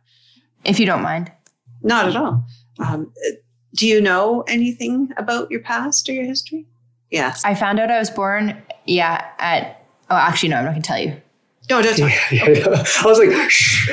if 0.64 0.78
you 0.80 0.86
don't 0.86 1.02
mind. 1.02 1.30
Not 1.82 2.08
at 2.08 2.16
all. 2.16 2.44
Um, 2.78 3.12
do 3.74 3.86
you 3.86 4.00
know 4.00 4.42
anything 4.48 5.12
about 5.16 5.50
your 5.50 5.60
past 5.60 6.08
or 6.08 6.12
your 6.12 6.24
history? 6.24 6.66
Yes. 7.10 7.44
I 7.44 7.54
found 7.54 7.78
out 7.80 7.90
I 7.90 7.98
was 7.98 8.10
born, 8.10 8.60
yeah, 8.86 9.24
at. 9.38 9.84
Oh, 10.10 10.16
actually, 10.16 10.48
no, 10.50 10.56
I'm 10.56 10.64
not 10.64 10.70
gonna 10.72 10.82
tell 10.82 10.98
you. 10.98 11.16
No, 11.68 11.80
don't 11.82 11.96
talk. 11.96 12.10
Yeah, 12.32 12.48
yeah, 12.48 12.58
yeah. 12.58 12.84
I 13.00 13.04
was 13.06 13.18
like, 13.18 13.50
Shh. 13.50 13.88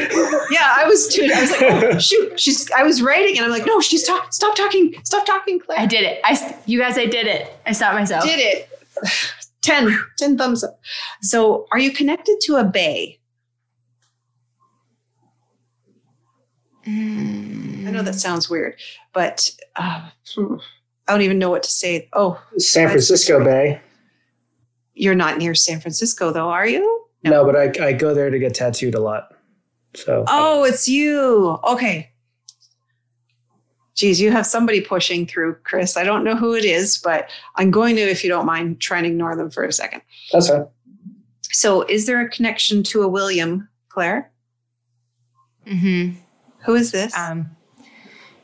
Yeah, 0.49 0.73
I 0.77 0.83
was 0.87 1.07
too. 1.13 1.29
I 1.33 1.41
was 1.41 1.51
like, 1.51 1.61
oh, 1.61 1.99
shoot. 1.99 2.39
She's. 2.39 2.71
I 2.71 2.81
was 2.83 3.01
writing, 3.03 3.37
and 3.37 3.45
I'm 3.45 3.51
like, 3.51 3.65
no, 3.67 3.79
she's 3.81 4.03
talking. 4.03 4.31
Stop 4.31 4.55
talking. 4.55 4.95
Stop 5.03 5.25
talking, 5.27 5.59
Claire. 5.59 5.79
I 5.79 5.85
did 5.85 6.03
it. 6.03 6.19
I, 6.25 6.31
s- 6.31 6.53
you 6.65 6.79
guys, 6.79 6.97
I 6.97 7.05
did 7.05 7.27
it. 7.27 7.53
I 7.67 7.73
stopped 7.73 7.93
myself. 7.95 8.23
did 8.23 8.39
it. 8.39 8.69
10, 9.67 9.99
10 10.17 10.37
thumbs 10.37 10.63
up. 10.63 10.79
So, 11.21 11.67
are 11.71 11.79
you 11.79 11.91
connected 11.91 12.37
to 12.43 12.55
a 12.55 12.63
bay? 12.63 13.19
Mm, 16.87 17.85
I 17.87 17.91
know 17.91 18.01
that 18.01 18.15
sounds 18.15 18.49
weird, 18.49 18.75
but 19.13 19.49
uh, 19.75 20.09
I 20.37 21.11
don't 21.11 21.21
even 21.21 21.37
know 21.37 21.49
what 21.49 21.63
to 21.63 21.69
say. 21.69 22.07
Oh, 22.13 22.41
San 22.57 22.87
Francisco 22.87 23.43
Bay. 23.43 23.81
you're 24.93 25.15
not 25.15 25.37
near 25.37 25.53
San 25.53 25.81
Francisco, 25.81 26.31
though, 26.31 26.47
are 26.49 26.67
you? 26.67 27.03
No, 27.23 27.43
but 27.43 27.55
I 27.57 27.87
I 27.87 27.93
go 27.93 28.13
there 28.13 28.29
to 28.29 28.39
get 28.39 28.53
tattooed 28.53 28.95
a 28.95 29.01
lot. 29.01 29.33
So 29.95 30.23
Oh, 30.27 30.63
it's 30.63 30.87
you. 30.87 31.57
Okay. 31.65 32.11
Geez, 33.97 34.21
you 34.21 34.31
have 34.31 34.45
somebody 34.45 34.79
pushing 34.79 35.25
through, 35.25 35.55
Chris. 35.63 35.97
I 35.97 36.03
don't 36.03 36.23
know 36.23 36.35
who 36.35 36.53
it 36.53 36.63
is, 36.63 36.97
but 36.99 37.29
I'm 37.55 37.71
going 37.71 37.95
to, 37.95 38.01
if 38.03 38.23
you 38.23 38.29
don't 38.29 38.45
mind, 38.45 38.79
try 38.79 38.99
and 38.99 39.07
ignore 39.07 39.35
them 39.35 39.49
for 39.49 39.63
a 39.63 39.73
second. 39.73 40.01
that's 40.31 40.49
right. 40.49 40.67
So, 41.51 41.81
is 41.83 42.05
there 42.05 42.21
a 42.21 42.29
connection 42.29 42.83
to 42.83 43.01
a 43.01 43.07
William, 43.07 43.67
Claire? 43.89 44.31
Mm-hmm. 45.65 46.19
Who 46.65 46.75
is 46.75 46.91
this? 46.91 47.17
Um, 47.17 47.49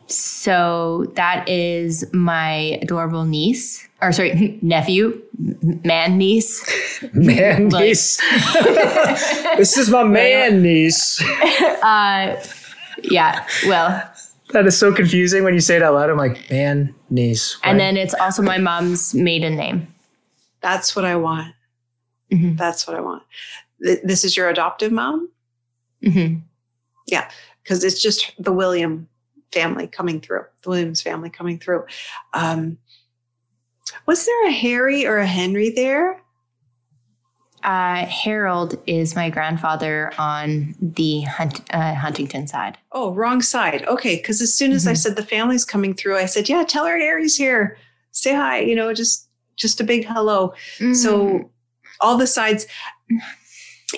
So 0.08 1.06
that 1.16 1.48
is 1.48 2.04
my 2.13 2.80
adorable 2.82 3.24
niece, 3.26 3.88
or 4.02 4.12
sorry, 4.12 4.58
nephew, 4.62 5.22
man 5.84 6.18
niece. 6.18 6.63
Man 7.13 7.68
niece. 7.68 8.18
this 9.58 9.78
is 9.78 9.89
my 9.89 10.04
man 10.06 10.62
niece. 10.63 11.22
Uh, 11.84 12.42
yeah, 13.04 13.46
well, 13.68 14.10
That 14.54 14.66
is 14.68 14.78
so 14.78 14.94
confusing 14.94 15.44
when 15.44 15.54
you 15.54 15.60
say 15.60 15.76
it 15.76 15.84
out 15.84 15.96
loud. 15.96 16.10
I'm 16.10 16.18
like, 16.18 16.50
man 16.50 16.94
niece. 17.10 17.58
and 17.63 17.80
then 17.80 17.98
it's 17.98 18.13
also 18.16 18.42
my 18.42 18.58
mom's 18.58 19.13
maiden 19.13 19.56
name. 19.56 19.88
That's 20.62 20.96
what 20.96 21.06
I 21.06 21.16
want. 21.16 21.54
Mhm. 22.32 22.58
That's 22.58 22.88
what 22.88 22.96
I 22.96 23.02
want. 23.02 23.24
Th- 23.84 24.00
This 24.04 24.24
is 24.24 24.38
your 24.38 24.50
adoptive 24.50 24.92
mom? 24.92 25.30
hmm 26.04 26.36
Yeah, 27.08 27.30
Because 27.63 27.84
it's 27.84 28.02
just 28.02 28.32
the 28.39 28.52
William 28.52 29.08
family 29.52 29.88
coming 29.88 30.20
through, 30.22 30.46
the 30.63 30.70
Williams 30.70 31.02
family 31.02 31.30
coming 31.30 31.60
through. 31.60 31.86
Um, 32.34 32.78
was 34.06 34.26
there 34.26 34.48
a 34.48 34.52
Harry 34.52 35.06
or 35.06 35.18
a 35.18 35.28
Henry 35.28 35.70
there? 35.70 36.22
Uh, 37.63 38.06
Harold 38.06 38.76
is 38.88 39.15
my 39.15 39.30
grandfather 39.30 40.12
on 40.17 40.76
the 40.82 41.21
Hunt, 41.21 41.62
uh, 41.73 41.93
Huntington 41.95 42.47
side. 42.47 42.78
Oh, 42.91 43.13
wrong 43.13 43.41
side. 43.41 43.86
Okay. 43.88 44.17
Because 44.17 44.41
as 44.41 44.54
soon 44.54 44.73
as 44.73 44.86
I 44.86 44.93
Mhm. 44.93 44.97
said 44.97 45.15
the 45.15 45.26
family's 45.26 45.63
coming 45.63 45.93
through, 45.93 46.17
I 46.17 46.26
said, 46.26 46.49
yeah, 46.49 46.63
tell 46.65 46.86
her 46.86 46.97
Harry's 46.97 47.38
here. 47.38 47.78
Say 48.12 48.34
hi. 48.36 48.60
You 48.60 48.76
know, 48.76 48.93
just 48.93 49.28
just 49.56 49.80
a 49.80 49.84
big 49.84 50.06
hello. 50.06 50.54
Mm. 50.80 50.95
So 50.95 51.49
all 52.02 52.17
the 52.17 52.26
sides, 52.28 52.65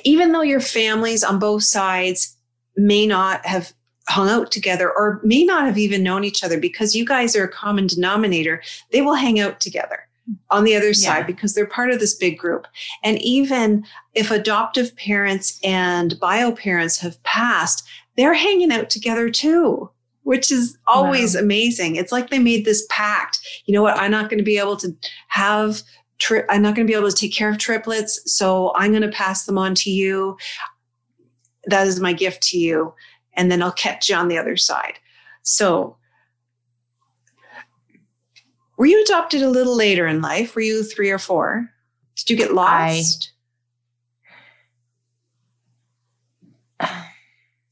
even 0.04 0.32
though 0.34 0.42
your 0.42 0.60
families 0.60 1.24
on 1.24 1.40
both 1.40 1.64
sides 1.64 2.36
may 2.76 3.08
not 3.08 3.46
have 3.46 3.74
hung 4.10 4.30
out 4.30 4.52
together 4.52 4.92
or 4.92 5.22
may 5.24 5.44
not 5.46 5.66
have 5.66 5.78
even 5.78 6.04
known 6.04 6.24
each 6.26 6.44
other 6.44 6.60
because 6.60 6.94
you 6.94 7.06
guys 7.06 7.36
are 7.38 7.46
a 7.46 7.52
common 7.52 7.88
denominator, 7.88 8.62
they 8.92 9.02
will 9.02 9.16
hang 9.16 9.40
out 9.40 9.60
together 9.62 10.02
on 10.50 10.64
the 10.64 10.76
other 10.76 10.94
side 10.94 11.20
Yeah. 11.20 11.24
because 11.28 11.54
they're 11.54 11.68
part 11.68 11.92
of 11.92 12.00
this 12.00 12.16
big 12.16 12.38
group. 12.38 12.66
And 13.04 13.22
even 13.22 13.86
if 14.14 14.32
adoptive 14.32 14.96
parents 14.96 15.60
and 15.64 16.20
bio 16.20 16.52
parents 16.52 17.00
have 17.00 17.22
passed, 17.24 17.84
they're 18.18 18.34
hanging 18.34 18.72
out 18.72 18.90
together 18.90 19.30
too. 19.30 19.90
Which 20.24 20.52
is 20.52 20.76
always 20.88 21.36
Wow. 21.36 21.42
amazing. 21.42 21.98
It's 21.98 22.12
like 22.12 22.32
they 22.32 22.40
made 22.40 22.66
this 22.66 22.88
pact. 22.90 23.40
You 23.66 23.76
know 23.76 23.84
what? 23.84 23.96
I'm 24.00 24.10
not 24.10 24.28
going 24.30 24.40
to 24.40 24.44
be 24.44 24.58
able 24.58 24.76
to 24.78 24.96
have 25.28 25.84
tri- 26.18 26.46
I'm 26.50 26.64
not 26.64 26.74
going 26.74 26.88
to 26.88 26.92
be 26.92 26.98
able 26.98 27.12
to 27.12 27.16
take 27.16 27.32
care 27.36 27.50
of 27.50 27.60
triplets, 27.60 28.20
so 28.26 28.74
I'm 28.76 28.90
going 28.92 29.04
to 29.04 29.10
pass 29.10 29.46
them 29.46 29.60
on 29.60 29.76
to 29.76 29.92
you. 29.92 30.36
That 31.66 31.86
is 31.86 32.00
my 32.00 32.14
gift 32.14 32.42
to 32.50 32.58
you, 32.58 32.94
and 33.34 33.52
then 33.52 33.62
I'll 33.62 33.72
catch 33.72 34.10
you 34.10 34.16
on 34.16 34.28
the 34.28 34.38
other 34.40 34.58
side. 34.58 34.94
So, 35.44 35.98
were 38.78 38.86
you 38.86 39.02
adopted 39.04 39.42
a 39.42 39.50
little 39.50 39.76
later 39.76 40.06
in 40.08 40.22
life? 40.22 40.56
Were 40.56 40.62
you 40.62 40.84
three 40.84 41.10
or 41.12 41.20
four? 41.20 41.70
Did 42.16 42.30
you 42.30 42.36
get 42.38 42.54
lost? 42.54 43.32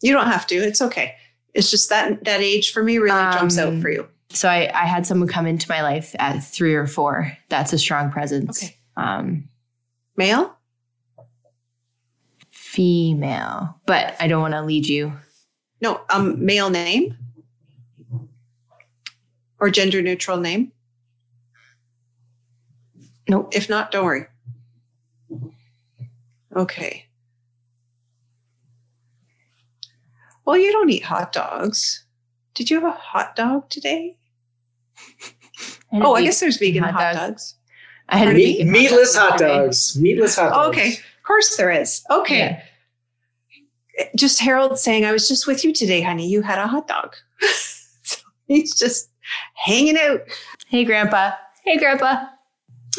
you 0.01 0.11
don't 0.13 0.27
have 0.27 0.47
to. 0.47 0.55
It's 0.55 0.81
okay. 0.81 1.15
It's 1.53 1.69
just 1.69 1.89
that 1.89 2.23
that 2.25 2.41
age 2.41 2.71
for 2.71 2.83
me 2.83 2.97
really 2.97 3.17
jumps 3.33 3.57
out 3.57 3.69
Um, 3.69 3.81
for 3.81 3.89
you. 3.89 4.07
So 4.29 4.49
I, 4.49 4.69
I 4.73 4.85
had 4.85 5.05
someone 5.05 5.27
come 5.29 5.45
into 5.45 5.69
my 5.69 5.81
life 5.83 6.15
at 6.17 6.39
three 6.43 6.73
or 6.73 6.87
four. 6.87 7.37
That's 7.49 7.71
a 7.73 7.77
strong 7.77 8.11
presence. 8.11 8.63
Okay. 8.63 8.75
Um, 8.97 9.49
Male? 10.17 10.55
female, 12.49 13.79
but 13.85 14.15
I 14.19 14.27
don't 14.27 14.41
want 14.41 14.55
to 14.55 14.63
lead 14.63 14.87
you. 14.87 15.13
No, 15.79 16.01
um, 16.09 16.43
male 16.43 16.71
name 16.71 17.15
or 19.59 19.69
gender 19.69 20.01
neutral 20.01 20.37
name. 20.37 20.71
Nope. 23.29 23.55
If 23.55 23.69
not, 23.69 23.91
don't 23.91 24.05
worry. 24.05 24.25
Okay. 26.55 27.05
Well, 30.45 30.57
you 30.57 30.71
don't 30.71 30.89
eat 30.89 31.03
hot 31.03 31.31
dogs. 31.31 32.03
Did 32.53 32.69
you 32.69 32.79
have 32.79 32.89
a 32.89 32.97
hot 32.97 33.35
dog 33.35 33.69
today? 33.69 34.17
had 35.91 36.01
Oh, 36.03 36.15
I 36.15 36.23
guess 36.23 36.39
there's 36.39 36.57
vegan 36.57 36.83
hot 36.83 36.93
hot, 36.93 37.13
dog. 37.15 37.29
dogs. 37.31 37.55
I 38.09 38.17
had 38.17 38.27
Meat- 38.29 38.35
Meat, 38.35 38.57
vegan 38.57 38.71
meatless 38.71 39.15
hot 39.15 39.37
today. 39.37 39.55
dogs. 39.57 39.97
Meatless 39.99 40.35
hot 40.35 40.49
dogs. 40.53 40.67
Okay, 40.77 40.89
of 40.93 41.23
course 41.25 41.55
there 41.55 41.71
is. 41.71 42.03
Okay. 42.11 42.37
Yeah. 43.97 44.07
Just 44.15 44.39
Harold 44.41 44.77
saying, 44.79 45.05
I 45.05 45.11
was 45.11 45.27
just 45.27 45.47
with 45.47 45.63
you 45.63 45.71
today, 45.71 46.01
honey. 46.01 46.27
You 46.27 46.41
had 46.41 46.57
a 46.59 46.67
hot 46.67 46.87
dog. 46.87 47.15
so 48.03 48.17
he's 48.47 48.77
just 48.77 49.09
hanging 49.53 49.97
out. 49.97 50.21
Hey, 50.67 50.83
Grandpa. 50.83 51.31
Hey, 51.63 51.77
Grandpa. 51.77 52.25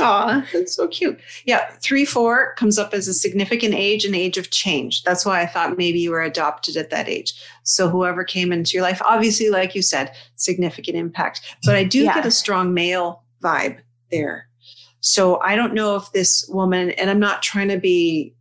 Aw, 0.01 0.47
that's 0.53 0.75
so 0.75 0.89
cute. 0.89 1.21
Yeah, 1.45 1.71
three, 1.81 2.05
four 2.05 2.55
comes 2.55 2.79
up 2.79 2.95
as 2.95 3.07
a 3.07 3.15
significant 3.15 3.75
age, 3.75 4.05
an 4.05 4.15
age 4.15 4.39
of 4.39 4.51
change. 4.51 5.03
That's 5.05 5.25
why 5.25 5.41
I 5.41 5.47
thought 5.47 5.79
maybe 5.79 6.01
you 6.01 6.11
were 6.11 6.23
adopted 6.23 6.77
at 6.77 6.91
that 6.91 7.09
age. 7.09 7.35
So 7.63 7.89
whoever 7.89 8.25
came 8.25 8.53
into 8.53 8.73
your 8.73 8.83
life, 8.83 9.01
obviously, 9.05 9.51
like 9.51 9.75
you 9.75 9.83
said, 9.83 10.13
significant 10.37 10.97
impact. 10.97 11.43
But 11.65 11.77
I 11.77 11.85
do 11.85 12.03
Yeah. 12.03 12.15
get 12.15 12.27
a 12.27 12.31
strong 12.31 12.75
male 12.75 13.23
vibe 13.43 13.79
there. 14.11 14.49
So 15.01 15.39
I 15.41 15.55
don't 15.55 15.75
know 15.75 15.97
if 15.97 16.11
this 16.13 16.47
woman, 16.49 16.91
and 16.93 17.11
I'm 17.11 17.21
not 17.21 17.43
trying 17.43 17.69
to 17.69 17.79
be 17.79 18.35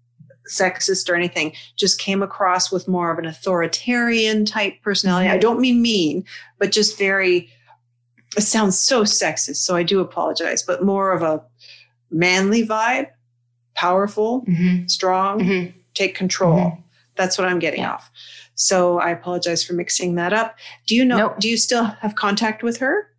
sexist 0.49 1.09
or 1.09 1.15
anything, 1.15 1.53
just 1.77 1.99
came 1.99 2.23
across 2.23 2.71
with 2.71 2.87
more 2.87 3.11
of 3.11 3.19
an 3.19 3.25
authoritarian 3.25 4.45
type 4.45 4.81
personality. 4.81 5.27
I 5.27 5.33
mm-hmm. 5.33 5.39
don't 5.39 5.59
mean 5.59 5.81
mean, 5.81 6.25
but 6.59 6.71
just 6.71 6.97
very 6.97 7.49
it 8.37 8.41
sounds 8.41 8.77
so 8.79 9.03
sexist, 9.03 9.57
so 9.57 9.75
I 9.75 9.83
do 9.83 9.99
apologize, 9.99 10.63
but 10.63 10.83
more 10.83 11.11
of 11.11 11.21
a 11.21 11.41
manly 12.11 12.65
vibe, 12.65 13.07
powerful, 13.75 14.41
Mm-hmm. 14.47 14.87
strong, 14.87 15.39
Mhm. 15.39 15.73
take 15.93 16.15
control. 16.15 16.57
Mhm. 16.59 16.83
That's 17.15 17.37
what 17.37 17.47
I'm 17.47 17.59
getting 17.59 17.81
Yeah. 17.81 17.93
off. 17.93 18.09
So 18.55 18.99
I 18.99 19.09
apologize 19.11 19.63
for 19.63 19.73
mixing 19.73 20.15
that 20.15 20.31
up. 20.33 20.55
Do 20.87 20.95
you 20.95 21.03
know, 21.05 21.17
Nope. 21.17 21.39
do 21.39 21.49
you 21.49 21.57
still 21.57 21.85
have 21.85 22.15
contact 22.15 22.63
with 22.63 22.77
her? 22.77 23.09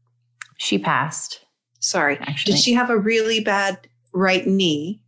She 0.59 0.79
passed, 0.79 1.41
Sorry. 1.81 2.19
actually. 2.21 2.53
Did 2.55 2.63
she 2.63 2.75
have 2.75 2.91
a 2.91 2.97
really 2.99 3.41
bad 3.41 3.89
right 4.13 4.47
knee? 4.47 5.01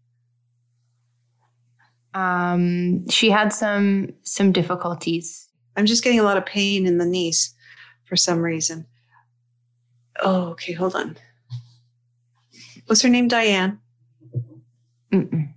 Um, 2.15 3.09
she 3.09 3.31
had 3.31 3.53
some 3.53 4.09
some 4.23 4.51
difficulties. 4.53 5.49
I'm 5.77 5.87
just 5.87 6.03
getting 6.03 6.19
a 6.19 6.23
lot 6.23 6.39
of 6.39 6.47
pain 6.47 6.87
in 6.87 6.97
the 6.99 7.05
knees 7.05 7.55
for 8.05 8.17
some 8.17 8.39
reason. 8.41 8.87
Oh, 10.23 10.49
okay. 10.51 10.73
Hold 10.73 10.95
on. 10.95 11.17
What's 12.87 13.03
her 13.03 13.09
name? 13.09 13.29
Diane. 13.29 13.81
Mm-mm. 15.13 15.53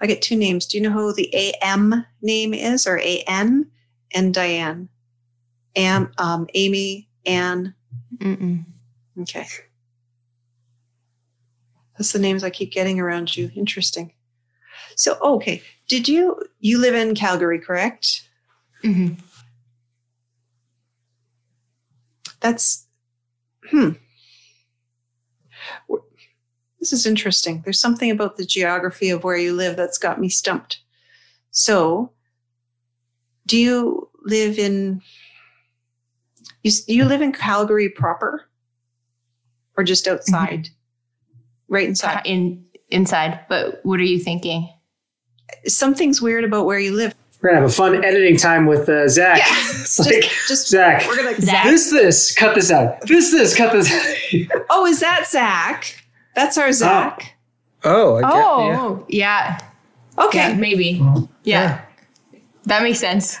I 0.00 0.06
get 0.06 0.22
two 0.22 0.36
names. 0.36 0.66
Do 0.66 0.76
you 0.76 0.82
know 0.82 0.90
who 0.90 1.12
the 1.14 1.30
AM 1.34 2.04
name 2.20 2.52
is 2.54 2.86
or 2.86 2.98
AN? 2.98 3.70
And 4.12 4.34
Diane. 4.34 4.88
Am, 5.76 6.12
um, 6.18 6.46
Amy, 6.54 7.08
Anne. 7.26 7.74
Mm-mm. 8.18 8.64
Okay. 9.22 9.46
That's 11.96 12.12
the 12.12 12.18
names 12.18 12.44
I 12.44 12.50
keep 12.50 12.72
getting 12.72 13.00
around 13.00 13.36
you. 13.36 13.50
Interesting. 13.54 14.12
So, 14.96 15.16
okay. 15.20 15.62
Did 15.88 16.08
you, 16.08 16.40
you 16.60 16.78
live 16.78 16.94
in 16.94 17.14
Calgary, 17.14 17.58
correct? 17.58 18.22
Mhm. 18.82 19.18
That's, 22.40 22.83
hmm. 23.70 23.90
This 26.80 26.92
is 26.92 27.06
interesting. 27.06 27.62
There's 27.64 27.80
something 27.80 28.10
about 28.10 28.36
the 28.36 28.44
geography 28.44 29.08
of 29.08 29.24
where 29.24 29.38
you 29.38 29.54
live 29.54 29.76
that's 29.76 29.96
got 29.96 30.20
me 30.20 30.28
stumped. 30.28 30.80
So, 31.50 32.12
do 33.46 33.56
you 33.56 34.10
live 34.22 34.58
in, 34.58 35.00
you, 36.62 36.72
you 36.86 37.04
live 37.06 37.22
in 37.22 37.32
Calgary 37.32 37.88
proper? 37.88 38.44
Or 39.76 39.84
just 39.84 40.06
outside? 40.06 40.68
Right 41.68 41.88
inside? 41.88 42.22
In 42.26 42.64
inside, 42.90 43.40
but 43.48 43.80
what 43.82 43.98
are 44.00 44.04
you 44.04 44.18
thinking? 44.18 44.68
Something's 45.66 46.22
weird 46.22 46.44
about 46.44 46.66
where 46.66 46.78
you 46.78 46.94
live. 46.94 47.14
We're 47.44 47.50
gonna 47.50 47.60
have 47.60 47.70
a 47.70 47.74
fun 47.74 48.02
editing 48.02 48.38
time 48.38 48.64
with 48.64 48.88
uh, 48.88 49.06
Zach. 49.06 49.36
Yeah, 49.36 49.44
it's 49.50 49.98
Just, 49.98 50.10
like 50.10 50.22
just 50.48 50.66
Zach. 50.68 51.06
we're 51.06 51.16
gonna. 51.16 51.38
Zach. 51.38 51.64
This, 51.66 51.90
this, 51.90 52.34
cut 52.34 52.54
this 52.54 52.70
out. 52.70 53.02
This, 53.02 53.30
this, 53.32 53.54
cut 53.54 53.70
this. 53.70 53.92
Oh, 54.70 54.86
is 54.86 55.00
that 55.00 55.26
Zach? 55.28 56.02
That's 56.34 56.56
our 56.56 56.72
Zach. 56.72 57.36
oh, 57.84 58.16
I 58.16 58.20
get, 58.22 58.30
Oh, 58.32 59.04
yeah. 59.10 59.58
Okay, 60.18 60.38
Yeah, 60.38 60.54
maybe. 60.54 61.02
Yeah. 61.42 61.82
That 62.64 62.82
makes 62.82 62.98
sense. 63.00 63.38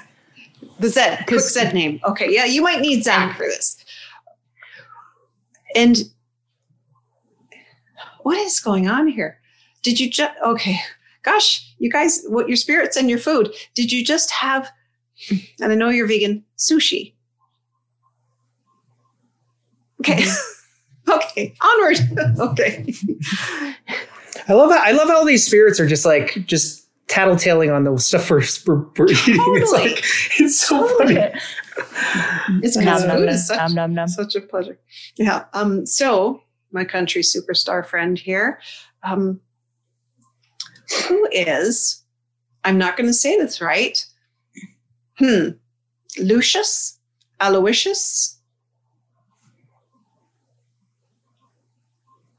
the 0.78 0.88
Zed, 0.90 1.20
quick 1.26 1.40
'Cause- 1.40 1.54
Zed 1.54 1.72
name. 1.72 1.98
Okay, 2.04 2.26
yeah, 2.30 2.44
you 2.44 2.60
might 2.60 2.82
need 2.82 3.02
Zach 3.04 3.38
for 3.38 3.44
this. 3.46 3.82
And 5.74 5.96
what 8.22 8.36
is 8.36 8.60
going 8.60 8.86
on 8.86 9.08
here? 9.08 9.38
Did 9.82 9.98
you 9.98 10.10
just 10.10 10.32
okay? 10.44 10.78
Gosh, 11.24 11.74
you 11.78 11.90
guys, 11.90 12.24
what 12.28 12.48
your 12.48 12.56
spirits 12.56 12.96
and 12.96 13.08
your 13.08 13.18
food? 13.18 13.52
Did 13.74 13.90
you 13.90 14.04
just 14.04 14.30
have? 14.30 14.70
And 15.60 15.72
I 15.72 15.74
know 15.74 15.88
you're 15.88 16.06
vegan 16.06 16.44
sushi. 16.58 17.14
Okay. 20.00 20.24
okay. 21.08 21.54
Onward. 21.62 21.98
okay. 22.40 22.92
I 24.48 24.52
love 24.52 24.70
how 24.70 24.82
I 24.82 24.92
love 24.92 25.08
how 25.08 25.24
these 25.24 25.46
spirits 25.46 25.80
are 25.80 25.86
just 25.86 26.04
like 26.04 26.44
just 26.46 26.86
tattletaling 27.06 27.74
on 27.74 27.84
the 27.84 27.96
stuff 27.98 28.30
we're, 28.30 28.42
we're, 28.66 28.84
we're 28.98 29.10
eating. 29.10 29.40
It's 29.56 29.72
like 29.72 29.98
it's 30.40 30.60
so 30.60 30.86
funny. 30.98 31.16
It's 32.62 32.76
Nom, 32.76 32.84
because 32.84 33.04
nom, 33.04 33.16
food 33.16 33.26
nom, 33.26 33.28
is 33.28 33.46
such, 33.46 33.58
nom, 33.58 33.74
nom, 33.74 33.94
nom. 33.94 34.08
such 34.08 34.34
a 34.34 34.40
pleasure. 34.40 34.78
Yeah. 35.16 35.44
Um, 35.54 35.86
so 35.86 36.42
my 36.72 36.84
country 36.84 37.22
superstar 37.22 37.86
friend 37.86 38.18
here, 38.18 38.60
um, 39.02 39.40
who 41.08 41.28
is, 41.32 42.02
I'm 42.64 42.78
not 42.78 42.96
going 42.96 43.06
to 43.08 43.14
say 43.14 43.36
this 43.38 43.60
right. 43.60 44.04
Hmm. 45.18 45.50
Lucius? 46.20 46.98
Aloysius? 47.40 48.38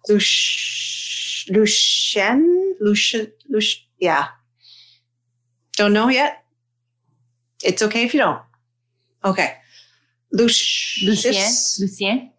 Luc- 0.09 0.21
Lucien? 1.49 2.75
Lucian? 2.79 3.31
Luc- 3.49 3.63
yeah. 3.99 4.27
Don't 5.77 5.93
know 5.93 6.09
yet? 6.09 6.43
It's 7.63 7.81
okay 7.81 8.03
if 8.03 8.13
you 8.13 8.19
don't. 8.19 8.41
Okay. 9.23 9.55
Lucien? 10.31 11.07
Lucien? 11.81 12.31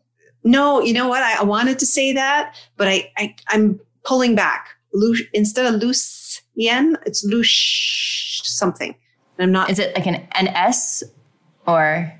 No, 0.44 0.80
you 0.80 0.92
know 0.92 1.08
what? 1.08 1.22
I, 1.22 1.40
I 1.40 1.42
wanted 1.42 1.78
to 1.80 1.86
say 1.86 2.12
that, 2.12 2.54
but 2.76 2.86
I, 2.88 3.10
I 3.16 3.34
I'm 3.48 3.80
pulling 4.04 4.34
back. 4.36 4.75
Lu, 4.96 5.14
instead 5.34 5.66
of 5.66 5.80
Lucien, 5.82 6.96
it's 7.06 7.22
Lush 7.24 8.40
something. 8.44 8.94
And 9.38 9.44
I'm 9.44 9.52
not. 9.52 9.68
Is 9.70 9.78
it 9.78 9.94
like 9.94 10.06
an, 10.06 10.26
an 10.34 10.48
S 10.48 11.02
or 11.66 12.12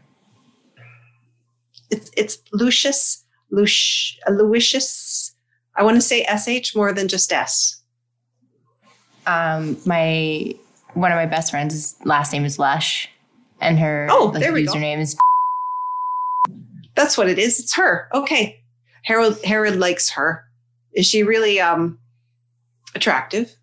It's 1.91 2.11
it's 2.17 2.39
Lucius, 2.53 3.25
Lush, 3.51 4.19
Lucius. 4.29 5.35
I 5.77 5.83
want 5.83 5.97
to 5.97 6.01
say 6.01 6.25
sh 6.25 6.75
more 6.77 6.93
than 6.93 7.09
just 7.09 7.33
s. 7.33 7.81
um 9.27 9.77
my 9.87 10.55
one 10.95 11.13
of 11.13 11.17
my 11.17 11.27
best 11.27 11.51
friends' 11.51 11.95
last 12.05 12.33
name 12.33 12.45
is 12.45 12.59
Lush, 12.59 13.09
and 13.61 13.79
her 13.79 14.07
Oh, 14.11 14.31
like, 14.33 14.41
there 14.43 14.53
we 14.53 14.65
go. 14.67 14.73
username 14.73 15.01
is 15.01 15.17
That's 16.95 17.17
what 17.19 17.29
it 17.29 17.39
is. 17.39 17.61
It's 17.61 17.75
her. 17.77 18.09
Okay. 18.13 18.61
Harold 19.05 19.43
Harold 19.45 19.77
likes 19.77 20.11
her. 20.11 20.45
Is 20.95 21.07
she 21.07 21.23
really 21.23 21.61
um 21.61 21.99
attractive? 22.97 23.55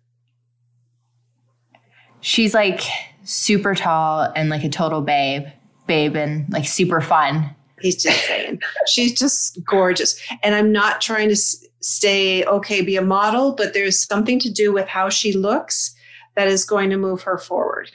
she's 2.20 2.54
like 2.54 2.80
super 3.24 3.74
tall 3.74 4.32
and 4.34 4.48
like 4.48 4.64
a 4.64 4.68
total 4.70 5.02
babe, 5.02 5.44
babe, 5.86 6.16
and 6.16 6.50
like 6.50 6.66
super 6.66 7.00
fun. 7.02 7.54
He's 7.82 8.02
just 8.02 8.24
saying. 8.26 8.62
She's 8.86 9.18
just 9.18 9.62
gorgeous. 9.66 10.18
And 10.42 10.54
I'm 10.54 10.72
not 10.72 11.02
trying 11.02 11.28
to 11.28 11.34
s- 11.34 11.66
stay, 11.80 12.42
okay, 12.46 12.80
be 12.80 12.96
a 12.96 13.02
model, 13.02 13.52
but 13.52 13.74
there's 13.74 14.02
something 14.06 14.38
to 14.38 14.50
do 14.50 14.72
with 14.72 14.88
how 14.88 15.10
she 15.10 15.34
looks 15.34 15.94
that 16.34 16.48
is 16.48 16.64
going 16.64 16.88
to 16.90 16.96
move 16.96 17.22
her 17.22 17.36
forward. 17.36 17.90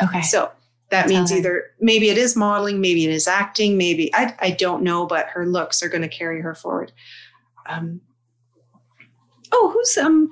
Okay. 0.00 0.22
So 0.22 0.52
that 0.90 1.08
means 1.08 1.32
Okay. 1.32 1.40
either 1.40 1.64
maybe 1.80 2.10
it 2.10 2.18
is 2.18 2.36
modeling, 2.36 2.80
maybe 2.80 3.04
it 3.04 3.10
is 3.10 3.26
acting, 3.26 3.76
maybe 3.76 4.14
I, 4.14 4.36
I 4.38 4.50
don't 4.52 4.84
know, 4.84 5.04
but 5.04 5.26
her 5.30 5.46
looks 5.46 5.82
are 5.82 5.88
going 5.88 6.02
to 6.02 6.08
carry 6.08 6.40
her 6.42 6.54
forward. 6.54 6.92
Um, 7.66 8.00
oh, 9.54 9.70
who's 9.72 9.96
um? 9.98 10.30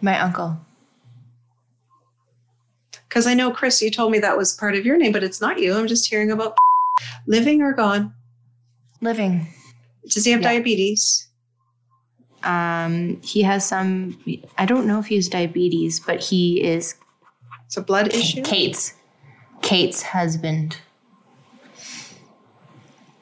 My 0.00 0.20
uncle. 0.20 0.58
Because 3.08 3.26
I 3.26 3.34
know 3.34 3.50
Chris, 3.52 3.80
you 3.80 3.90
told 3.90 4.10
me 4.12 4.18
that 4.18 4.36
was 4.36 4.52
part 4.52 4.74
of 4.74 4.84
your 4.84 4.96
name, 4.96 5.12
but 5.12 5.22
it's 5.22 5.40
not 5.40 5.60
you. 5.60 5.74
I'm 5.74 5.86
just 5.86 6.08
hearing 6.10 6.30
about 6.30 6.56
living 7.26 7.62
or 7.62 7.72
gone. 7.72 8.12
Living. 9.00 9.46
Does 10.08 10.24
he 10.24 10.32
have 10.32 10.42
Yeah. 10.42 10.48
diabetes? 10.52 11.28
Um, 12.42 13.20
he 13.22 13.42
has 13.42 13.64
some. 13.66 14.18
I 14.58 14.66
don't 14.66 14.86
know 14.86 14.98
if 14.98 15.06
he 15.06 15.14
has 15.14 15.28
diabetes, 15.28 15.98
but 16.00 16.20
he 16.22 16.62
is 16.62 16.94
It's 17.66 17.76
a 17.78 17.82
blood 17.82 18.12
issue. 18.12 18.42
Kate's 18.42 18.92
Kate's 19.62 20.02
husband. 20.02 20.76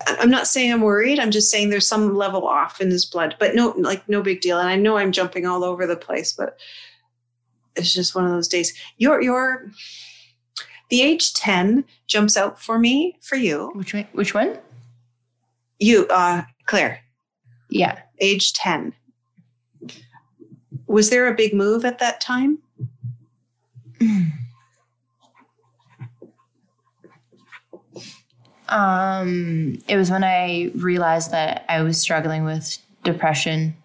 I'm 0.07 0.31
not 0.31 0.47
saying 0.47 0.73
I'm 0.73 0.81
worried. 0.81 1.19
I'm 1.19 1.31
just 1.31 1.51
saying 1.51 1.71
there's 1.71 1.87
some 1.87 2.15
level 2.15 2.47
off 2.47 2.81
in 2.81 2.91
his 2.91 3.05
blood, 3.05 3.37
but 3.39 3.55
no, 3.55 3.75
like 3.79 4.09
no 4.09 4.23
big 4.23 4.41
deal. 4.41 4.59
And 4.59 4.69
I 4.69 4.77
know 4.77 4.97
I'm 4.97 5.13
jumping 5.13 5.47
all 5.47 5.65
over 5.65 5.87
the 5.87 5.97
place, 5.97 6.33
but 6.33 6.59
it's 7.77 7.93
just 7.95 8.15
one 8.15 8.25
of 8.25 8.31
those 8.31 8.49
days. 8.49 8.73
Your 8.99 9.21
your 9.23 9.71
the 10.91 11.01
age 11.03 11.33
10 11.35 11.85
jumps 12.07 12.37
out 12.37 12.61
for 12.61 12.79
me 12.79 13.17
for 13.23 13.37
you. 13.37 13.71
Which 13.75 13.95
one? 13.95 14.07
Which 14.13 14.35
one? 14.35 14.59
You, 15.79 16.07
uh, 16.09 16.43
Claire, 16.67 17.01
Yeah. 17.71 17.99
age 18.21 18.53
10. 18.53 18.93
Was 20.87 21.09
there 21.09 21.29
a 21.29 21.35
big 21.35 21.55
move 21.55 21.85
at 21.87 21.99
that 21.99 22.21
time? 22.21 22.59
Um, 28.73 29.83
it 29.87 29.97
was 29.97 30.11
when 30.11 30.25
I 30.25 30.71
realized 30.75 31.31
that 31.33 31.65
I 31.69 31.83
was 31.83 32.01
struggling 32.01 32.45
with 32.45 32.79
depression 33.05 33.77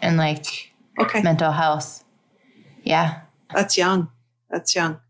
and 0.00 0.16
like 0.16 0.72
Okay. 0.98 1.22
mental 1.22 1.52
health. 1.52 2.02
Yeah. 2.82 3.20
That's 3.52 3.76
young. 3.76 4.08
That's 4.50 4.74
young. 4.74 5.00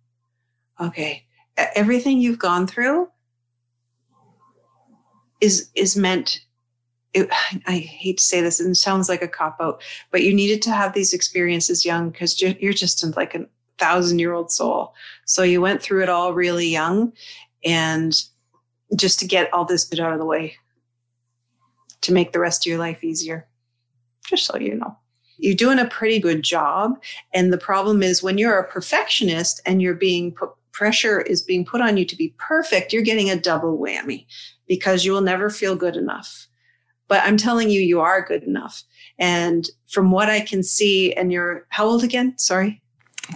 Okay. 0.81 1.25
Everything 1.57 2.21
you've 2.21 2.39
gone 2.39 2.67
through 2.67 3.09
is 5.41 5.71
is 5.75 5.97
meant. 5.97 6.41
It, 7.13 7.29
I 7.67 7.79
hate 7.79 8.19
to 8.19 8.25
say 8.25 8.41
this, 8.41 8.59
and 8.59 8.71
it 8.73 8.77
sounds 8.77 9.09
like 9.09 9.23
a 9.23 9.29
cop 9.29 9.59
out, 9.61 9.83
but 10.11 10.23
you 10.23 10.35
needed 10.35 10.63
to 10.63 10.71
have 10.73 10.95
these 10.95 11.13
experiences 11.13 11.85
young 11.85 12.11
because 12.11 12.41
you're, 12.41 12.55
you're 12.59 12.73
just 12.73 13.05
like 13.17 13.35
a 13.35 13.47
thousand 13.79 14.19
year 14.19 14.33
old 14.33 14.51
soul. 14.51 14.95
So 15.27 15.43
you 15.43 15.61
went 15.61 15.81
through 15.83 16.03
it 16.03 16.09
all 16.09 16.33
really 16.35 16.69
young, 16.69 17.13
and 17.65 18.21
just 18.97 19.19
to 19.21 19.27
get 19.27 19.53
all 19.53 19.65
this 19.65 19.85
bit 19.85 20.01
out 20.01 20.13
of 20.13 20.19
the 20.19 20.25
way, 20.25 20.57
to 22.03 22.13
make 22.13 22.33
the 22.33 22.41
rest 22.41 22.65
of 22.65 22.71
your 22.71 22.79
life 22.79 23.03
easier. 23.03 23.47
Just 24.27 24.47
so 24.47 24.57
you 24.57 24.75
know, 24.75 24.97
you're 25.39 25.55
doing 25.55 25.79
a 25.79 25.89
pretty 25.89 26.19
good 26.19 26.43
job. 26.43 27.03
And 27.33 27.53
the 27.53 27.59
problem 27.59 28.03
is 28.03 28.23
when 28.23 28.39
you're 28.39 28.59
a 28.59 28.69
perfectionist 28.69 29.61
and 29.67 29.83
you're 29.83 29.95
being 29.95 30.33
put, 30.33 30.51
pressure 30.73 31.21
is 31.21 31.43
being 31.43 31.65
put 31.65 31.81
on 31.81 31.97
you 31.97 32.05
to 32.05 32.17
be 32.17 32.35
perfect, 32.39 32.93
you're 32.93 33.03
getting 33.03 33.31
a 33.31 33.39
double 33.41 33.79
whammy 33.79 34.27
because 34.67 35.05
you 35.05 35.13
will 35.13 35.21
never 35.21 35.51
feel 35.51 35.77
good 35.77 35.97
enough. 35.97 36.49
But 37.09 37.23
I'm 37.25 37.37
telling 37.37 37.71
you, 37.71 37.81
you 37.81 38.01
are 38.01 38.25
good 38.25 38.43
enough. 38.45 38.83
And 39.19 39.69
from 39.89 40.11
what 40.11 40.29
I 40.29 40.41
can 40.41 40.63
see, 40.63 41.13
and 41.13 41.33
you're 41.33 41.67
how 41.69 41.87
old 41.87 42.03
again? 42.03 42.37
Sorry, 42.39 42.83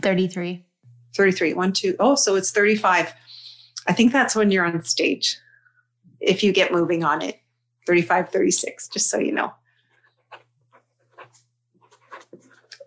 33. 0.02 0.64
33. 1.16 1.54
One, 1.54 1.72
two. 1.72 1.94
Oh, 2.00 2.14
so 2.14 2.34
it's 2.36 2.50
35. 2.50 3.12
I 3.88 3.92
think 3.92 4.12
that's 4.12 4.36
when 4.36 4.50
you're 4.50 4.66
on 4.66 4.84
stage. 4.84 5.38
If 6.20 6.44
you 6.44 6.52
get 6.52 6.72
moving 6.72 7.02
on 7.02 7.22
it, 7.22 7.40
35, 7.86 8.28
36, 8.28 8.88
just 8.88 9.08
so 9.08 9.18
you 9.18 9.32
know. 9.32 9.52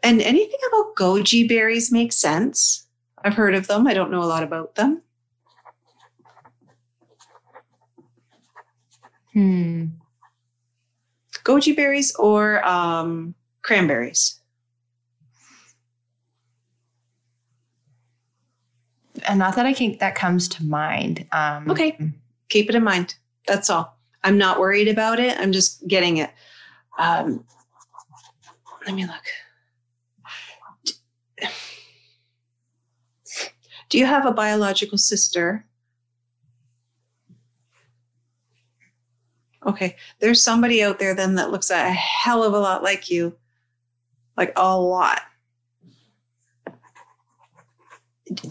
And 0.03 0.21
anything 0.21 0.59
about 0.67 0.95
goji 0.95 1.47
berries 1.47 1.91
makes 1.91 2.15
sense. 2.15 2.87
I've 3.23 3.33
heard 3.33 3.55
of 3.55 3.67
them. 3.67 3.87
I 3.87 3.93
don't 3.93 4.11
know 4.11 4.23
a 4.23 4.25
lot 4.25 4.43
about 4.43 4.75
them. 4.75 5.01
Hmm. 9.33 9.85
Goji 11.43 11.75
berries 11.75 12.13
or 12.15 12.65
um, 12.67 13.33
cranberries. 13.63 14.40
And 19.27 19.39
not 19.39 19.55
that 19.55 19.65
I 19.65 19.73
think 19.73 19.99
that 19.99 20.15
comes 20.15 20.47
to 20.49 20.63
mind. 20.63 21.25
Um, 21.31 21.69
Okay. 21.69 21.97
Keep 22.49 22.69
it 22.69 22.75
in 22.75 22.83
mind. 22.83 23.15
That's 23.47 23.69
all. 23.69 23.97
I'm 24.23 24.37
not 24.37 24.59
worried 24.59 24.87
about 24.87 25.19
it. 25.19 25.37
I'm 25.39 25.51
just 25.51 25.87
getting 25.87 26.17
it. 26.17 26.29
Um, 26.97 27.45
let 28.85 28.95
me 28.95 29.05
look. 29.05 31.49
Do 33.89 33.97
you 33.97 34.05
have 34.05 34.25
a 34.25 34.31
biological 34.31 34.97
sister? 34.97 35.65
Okay. 39.65 39.97
There's 40.19 40.41
somebody 40.41 40.81
out 40.81 40.99
there 40.99 41.13
then 41.13 41.35
that 41.35 41.51
looks 41.51 41.69
a 41.69 41.91
hell 41.91 42.43
of 42.43 42.53
a 42.53 42.59
lot 42.59 42.83
like 42.83 43.09
you. 43.09 43.35
Like 44.37 44.53
a 44.55 44.79
lot. 44.79 45.21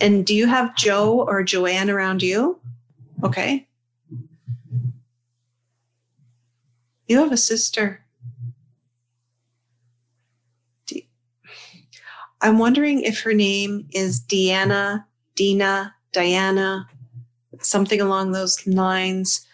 And 0.01 0.27
do 0.27 0.35
you 0.35 0.47
have 0.47 0.77
Joe 0.77 1.25
or 1.27 1.43
Joanne 1.43 1.91
around 1.91 2.23
you? 2.23 2.61
Okay. 3.25 3.67
You 7.07 7.19
have 7.19 7.33
a 7.33 7.37
sister. 7.37 8.05
I'm 12.43 12.59
wondering 12.59 13.03
if 13.03 13.21
her 13.23 13.35
name 13.35 13.87
is 13.93 14.21
Deanna, 14.21 15.05
Dina, 15.35 15.95
Diana. 16.13 16.89
something 17.61 18.01
along 18.01 18.33
those 18.33 18.67
lines. 18.67 19.47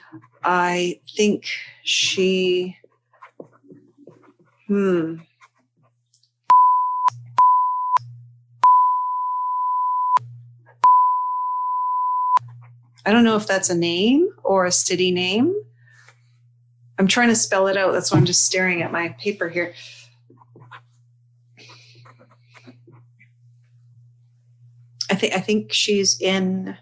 I 0.45 1.01
think 1.17 1.47
she. 1.83 2.77
Hmm. 4.69 5.17
I 13.07 13.13
don't 13.13 13.23
know 13.23 13.37
if 13.37 13.47
that's 13.47 13.71
a 13.71 13.75
name 13.75 14.29
or 14.43 14.67
a 14.67 14.73
city 14.73 15.13
name. 15.13 15.55
I'm 16.99 17.07
trying 17.07 17.29
to 17.29 17.37
spell 17.37 17.69
it 17.69 17.77
out. 17.77 17.93
That's 17.93 18.11
why 18.11 18.19
I'm 18.19 18.25
just 18.25 18.45
staring 18.45 18.83
at 18.83 18.91
my 18.91 19.11
paper 19.21 19.49
here. 19.49 19.75
I 25.09 25.15
think 25.15 25.35
I 25.35 25.41
think 25.41 25.73
she's 25.73 26.21
in. 26.21 26.77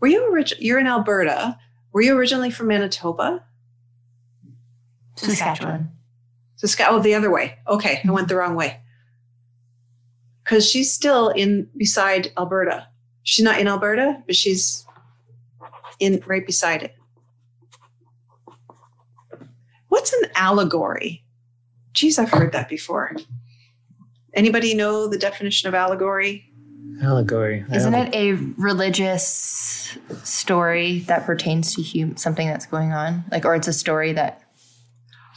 Were 0.00 0.08
you 0.08 0.32
originally? 0.32 0.64
You're 0.64 0.78
in 0.78 0.86
Alberta. 0.86 1.58
Were 1.92 2.00
you 2.00 2.16
originally 2.16 2.50
from 2.50 2.68
Manitoba? 2.68 3.44
Saskatchewan. 5.16 5.90
Saskatchewan. 6.56 7.00
Oh, 7.00 7.02
the 7.02 7.14
other 7.14 7.30
way. 7.30 7.58
Okay, 7.68 8.00
I 8.02 8.10
went 8.10 8.28
the 8.28 8.36
wrong 8.36 8.54
way. 8.54 8.80
Because 10.42 10.68
she's 10.68 10.90
still 10.90 11.28
in 11.28 11.68
beside 11.76 12.32
Alberta. 12.38 12.88
She's 13.24 13.44
not 13.44 13.60
in 13.60 13.68
Alberta, 13.68 14.22
but 14.26 14.34
she's 14.34 14.86
in 15.98 16.22
right 16.26 16.46
beside 16.46 16.82
it. 16.82 16.94
What's 19.88 20.12
an 20.12 20.30
allegory? 20.34 21.24
Geez, 21.92 22.18
I've 22.18 22.30
heard 22.30 22.52
that 22.52 22.68
before. 22.68 23.16
Anybody 24.34 24.74
know 24.74 25.08
the 25.08 25.18
definition 25.18 25.68
of 25.68 25.74
allegory? 25.74 26.44
Allegory. 27.02 27.64
Isn't 27.72 27.94
it 27.94 28.14
a 28.14 28.32
religious 28.60 29.96
story 30.24 31.00
that 31.00 31.24
pertains 31.24 31.74
to 31.74 31.82
hum- 31.82 32.16
something 32.16 32.46
that's 32.46 32.66
going 32.66 32.92
on? 32.92 33.24
Like, 33.30 33.44
or 33.44 33.54
it's 33.54 33.68
a 33.68 33.72
story 33.72 34.12
that. 34.12 34.42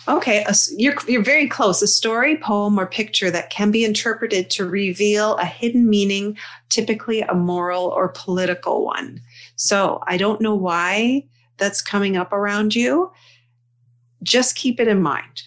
Okay, 0.08 0.40
a 0.44 0.50
s- 0.50 0.74
you're 0.78 0.96
you're 1.08 1.24
very 1.24 1.48
close. 1.48 1.82
A 1.84 1.88
story, 1.88 2.36
poem, 2.38 2.80
or 2.80 2.88
picture 2.88 3.30
that 3.30 3.52
can 3.52 3.70
be 3.70 3.86
interpreted 3.86 4.50
to 4.52 4.66
reveal 4.66 5.36
a 5.38 5.46
hidden 5.46 5.88
meaning, 5.90 6.36
typically 6.70 7.22
a 7.22 7.36
moral 7.36 7.86
or 7.86 8.10
political 8.10 8.84
one. 8.84 9.22
So 9.62 10.02
I 10.08 10.18
don't 10.18 10.42
know 10.42 10.56
why 10.56 11.24
that's 11.58 11.84
coming 11.84 12.18
up 12.18 12.34
around 12.34 12.74
you. 12.74 13.12
Just 14.24 14.56
keep 14.56 14.80
it 14.80 14.88
in 14.88 15.04
mind. 15.04 15.44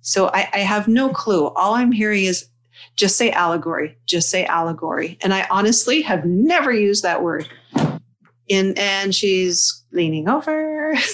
So 0.00 0.26
I, 0.34 0.48
I 0.52 0.58
have 0.58 0.88
no 0.88 1.10
clue. 1.10 1.46
All 1.50 1.74
I'm 1.74 1.92
hearing 1.92 2.24
is 2.24 2.48
just 2.96 3.16
say 3.16 3.30
allegory, 3.30 3.96
just 4.06 4.28
say 4.28 4.44
allegory. 4.46 5.18
And 5.22 5.32
I 5.32 5.46
honestly 5.52 6.02
have 6.02 6.24
never 6.24 6.72
used 6.72 7.04
that 7.04 7.22
word. 7.22 7.48
In 8.48 8.74
and 8.76 9.14
she's 9.14 9.82
leaning 9.92 10.28
over. 10.28 10.96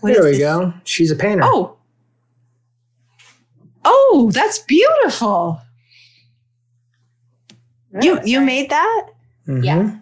What 0.00 0.12
There 0.14 0.20
is 0.20 0.24
we 0.26 0.30
this? 0.38 0.38
go. 0.38 0.72
She's 0.84 1.10
a 1.10 1.16
painter. 1.16 1.42
Oh. 1.44 1.76
Oh, 3.84 4.30
that's 4.32 4.60
beautiful. 4.60 5.60
You 8.00 8.20
you 8.24 8.40
made 8.40 8.70
that? 8.70 9.06
Mhm. 9.48 9.64
Yeah. 9.64 9.96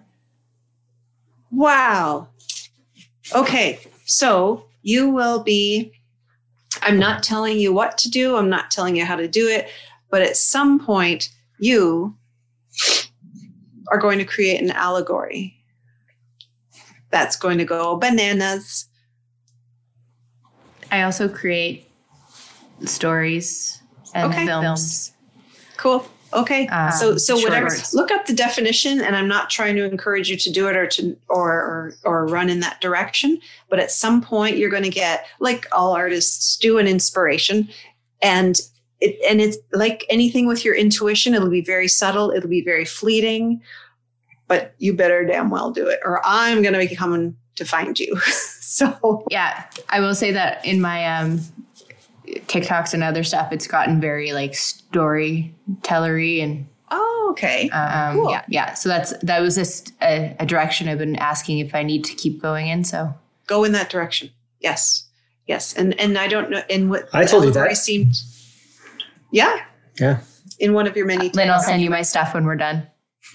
Wow. 1.50 2.28
Okay. 3.34 3.80
So 4.04 4.66
you 4.82 5.10
will 5.10 5.42
be 5.42 5.92
I'm 6.82 6.98
not 6.98 7.22
telling 7.22 7.58
you 7.58 7.72
what 7.72 7.98
to 7.98 8.10
do. 8.10 8.36
I'm 8.36 8.50
not 8.50 8.70
telling 8.70 8.96
you 8.96 9.04
how 9.04 9.16
to 9.16 9.26
do 9.26 9.48
it, 9.48 9.68
but 10.10 10.22
at 10.22 10.36
some 10.36 10.78
point 10.78 11.30
you 11.58 12.16
are 13.88 13.98
going 13.98 14.18
to 14.18 14.24
create 14.24 14.60
an 14.60 14.70
allegory. 14.70 15.56
That's 17.10 17.36
going 17.36 17.58
to 17.58 17.64
go 17.64 17.96
bananas. 17.96 18.88
I 20.90 21.02
also 21.02 21.28
create 21.28 21.88
stories 22.84 23.82
and 24.14 24.32
Okay. 24.32 24.46
films. 24.46 25.12
Cool. 25.76 26.06
Okay. 26.32 26.66
Um, 26.68 26.92
so 26.92 27.16
so 27.16 27.36
whatever. 27.36 27.70
shorts. 27.70 27.94
Look 27.94 28.10
up 28.10 28.26
the 28.26 28.34
definition, 28.34 29.00
and 29.00 29.16
I'm 29.16 29.28
not 29.28 29.50
trying 29.50 29.76
to 29.76 29.84
encourage 29.84 30.28
you 30.28 30.36
to 30.36 30.50
do 30.50 30.68
it 30.68 30.76
or 30.76 30.86
to 30.88 31.16
or 31.28 31.52
or, 31.52 31.94
or 32.04 32.26
run 32.26 32.50
in 32.50 32.60
that 32.60 32.80
direction. 32.80 33.38
But 33.68 33.78
at 33.78 33.90
some 33.90 34.20
point, 34.20 34.56
you're 34.56 34.70
going 34.70 34.82
to 34.82 34.90
get 34.90 35.26
like 35.40 35.66
all 35.72 35.92
artists 35.92 36.56
do 36.56 36.78
an 36.78 36.86
inspiration, 36.86 37.68
and 38.22 38.58
it 39.00 39.18
and 39.28 39.40
it's 39.40 39.58
like 39.72 40.04
anything 40.10 40.46
with 40.46 40.64
your 40.64 40.74
intuition. 40.74 41.34
It'll 41.34 41.50
be 41.50 41.62
very 41.62 41.88
subtle. 41.88 42.30
It'll 42.30 42.50
be 42.50 42.64
very 42.64 42.84
fleeting. 42.84 43.60
But 44.48 44.74
you 44.78 44.94
better 44.94 45.24
damn 45.24 45.50
well 45.50 45.72
do 45.72 45.88
it, 45.88 46.00
or 46.04 46.20
I'm 46.24 46.62
going 46.62 46.74
to 46.74 46.78
be 46.78 46.94
coming 46.94 47.36
to 47.56 47.64
find 47.64 47.98
you. 47.98 48.16
so 48.60 49.24
Yeah, 49.30 49.64
I 49.88 50.00
will 50.00 50.14
say 50.14 50.30
that 50.32 50.64
in 50.64 50.80
my 50.80 51.04
um, 51.06 51.40
TikToks 52.26 52.92
and 52.94 53.02
other 53.02 53.22
stuff, 53.24 53.52
it's 53.52 53.66
gotten 53.66 54.00
very 54.00 54.32
like 54.32 54.54
storytellery 54.54 56.40
and 56.40 56.66
oh, 56.90 57.28
okay. 57.32 57.68
um, 57.70 58.16
Cool. 58.16 58.30
yeah, 58.30 58.44
yeah. 58.48 58.74
So 58.74 58.88
that's 58.88 59.12
that 59.22 59.40
was 59.40 59.54
just 59.56 59.92
a, 60.02 60.34
a 60.38 60.46
direction 60.46 60.88
I've 60.88 60.98
been 60.98 61.16
asking 61.16 61.58
if 61.58 61.74
I 61.74 61.82
need 61.82 62.04
to 62.04 62.14
keep 62.14 62.40
going 62.40 62.68
in. 62.68 62.84
So 62.84 63.14
go 63.46 63.64
in 63.64 63.72
that 63.72 63.90
direction. 63.90 64.30
Yes, 64.60 65.06
yes, 65.46 65.74
and 65.74 65.98
and 66.00 66.16
I 66.18 66.28
don't 66.28 66.50
know. 66.50 66.62
And 66.70 66.90
what 66.90 67.08
I 67.12 67.24
told 67.24 67.44
you 67.44 67.50
allegory 67.50 67.70
that. 67.70 67.76
seemed. 67.76 68.14
Yeah, 69.32 69.58
Yeah. 70.00 70.20
in 70.60 70.72
one 70.72 70.86
of 70.86 70.96
your 70.96 71.06
many. 71.06 71.30
Lynn, 71.30 71.50
I'll 71.50 71.60
send 71.60 71.82
you 71.82 71.90
my 71.90 72.02
stuff 72.02 72.32
when 72.34 72.44
we're 72.44 72.56
done. 72.56 72.86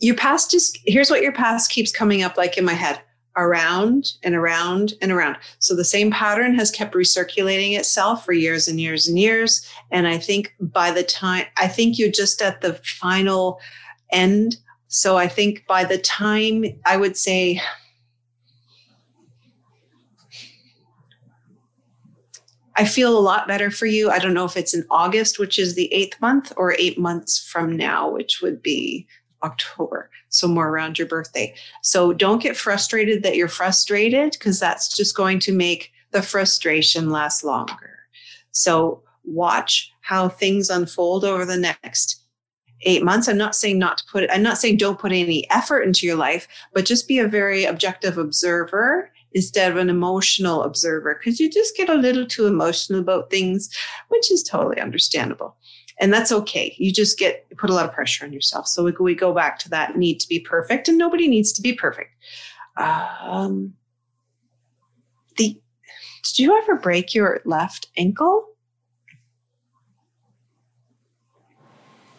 your 0.00 0.14
past 0.16 0.50
just 0.50 0.78
here's 0.86 1.10
what 1.10 1.22
your 1.22 1.32
past 1.32 1.70
keeps 1.70 1.92
coming 1.92 2.22
up 2.22 2.36
like 2.36 2.56
in 2.58 2.64
my 2.64 2.72
head 2.72 3.00
around 3.40 4.12
and 4.22 4.34
around 4.34 4.94
and 5.00 5.10
around. 5.10 5.36
So 5.58 5.74
the 5.74 5.84
same 5.84 6.10
pattern 6.10 6.54
has 6.54 6.70
kept 6.70 6.94
recirculating 6.94 7.78
itself 7.78 8.24
for 8.24 8.32
years 8.32 8.68
and 8.68 8.80
years 8.80 9.08
and 9.08 9.18
years. 9.18 9.66
And 9.90 10.06
I 10.06 10.18
think 10.18 10.54
by 10.60 10.90
the 10.90 11.02
time 11.02 11.46
I 11.56 11.68
think 11.68 11.98
you're 11.98 12.10
just 12.10 12.42
at 12.42 12.60
the 12.60 12.74
final 12.74 13.60
end. 14.12 14.56
So 14.88 15.16
I 15.16 15.28
think 15.28 15.66
by 15.66 15.84
the 15.84 15.98
time 15.98 16.64
I 16.84 16.96
would 16.96 17.16
say 17.16 17.60
I 22.76 22.86
feel 22.86 23.16
a 23.16 23.20
lot 23.20 23.46
better 23.46 23.70
for 23.70 23.84
you. 23.84 24.10
I 24.10 24.18
don't 24.18 24.32
know 24.32 24.46
if 24.46 24.56
it's 24.56 24.72
in 24.72 24.86
August, 24.90 25.38
which 25.38 25.58
is 25.58 25.74
the 25.74 25.92
eighth 25.92 26.18
month, 26.22 26.50
or 26.56 26.74
eight 26.78 26.98
months 26.98 27.38
from 27.38 27.76
now, 27.76 28.08
which 28.08 28.40
would 28.40 28.62
be 28.62 29.06
October. 29.42 30.10
So 30.28 30.46
more 30.46 30.68
around 30.68 30.98
your 30.98 31.08
birthday. 31.08 31.54
So 31.82 32.12
don't 32.12 32.42
get 32.42 32.56
frustrated 32.56 33.22
that 33.22 33.36
you're 33.36 33.48
frustrated 33.48 34.32
because 34.32 34.60
that's 34.60 34.94
just 34.96 35.16
going 35.16 35.38
to 35.40 35.52
make 35.52 35.92
the 36.12 36.22
frustration 36.22 37.10
last 37.10 37.44
longer. 37.44 37.98
So 38.52 39.02
watch 39.24 39.92
how 40.00 40.28
things 40.28 40.70
unfold 40.70 41.24
over 41.24 41.44
the 41.44 41.56
next 41.56 42.20
eight 42.82 43.04
months. 43.04 43.28
I'm 43.28 43.36
not 43.36 43.54
saying 43.54 43.78
not 43.78 43.98
to 43.98 44.04
put, 44.10 44.30
I'm 44.30 44.42
not 44.42 44.58
saying 44.58 44.78
don't 44.78 44.98
put 44.98 45.12
any 45.12 45.48
effort 45.50 45.82
into 45.82 46.06
your 46.06 46.16
life, 46.16 46.48
but 46.72 46.86
just 46.86 47.08
be 47.08 47.18
a 47.18 47.28
very 47.28 47.64
objective 47.64 48.18
observer 48.18 49.10
instead 49.32 49.70
of 49.70 49.76
an 49.76 49.90
emotional 49.90 50.62
observer 50.62 51.14
because 51.14 51.38
you 51.38 51.48
just 51.48 51.76
get 51.76 51.88
a 51.88 51.94
little 51.94 52.26
too 52.26 52.46
emotional 52.46 53.00
about 53.00 53.30
things, 53.30 53.70
which 54.08 54.30
is 54.30 54.42
totally 54.42 54.80
understandable. 54.80 55.56
And 56.00 56.12
that's 56.12 56.32
okay. 56.32 56.74
You 56.78 56.92
just 56.92 57.18
get 57.18 57.46
put 57.58 57.68
a 57.70 57.74
lot 57.74 57.84
of 57.84 57.92
pressure 57.92 58.24
on 58.24 58.32
yourself. 58.32 58.66
So 58.66 58.82
we, 58.82 58.92
we 58.98 59.14
go 59.14 59.34
back 59.34 59.58
to 59.60 59.68
that 59.68 59.96
need 59.96 60.18
to 60.20 60.28
be 60.28 60.40
perfect, 60.40 60.88
and 60.88 60.96
nobody 60.96 61.28
needs 61.28 61.52
to 61.52 61.62
be 61.62 61.74
perfect. 61.74 62.10
Um, 62.76 63.74
the 65.36 65.60
did 66.24 66.38
you 66.38 66.56
ever 66.56 66.76
break 66.76 67.14
your 67.14 67.40
left 67.44 67.88
ankle? 67.96 68.46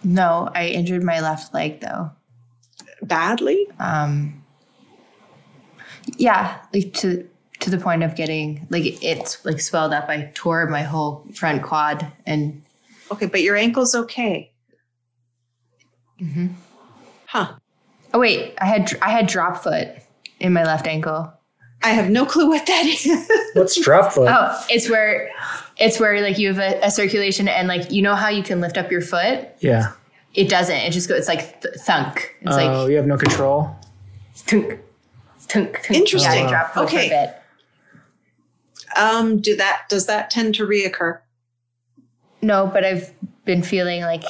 No, 0.04 0.50
I 0.54 0.68
injured 0.68 1.04
my 1.04 1.20
left 1.20 1.54
leg 1.54 1.82
though. 1.82 2.12
Badly? 3.02 3.68
Um, 3.80 4.44
yeah, 6.18 6.60
like 6.74 6.94
to 6.94 7.28
to 7.60 7.70
the 7.70 7.78
point 7.78 8.04
of 8.04 8.16
getting 8.16 8.68
like 8.70 9.04
it's 9.04 9.44
like 9.46 9.60
swelled 9.60 9.94
up. 9.94 10.10
I 10.10 10.32
tore 10.34 10.68
my 10.68 10.82
whole 10.82 11.26
front 11.34 11.64
quad 11.64 12.12
and 12.26 12.62
Okay, 13.12 13.26
but 13.26 13.41
your 13.41 13.55
ankle's 13.55 13.93
okay. 13.95 14.51
Mhm. 16.22 16.53
Huh. 17.26 17.53
oh 18.14 18.20
wait, 18.20 18.53
I 18.59 18.66
had 18.66 18.91
I 19.01 19.09
had 19.09 19.28
drop 19.28 19.64
foot 19.64 19.89
in 20.39 20.53
my 20.53 20.64
left 20.64 20.88
ankle. 20.88 21.32
I 21.84 21.89
have 21.89 22.09
no 22.12 22.26
clue 22.26 22.47
what 22.47 22.66
that 22.68 22.86
is. 22.86 23.32
What's 23.55 23.80
drop 23.82 24.12
foot? 24.14 24.30
Oh, 24.32 24.66
it's 24.70 24.88
where 24.89 25.32
it's 25.78 25.99
where 25.99 26.22
like 26.22 26.38
you 26.38 26.53
have 26.53 26.59
a, 26.59 26.86
a 26.86 26.91
circulation 26.91 27.47
and 27.47 27.68
like 27.68 27.91
you 27.91 28.01
know 28.01 28.16
how 28.16 28.30
you 28.30 28.43
can 28.43 28.62
lift 28.62 28.78
up 28.78 28.91
your 28.91 29.01
foot. 29.01 29.47
Yeah. 29.59 29.93
It 30.34 30.47
doesn't. 30.47 30.76
It 30.78 30.91
just 30.91 31.09
goes. 31.09 31.20
It's 31.20 31.28
like 31.28 31.62
th- 31.62 31.76
thunk. 31.76 32.36
It's 32.41 32.53
Oh, 32.53 32.55
like 32.55 32.89
you 32.89 32.95
have 32.97 33.07
no 33.07 33.18
control. 33.18 33.76
Thunk, 34.36 34.80
thunk, 35.39 35.74
tunk. 35.84 35.91
Interesting. 35.91 36.32
Yeah, 36.41 36.45
I 36.45 36.49
dropped 36.49 36.74
foot 36.76 36.84
Okay. 36.86 37.09
for 37.09 37.16
a 37.16 37.26
bit. 37.26 39.01
um, 39.01 39.39
do 39.41 39.55
that 39.57 39.84
does 39.89 40.05
that 40.05 40.30
tend 40.30 40.55
to 40.55 40.66
reoccur? 40.66 41.20
No, 42.42 42.68
but 42.68 42.84
I've 42.84 43.14
been 43.46 43.64
feeling 43.64 44.02
like 44.02 44.24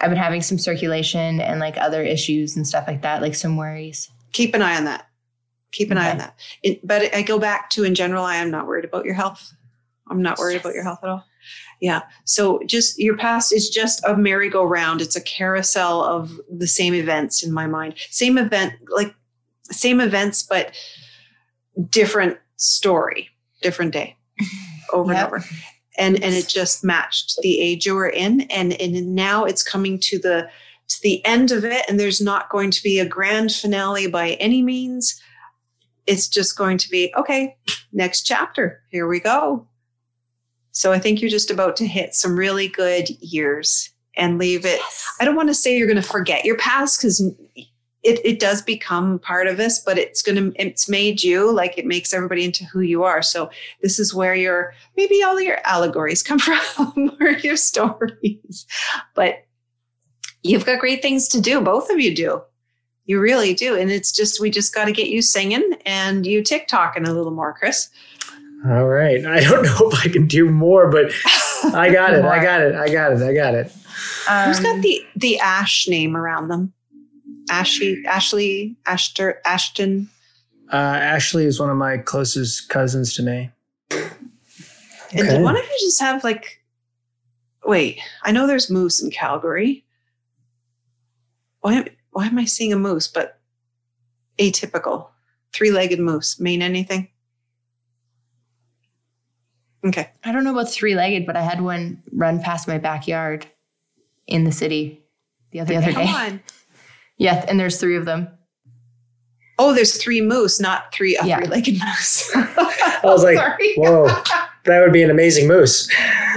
I've 0.00 0.10
been 0.10 0.18
having 0.18 0.42
some 0.42 0.58
circulation 0.58 1.40
and 1.40 1.60
like 1.60 1.76
other 1.76 2.02
issues 2.02 2.56
and 2.56 2.66
stuff 2.66 2.84
like 2.86 3.02
that, 3.02 3.22
like 3.22 3.34
some 3.34 3.56
worries. 3.56 4.10
Keep 4.32 4.54
an 4.54 4.62
eye 4.62 4.76
on 4.76 4.84
that. 4.84 5.06
Keep 5.72 5.90
an 5.90 5.98
eye 5.98 6.10
on 6.10 6.18
that. 6.18 6.38
It, 6.62 6.86
but 6.86 7.14
I 7.14 7.22
go 7.22 7.38
back 7.38 7.70
to 7.70 7.84
in 7.84 7.94
general, 7.94 8.24
I 8.24 8.36
am 8.36 8.50
not 8.50 8.66
worried 8.66 8.84
about 8.84 9.04
your 9.04 9.14
health. 9.14 9.52
I'm 10.10 10.22
not 10.22 10.38
worried 10.38 10.60
about 10.60 10.74
your 10.74 10.84
health 10.84 11.00
at 11.02 11.10
all. 11.10 11.24
Yeah. 11.80 12.02
So 12.24 12.60
just 12.66 12.98
your 12.98 13.16
past 13.16 13.52
is 13.52 13.68
just 13.68 14.02
a 14.04 14.16
merry-go-round. 14.16 15.00
It's 15.00 15.16
a 15.16 15.20
carousel 15.20 16.02
of 16.02 16.40
the 16.50 16.66
same 16.66 16.94
events 16.94 17.42
in 17.42 17.52
my 17.52 17.66
mind. 17.66 17.94
Same 18.10 18.38
event, 18.38 18.74
like 18.88 19.14
same 19.64 20.00
events, 20.00 20.42
but 20.42 20.72
different 21.90 22.38
story, 22.56 23.28
different 23.62 23.92
day, 23.92 24.16
over 24.92 25.12
Yep. 25.12 25.24
and 25.24 25.26
over. 25.34 25.44
And 25.98 26.22
and 26.22 26.34
it 26.34 26.48
just 26.48 26.84
matched 26.84 27.38
the 27.42 27.60
age 27.60 27.86
you 27.86 27.94
were 27.94 28.08
in. 28.08 28.42
And 28.42 28.72
and 28.80 29.14
now 29.14 29.44
it's 29.44 29.62
coming 29.62 29.98
to 30.00 30.18
the 30.18 30.48
to 30.88 31.02
the 31.02 31.24
end 31.24 31.52
of 31.52 31.64
it, 31.64 31.84
and 31.88 32.00
there's 32.00 32.20
not 32.20 32.48
going 32.48 32.70
to 32.70 32.82
be 32.82 32.98
a 32.98 33.06
grand 33.06 33.52
finale 33.52 34.06
by 34.06 34.30
any 34.32 34.62
means. 34.62 35.20
It's 36.06 36.28
just 36.28 36.56
going 36.56 36.78
to 36.78 36.88
be 36.88 37.12
okay, 37.16 37.56
next 37.92 38.22
chapter. 38.22 38.82
Here 38.90 39.06
we 39.06 39.20
go. 39.20 39.66
So 40.72 40.92
I 40.92 40.98
think 40.98 41.20
you're 41.20 41.30
just 41.30 41.50
about 41.50 41.76
to 41.76 41.86
hit 41.86 42.14
some 42.14 42.38
really 42.38 42.68
good 42.68 43.10
years 43.20 43.90
and 44.16 44.38
leave 44.38 44.64
it. 44.64 44.80
I 45.20 45.24
don't 45.24 45.36
want 45.36 45.48
to 45.48 45.54
say 45.54 45.76
you're 45.76 45.86
going 45.86 46.00
to 46.00 46.08
forget 46.08 46.44
your 46.44 46.56
past 46.56 47.00
because 47.00 47.22
it, 48.04 48.20
it 48.24 48.38
does 48.38 48.62
become 48.62 49.18
part 49.18 49.46
of 49.48 49.58
us, 49.58 49.80
but 49.80 49.98
it's 49.98 50.22
going 50.22 50.36
to, 50.36 50.62
it's 50.62 50.88
made 50.88 51.22
you 51.22 51.52
like 51.52 51.76
it 51.76 51.84
makes 51.84 52.12
everybody 52.12 52.44
into 52.44 52.64
who 52.66 52.80
you 52.80 53.02
are. 53.02 53.22
So 53.22 53.50
this 53.82 53.98
is 53.98 54.14
where 54.14 54.34
your, 54.34 54.72
maybe 54.96 55.22
all 55.22 55.40
your 55.40 55.58
allegories 55.64 56.22
come 56.22 56.38
from 56.38 57.16
or 57.20 57.30
your 57.30 57.56
stories, 57.56 58.66
but 59.14 59.44
you've 60.42 60.64
got 60.64 60.78
great 60.80 61.02
things 61.02 61.26
to 61.28 61.40
do. 61.40 61.60
Both 61.60 61.90
of 61.90 61.98
you 61.98 62.14
do. 62.14 62.42
You 63.06 63.20
really 63.20 63.54
do. 63.54 63.74
And 63.76 63.90
it's 63.90 64.12
just, 64.12 64.40
we 64.40 64.50
just 64.50 64.74
got 64.74 64.84
to 64.84 64.92
get 64.92 65.08
you 65.08 65.20
singing 65.22 65.72
and 65.84 66.24
you 66.26 66.42
TikToking 66.42 67.08
a 67.08 67.12
little 67.12 67.32
more, 67.32 67.52
Chris. 67.54 67.88
All 68.66 68.86
right. 68.86 69.24
I 69.24 69.40
don't 69.40 69.62
know 69.64 69.90
if 69.90 70.04
I 70.04 70.08
can 70.08 70.26
do 70.26 70.48
more, 70.50 70.90
but 70.90 71.10
I 71.74 71.90
got 71.90 72.12
it. 72.14 72.24
I 72.24 72.38
got 72.44 72.60
it. 72.60 72.74
I 72.74 72.88
got 72.88 73.12
it. 73.12 73.22
I 73.22 73.32
got 73.34 73.54
it. 73.54 73.72
Who's 74.46 74.60
got 74.60 74.76
Um, 74.76 74.80
the 74.82 75.04
the 75.16 75.38
Ash 75.40 75.88
name 75.88 76.16
around 76.16 76.48
them? 76.48 76.72
Ashley, 77.50 78.02
Ashley, 78.06 78.76
Ashter, 78.86 79.34
Ashton. 79.44 80.08
Uh, 80.72 80.76
Ashley 80.76 81.44
is 81.44 81.58
one 81.60 81.70
of 81.70 81.76
my 81.76 81.96
closest 81.98 82.68
cousins 82.68 83.14
to 83.14 83.22
me. 83.22 83.50
And 83.90 85.26
Okay. 85.26 85.40
why 85.42 85.52
don't 85.52 85.64
you 85.64 85.78
just 85.80 86.00
have 86.00 86.22
like? 86.24 86.62
Wait, 87.64 87.98
I 88.22 88.32
know 88.32 88.46
there's 88.46 88.70
moose 88.70 89.02
in 89.02 89.10
Calgary. 89.10 89.84
Why? 91.60 91.74
am- 91.74 91.88
Why 92.10 92.26
am 92.26 92.38
I 92.38 92.44
seeing 92.44 92.72
a 92.72 92.78
moose? 92.78 93.08
But 93.08 93.38
atypical, 94.38 95.08
three-legged 95.52 95.98
moose. 96.00 96.38
Mean 96.40 96.62
anything? 96.62 97.08
Okay. 99.84 100.10
I 100.24 100.32
don't 100.32 100.44
know 100.44 100.52
about 100.52 100.70
three 100.70 100.94
legged, 100.94 101.26
but 101.26 101.36
I 101.36 101.42
had 101.42 101.60
one 101.60 102.02
run 102.12 102.40
past 102.42 102.66
my 102.68 102.78
backyard 102.78 103.46
in 104.26 104.44
the 104.44 104.52
city 104.52 105.02
the 105.52 105.60
other, 105.60 105.74
the 105.74 105.76
other 105.78 105.92
Come 105.92 106.04
day. 106.04 106.12
on. 106.12 106.40
Yeah, 107.18 107.44
and 107.48 107.58
there's 107.60 107.78
three 107.78 107.96
of 107.96 108.04
them. 108.04 108.28
Oh, 109.60 109.74
there's 109.74 110.00
three 110.00 110.20
moose, 110.20 110.60
not 110.60 110.92
three 110.94 111.16
a 111.16 111.24
Yeah. 111.26 111.38
three-legged 111.38 111.74
moose. 111.84 112.30
I 112.36 113.00
was 113.02 113.24
like, 113.24 113.36
Sorry. 113.36 113.74
whoa, 113.74 114.06
that 114.66 114.80
would 114.80 114.92
be 114.92 115.02
an 115.02 115.10
amazing 115.10 115.48
moose. 115.48 115.88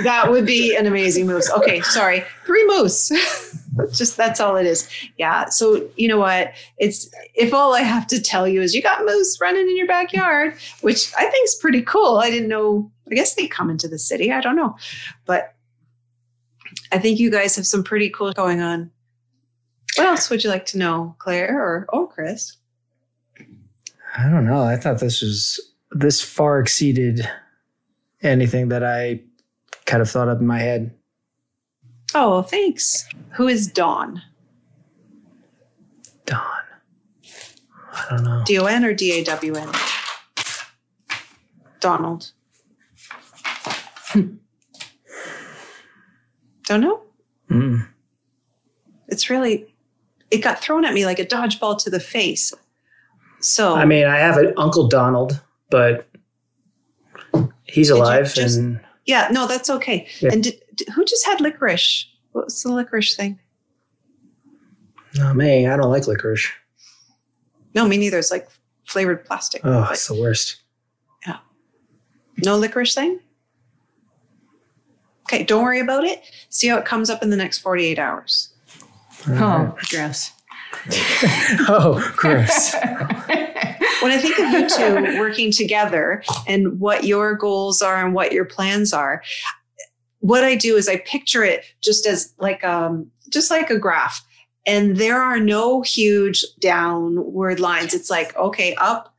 That 0.04 0.32
would 0.32 0.46
be 0.46 0.76
an 0.76 0.88
amazing 0.88 1.28
moose. 1.28 1.50
Okay, 1.52 1.82
sorry. 1.82 2.24
Three 2.46 2.66
moose. 2.68 3.10
Just 3.94 4.18
that's 4.18 4.40
all 4.40 4.58
it 4.58 4.66
is. 4.66 4.90
Yeah. 5.18 5.46
So 5.50 5.88
you 5.96 6.08
know 6.08 6.18
what? 6.18 6.52
It's 6.78 7.10
if 7.36 7.54
all 7.54 7.74
I 7.76 7.82
have 7.82 8.06
to 8.08 8.20
tell 8.22 8.48
you 8.48 8.62
is 8.62 8.74
you 8.76 8.82
got 8.82 9.06
moose 9.06 9.38
running 9.40 9.70
in 9.70 9.78
your 9.78 9.88
backyard, 9.88 10.56
which 10.82 11.14
I 11.18 11.26
think 11.30 11.46
is 11.46 11.56
pretty 11.56 11.82
cool. 11.84 12.18
I 12.18 12.30
didn't 12.32 12.50
know. 12.50 12.92
I 13.10 13.14
guess 13.16 13.36
they 13.36 13.48
come 13.48 13.70
into 13.70 13.88
the 13.88 14.00
city. 14.00 14.32
I 14.32 14.42
don't 14.42 14.56
know. 14.56 14.76
But 15.26 15.54
I 16.92 16.98
think 16.98 17.20
you 17.20 17.30
guys 17.32 17.56
have 17.56 17.66
some 17.68 17.84
pretty 17.84 18.10
cool 18.10 18.34
going 18.34 18.62
on. 18.62 18.92
What 19.98 20.08
else 20.08 20.30
would 20.30 20.44
you 20.44 20.50
like 20.50 20.66
to 20.68 20.78
know, 20.78 21.16
Claire 21.20 21.60
or 21.60 21.86
oh 21.92 22.08
Chris? 22.08 22.58
I 24.18 24.30
don't 24.30 24.46
know. 24.46 24.64
I 24.64 24.76
thought 24.78 25.00
this 25.00 25.22
was 25.22 25.60
this 25.92 26.22
far 26.22 26.60
exceeded 26.60 27.30
anything 28.22 28.70
that 28.70 28.84
I 28.84 29.22
kind 29.86 30.02
of 30.02 30.10
thought 30.10 30.28
up 30.28 30.40
in 30.40 30.48
my 30.48 30.60
head. 30.60 30.94
Oh, 32.14 32.42
thanks. 32.42 33.08
Who 33.32 33.48
is 33.48 33.68
Dawn? 33.68 34.22
Dawn. 36.26 36.42
I 37.94 38.06
don't 38.10 38.24
know. 38.24 38.44
D 38.46 38.58
O 38.60 38.66
N 38.66 38.86
or 38.86 38.94
D 38.94 39.12
A 39.20 39.24
W 39.24 39.56
N? 39.56 39.70
Donald. 41.80 42.32
Don't 44.14 44.40
know. 46.82 47.02
Mm. 47.50 47.88
It's 49.08 49.30
really, 49.30 49.71
it 50.32 50.40
got 50.40 50.60
thrown 50.62 50.86
at 50.86 50.94
me 50.94 51.06
like 51.06 51.20
a 51.20 51.26
dodgeball 51.26 51.78
to 51.84 51.90
the 51.90 52.00
face. 52.00 52.54
So, 53.40 53.76
I 53.76 53.86
mean, 53.86 54.06
I 54.06 54.18
have 54.18 54.38
an 54.38 54.54
Uncle 54.58 54.88
Donald, 54.88 55.40
but 55.70 56.08
he's 57.66 57.90
alive 57.90 58.34
just- 58.34 58.58
and 58.58 58.80
yeah, 59.06 59.28
no, 59.32 59.48
that's 59.48 59.70
okay. 59.70 60.08
Yeah. 60.20 60.30
And 60.32 60.44
did, 60.44 60.62
who 60.96 61.04
just 61.06 61.26
had 61.26 61.42
licorice? 61.42 62.06
What 62.34 62.46
was 62.46 62.62
the 62.64 62.72
licorice 62.72 63.16
thing? 63.16 63.40
no, 65.18 65.34
me, 65.34 65.68
I 65.68 65.76
don't 65.76 65.90
like 65.92 66.08
licorice. 66.08 66.48
No, 67.74 67.86
me 67.88 67.98
neither. 67.98 68.20
It's 68.20 68.32
like 68.32 68.48
flavored 68.86 69.26
plastic. 69.26 69.62
Oh, 69.66 69.88
it's 69.92 70.08
the 70.08 70.14
worst. 70.20 70.62
Yeah. 71.26 71.38
No 72.46 72.58
licorice 72.58 72.94
thing? 72.96 73.20
Okay, 75.26 75.44
don't 75.44 75.64
worry 75.64 75.80
about 75.80 76.04
it. 76.04 76.22
See 76.50 76.68
how 76.68 76.78
it 76.78 76.86
comes 76.86 77.10
up 77.10 77.24
in 77.24 77.30
the 77.30 77.38
next 77.38 77.60
48 77.60 77.98
hours. 78.00 78.51
Oh, 79.30 79.76
gross. 79.90 80.32
Oh, 81.68 82.14
gross. 82.16 82.74
when 84.02 84.12
I 84.12 84.18
think 84.18 84.40
of 84.40 84.52
you 84.52 84.68
two 84.70 85.20
working 85.20 85.52
together 85.52 86.24
and 86.48 86.80
what 86.80 87.04
your 87.04 87.36
goals 87.36 87.82
are 87.82 88.04
and 88.04 88.14
what 88.14 88.32
your 88.32 88.46
plans 88.46 88.94
are, 88.94 89.22
what 90.20 90.44
I 90.44 90.56
do 90.56 90.76
is 90.78 90.88
I 90.88 90.98
picture 90.98 91.44
it 91.44 91.66
just 91.82 92.08
as 92.08 92.34
like 92.40 92.64
um 92.64 93.12
just 93.30 93.52
like 93.52 93.70
a 93.70 93.78
graph. 93.78 94.26
And 94.66 94.98
there 94.98 95.22
are 95.22 95.40
no 95.40 95.82
huge 95.82 96.46
downward 96.60 97.60
lines. 97.60 97.96
It's 97.96 98.12
like, 98.12 98.36
okay, 98.36 98.76
up, 98.76 99.14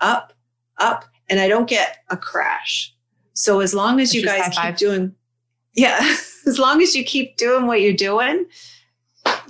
up, 0.00 0.32
up, 0.78 1.04
and 1.28 1.38
I 1.38 1.46
don't 1.46 1.68
get 1.68 1.98
a 2.08 2.16
crash. 2.16 2.92
So 3.34 3.60
as 3.60 3.72
long 3.72 4.00
as 4.00 4.12
you 4.12 4.24
guys 4.24 4.52
keep 4.52 4.76
doing, 4.76 5.14
yeah, 5.74 5.98
as 6.46 6.58
long 6.58 6.82
as 6.82 6.96
you 6.96 7.04
keep 7.04 7.36
doing 7.36 7.66
what 7.66 7.80
you're 7.80 7.92
doing, 7.92 8.46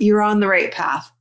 you're 0.01 0.21
on 0.21 0.39
the 0.39 0.47
right 0.47 0.71
path. 0.71 1.11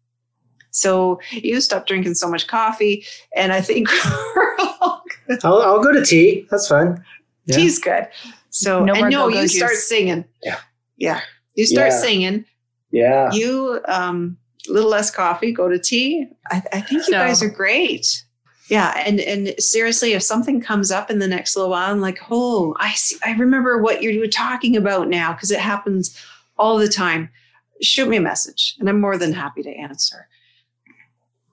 So 0.72 1.20
you 1.32 1.60
stop 1.60 1.86
drinking 1.86 2.14
so 2.14 2.28
much 2.28 2.46
coffee, 2.46 3.04
and 3.34 3.52
I 3.52 3.60
think 3.60 3.88
we're 4.36 4.56
all 4.80 5.02
good. 5.28 5.40
I'll, 5.44 5.60
I'll 5.62 5.82
go 5.82 5.92
to 5.92 6.04
tea. 6.04 6.46
That's 6.50 6.68
fine. 6.68 7.04
Yeah. 7.46 7.56
tea's 7.56 7.78
good. 7.78 8.06
So 8.50 8.84
No 8.84 8.94
more 8.94 9.04
and 9.06 9.12
no, 9.12 9.28
go-go 9.28 9.40
you 9.42 9.48
start 9.48 9.74
singing. 9.74 10.24
Yeah. 10.42 10.58
yeah. 10.96 11.20
You 11.54 11.66
start 11.66 11.90
Yeah. 11.90 12.00
singing. 12.00 12.44
Yeah. 12.92 13.32
You 13.32 13.80
um, 13.88 14.36
a 14.68 14.72
little 14.72 14.90
less 14.90 15.10
coffee, 15.10 15.52
go 15.52 15.68
to 15.68 15.78
tea. 15.78 16.26
I, 16.50 16.62
I 16.72 16.80
think 16.80 16.92
you 16.92 17.02
So- 17.04 17.12
guys 17.12 17.42
are 17.42 17.48
great. 17.50 18.24
Yeah, 18.68 18.94
and 19.04 19.18
and 19.18 19.52
seriously, 19.58 20.12
if 20.12 20.22
something 20.22 20.60
comes 20.60 20.92
up 20.92 21.10
in 21.10 21.18
the 21.18 21.26
next 21.26 21.56
little 21.56 21.72
while, 21.72 21.90
I'm 21.90 22.00
like, 22.00 22.20
oh, 22.30 22.76
I 22.78 22.92
see, 22.92 23.16
I 23.26 23.32
remember 23.32 23.82
what 23.82 24.00
you 24.00 24.20
were 24.20 24.28
talking 24.28 24.76
about 24.76 25.08
now 25.08 25.32
because 25.32 25.50
it 25.50 25.58
happens 25.58 26.16
all 26.56 26.78
the 26.78 26.86
time. 26.86 27.30
Shoot 27.82 28.08
me 28.08 28.16
a 28.16 28.20
message, 28.20 28.76
and 28.78 28.88
I'm 28.88 29.00
more 29.00 29.16
than 29.16 29.32
happy 29.32 29.62
to 29.62 29.70
answer. 29.70 30.28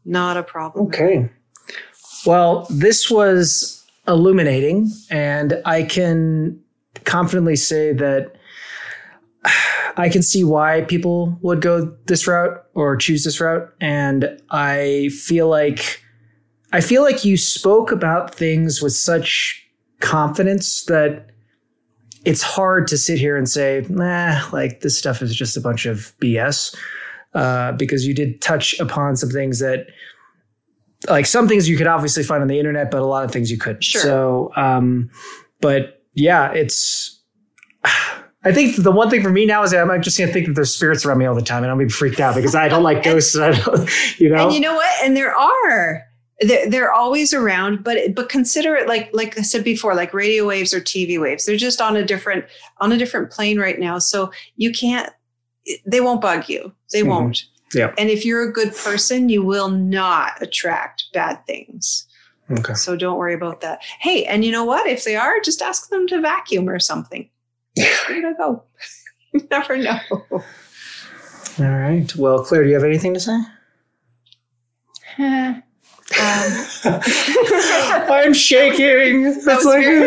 Not 0.06 0.38
a 0.38 0.44
problem. 0.44 0.88
Okay. 0.88 1.30
Well, 2.26 2.68
this 2.70 3.10
was 3.10 3.86
illuminating, 4.08 4.92
and 5.10 5.62
I 5.66 5.84
can 5.84 6.60
confidently 7.04 7.56
say 7.56 7.94
that 7.94 8.36
I 9.98 10.10
can 10.10 10.22
see 10.22 10.44
why 10.44 10.82
people 10.82 11.38
would 11.42 11.62
go 11.62 11.96
this 12.06 12.28
route 12.28 12.64
or 12.74 12.96
choose 12.96 13.24
this 13.24 13.42
route. 13.42 13.74
And 13.82 14.40
I 14.52 15.10
feel 15.10 15.50
like 15.50 16.04
I 16.72 16.82
feel 16.82 17.02
like 17.02 17.24
you 17.24 17.38
spoke 17.38 17.92
about 17.92 18.36
things 18.36 18.82
with 18.82 18.94
such 18.94 19.66
confidence 20.00 20.84
that 20.86 21.30
it's 22.28 22.42
hard 22.42 22.88
to 22.88 22.98
sit 22.98 23.18
here 23.18 23.38
and 23.38 23.48
say, 23.48 23.86
nah, 23.88 24.42
like 24.52 24.82
this 24.82 25.00
stuff 25.00 25.22
is 25.22 25.34
just 25.34 25.56
a 25.56 25.62
bunch 25.62 25.86
of 25.86 26.14
BS. 26.22 26.76
Uh, 27.34 27.72
because 27.74 28.06
you 28.06 28.14
did 28.14 28.42
touch 28.42 28.78
upon 28.80 29.16
some 29.16 29.30
things 29.30 29.60
that 29.60 29.86
like 31.08 31.26
some 31.26 31.48
things 31.48 31.70
you 31.70 31.78
could 31.78 31.88
obviously 31.88 32.24
find 32.24 32.42
on 32.42 32.48
the 32.50 32.60
internet, 32.60 32.92
but 32.92 33.02
a 33.02 33.06
lot 33.06 33.24
of 33.24 33.32
things 33.32 33.50
you 33.50 33.58
couldn't. 33.58 33.84
Sure. 33.84 34.02
So, 34.02 34.52
um, 34.58 35.10
but 35.62 36.04
yeah, 36.16 36.52
it's, 36.52 37.22
I 38.44 38.52
think 38.52 38.76
the 38.76 38.92
one 38.92 39.10
thing 39.10 39.22
for 39.24 39.30
me 39.30 39.46
now 39.46 39.64
is 39.64 39.72
that 39.72 39.90
I'm 39.90 40.02
just 40.02 40.18
gonna 40.18 40.32
think 40.32 40.48
that 40.48 40.54
there's 40.54 40.74
spirits 40.74 41.06
around 41.06 41.20
me 41.20 41.26
all 41.26 41.36
the 41.36 41.42
time, 41.42 41.64
and 41.64 41.72
I'm 41.72 41.78
gonna 41.78 41.88
be 41.88 41.94
freaked 41.94 42.20
out 42.20 42.36
because 42.36 42.56
I 42.56 42.68
don't 42.68 42.84
like 42.84 43.04
ghosts. 43.04 43.36
And 43.36 43.46
I 43.46 43.52
don't, 43.52 44.20
you 44.20 44.30
know. 44.30 44.46
And 44.46 44.54
you 44.54 44.60
know 44.60 44.76
what? 44.76 45.04
And 45.04 45.16
there 45.16 45.36
are. 45.36 46.07
They're, 46.42 46.70
they're 46.70 46.94
always 46.94 47.34
around, 47.34 47.84
but 47.84 48.14
but 48.16 48.30
consider 48.30 48.76
it 48.76 48.88
like 48.88 49.10
like 49.14 49.38
I 49.40 49.42
said 49.42 49.64
before, 49.64 49.96
like 49.96 50.14
radio 50.14 50.48
waves 50.48 50.74
or 50.74 50.80
TV 50.80 51.20
waves. 51.20 51.46
They're 51.46 51.58
just 51.58 51.82
on 51.82 51.96
a 51.96 52.06
different 52.06 52.46
on 52.80 52.92
a 52.92 52.98
different 52.98 53.32
plane 53.32 53.60
right 53.60 53.80
now. 53.80 53.98
So 54.00 54.32
you 54.56 54.72
can't. 54.72 55.12
They 55.86 56.00
won't 56.00 56.22
bug 56.22 56.48
you. 56.48 56.72
They 56.94 57.02
Mhm. 57.02 57.08
won't. 57.08 57.44
Yeah. 57.74 57.94
And 57.98 58.10
if 58.10 58.24
you're 58.24 58.44
a 58.48 58.54
good 58.54 58.74
person, 58.76 59.30
you 59.30 59.42
will 59.44 59.70
not 59.70 60.34
attract 60.42 61.06
bad 61.14 61.44
things. 61.48 62.06
okay. 62.52 62.76
So 62.76 62.96
don't 62.96 63.18
worry 63.18 63.34
about 63.34 63.60
that. 63.62 63.80
Hey, 64.00 64.24
and 64.26 64.46
you 64.46 64.52
know 64.52 64.64
what? 64.64 64.88
If 64.88 65.04
they 65.04 65.16
are, 65.18 65.40
just 65.42 65.62
ask 65.62 65.90
them 65.90 66.08
to 66.08 66.22
vacuum 66.22 66.70
or 66.70 66.80
something. 66.80 67.30
There 67.76 68.16
you 68.16 68.36
go. 68.38 68.64
You 69.34 69.46
never 69.52 69.76
know. 69.76 70.00
All 70.32 70.42
right. 71.60 72.16
Well, 72.16 72.44
Claire, 72.46 72.64
do 72.64 72.70
you 72.70 72.76
have 72.76 72.84
anything 72.86 73.14
to 73.16 73.20
say? 73.20 73.38
Eh. 76.16 76.68
I'm 78.10 78.34
shaking. 78.34 79.26
was 79.26 79.48
It's 79.48 79.66
very 79.66 80.00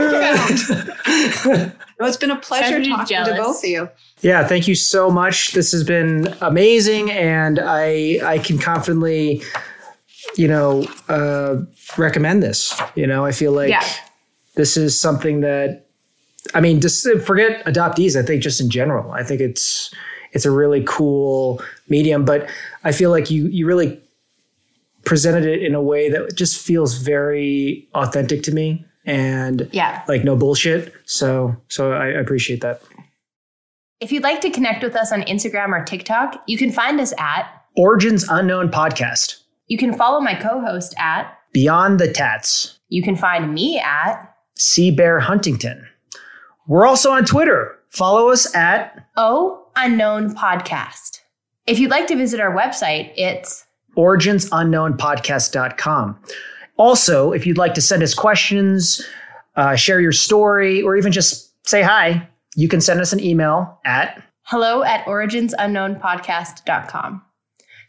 No, 2.01 2.07
it's 2.07 2.17
been 2.17 2.31
a 2.31 2.41
pleasure 2.41 2.77
Everybody's 2.77 2.91
talking 2.97 3.07
jealous. 3.09 3.37
to 3.37 3.43
both 3.43 3.63
of 3.65 3.69
you. 3.71 3.89
yeah, 4.23 4.47
thank 4.47 4.67
you 4.67 4.75
so 4.75 5.11
much. 5.11 5.53
This 5.53 5.71
has 5.73 5.85
been 5.85 6.35
amazing, 6.41 7.11
and 7.11 7.59
I 7.63 8.19
I 8.25 8.39
can 8.39 8.59
confidently, 8.59 9.43
you 10.35 10.49
know, 10.49 10.87
uh, 11.11 11.57
recommend 11.99 12.43
this. 12.43 12.75
You 12.95 13.07
know, 13.07 13.27
I 13.27 13.33
feel 13.33 13.53
like 13.53 13.69
Yeah. 13.69 13.85
this 14.55 14.79
is 14.79 14.99
something 14.99 15.43
that, 15.43 15.85
I 16.55 16.63
mean, 16.63 16.81
just 16.81 17.07
forget 17.27 17.63
adoptees. 17.67 18.19
I 18.19 18.23
think 18.25 18.43
just 18.43 18.63
in 18.63 18.71
general, 18.71 19.13
I 19.13 19.23
think 19.23 19.43
it's 19.43 19.93
it's 20.33 20.47
a 20.47 20.51
really 20.51 20.83
cool 20.89 21.61
medium. 21.91 22.25
But 22.25 22.49
I 22.85 22.93
feel 22.93 23.11
like 23.11 23.31
you 23.31 23.47
you 23.49 23.67
really 23.67 24.01
presented 25.05 25.45
it 25.47 25.63
in 25.63 25.75
a 25.75 25.83
way 25.83 26.11
that 26.11 26.35
just 26.37 26.61
feels 26.61 26.95
very 26.99 27.89
authentic 27.95 28.43
to 28.45 28.53
me 28.53 28.85
and 29.07 29.69
Yeah. 29.73 30.03
like 30.09 30.25
no 30.25 30.37
bullshit. 30.37 30.93
So 31.07 31.57
so 31.69 31.93
I, 31.93 32.07
appreciate 32.09 32.61
that. 32.61 32.83
If 34.01 34.13
you'd 34.13 34.23
like 34.23 34.41
to 34.43 34.51
connect 34.51 34.83
with 34.83 34.97
us 34.97 35.13
on 35.13 35.23
Instagram 35.23 35.71
or 35.79 35.85
TikTok, 35.85 36.43
you 36.47 36.57
can 36.57 36.71
find 36.73 37.01
us 37.01 37.13
at, 37.19 37.47
Origins 37.77 38.27
Unknown 38.29 38.71
Podcast. 38.71 39.37
you 39.69 39.79
can 39.79 39.93
follow 39.95 40.21
my 40.21 40.35
co 40.35 40.61
host 40.61 40.95
at, 40.99 41.37
Beyond 41.53 41.99
the 42.01 42.11
Tats. 42.13 42.79
you 42.89 43.03
can 43.03 43.17
find 43.17 43.53
me 43.55 43.79
at 43.79 44.35
Sea 44.57 44.91
Bear 44.91 45.21
Huntington. 45.21 45.87
We're 46.67 46.87
also 46.87 47.11
on 47.13 47.25
Twitter. 47.25 47.77
Follow 47.91 48.29
us 48.31 48.55
at 48.55 49.07
O 49.17 49.67
Unknown 49.77 50.35
Podcast. 50.35 51.21
If 51.67 51.79
you'd 51.79 51.91
like 51.91 52.07
to 52.09 52.17
visit 52.17 52.41
our 52.41 52.55
website, 52.55 53.13
it's 53.17 53.65
originsunknownpodcast.com. 53.97 56.19
Also, 56.77 57.33
if 57.33 57.47
you'd 57.47 57.59
like 57.59 57.75
to 57.75 57.83
send 57.83 58.03
us 58.03 58.15
questions, 58.15 59.07
uh, 59.57 59.77
share 59.77 60.01
your 60.01 60.13
story, 60.13 60.81
or 60.83 60.97
even 60.97 61.13
just 61.13 61.53
say 61.69 61.83
hi, 61.83 62.27
you 62.57 62.67
can 62.69 62.81
send 62.81 63.01
us 63.01 63.13
an 63.13 63.21
email 63.21 63.79
at 63.85 64.23
hello 64.43 64.83
at 64.83 65.05
originsunknownpodcast.com. 65.05 67.23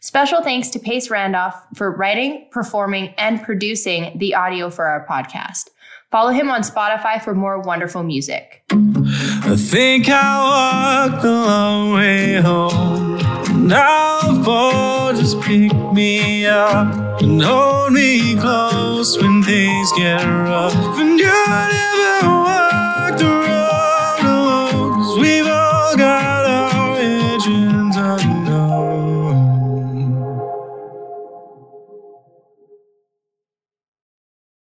Special 0.00 0.42
thanks 0.42 0.68
to 0.70 0.80
Pace 0.80 1.10
Randolph 1.10 1.54
for 1.76 1.94
writing, 1.96 2.48
performing, 2.50 3.14
and 3.16 3.40
producing 3.42 4.18
the 4.18 4.34
audio 4.34 4.68
for 4.68 4.86
our 4.86 5.06
podcast. 5.06 5.68
Follow 6.10 6.30
him 6.30 6.50
on 6.50 6.62
Spotify 6.62 7.22
for 7.22 7.34
more 7.34 7.60
wonderful 7.60 8.02
music. 8.02 8.64
I 8.70 9.56
think 9.56 10.08
I 10.08 11.06
walked 11.08 11.22
the 11.22 11.30
long 11.30 11.94
way 11.94 12.34
home. 12.34 13.21
Now 13.62 14.42
fall 14.42 15.12
just 15.14 15.40
pick 15.40 15.72
me 15.92 16.46
up 16.46 17.22
and 17.22 17.40
hold 17.40 17.92
me 17.92 18.34
close 18.34 19.16
when 19.16 19.44
things 19.44 19.92
get 19.92 20.24
rough. 20.24 20.74
And 20.98 21.16
you're 21.16 21.48
never 21.48 22.81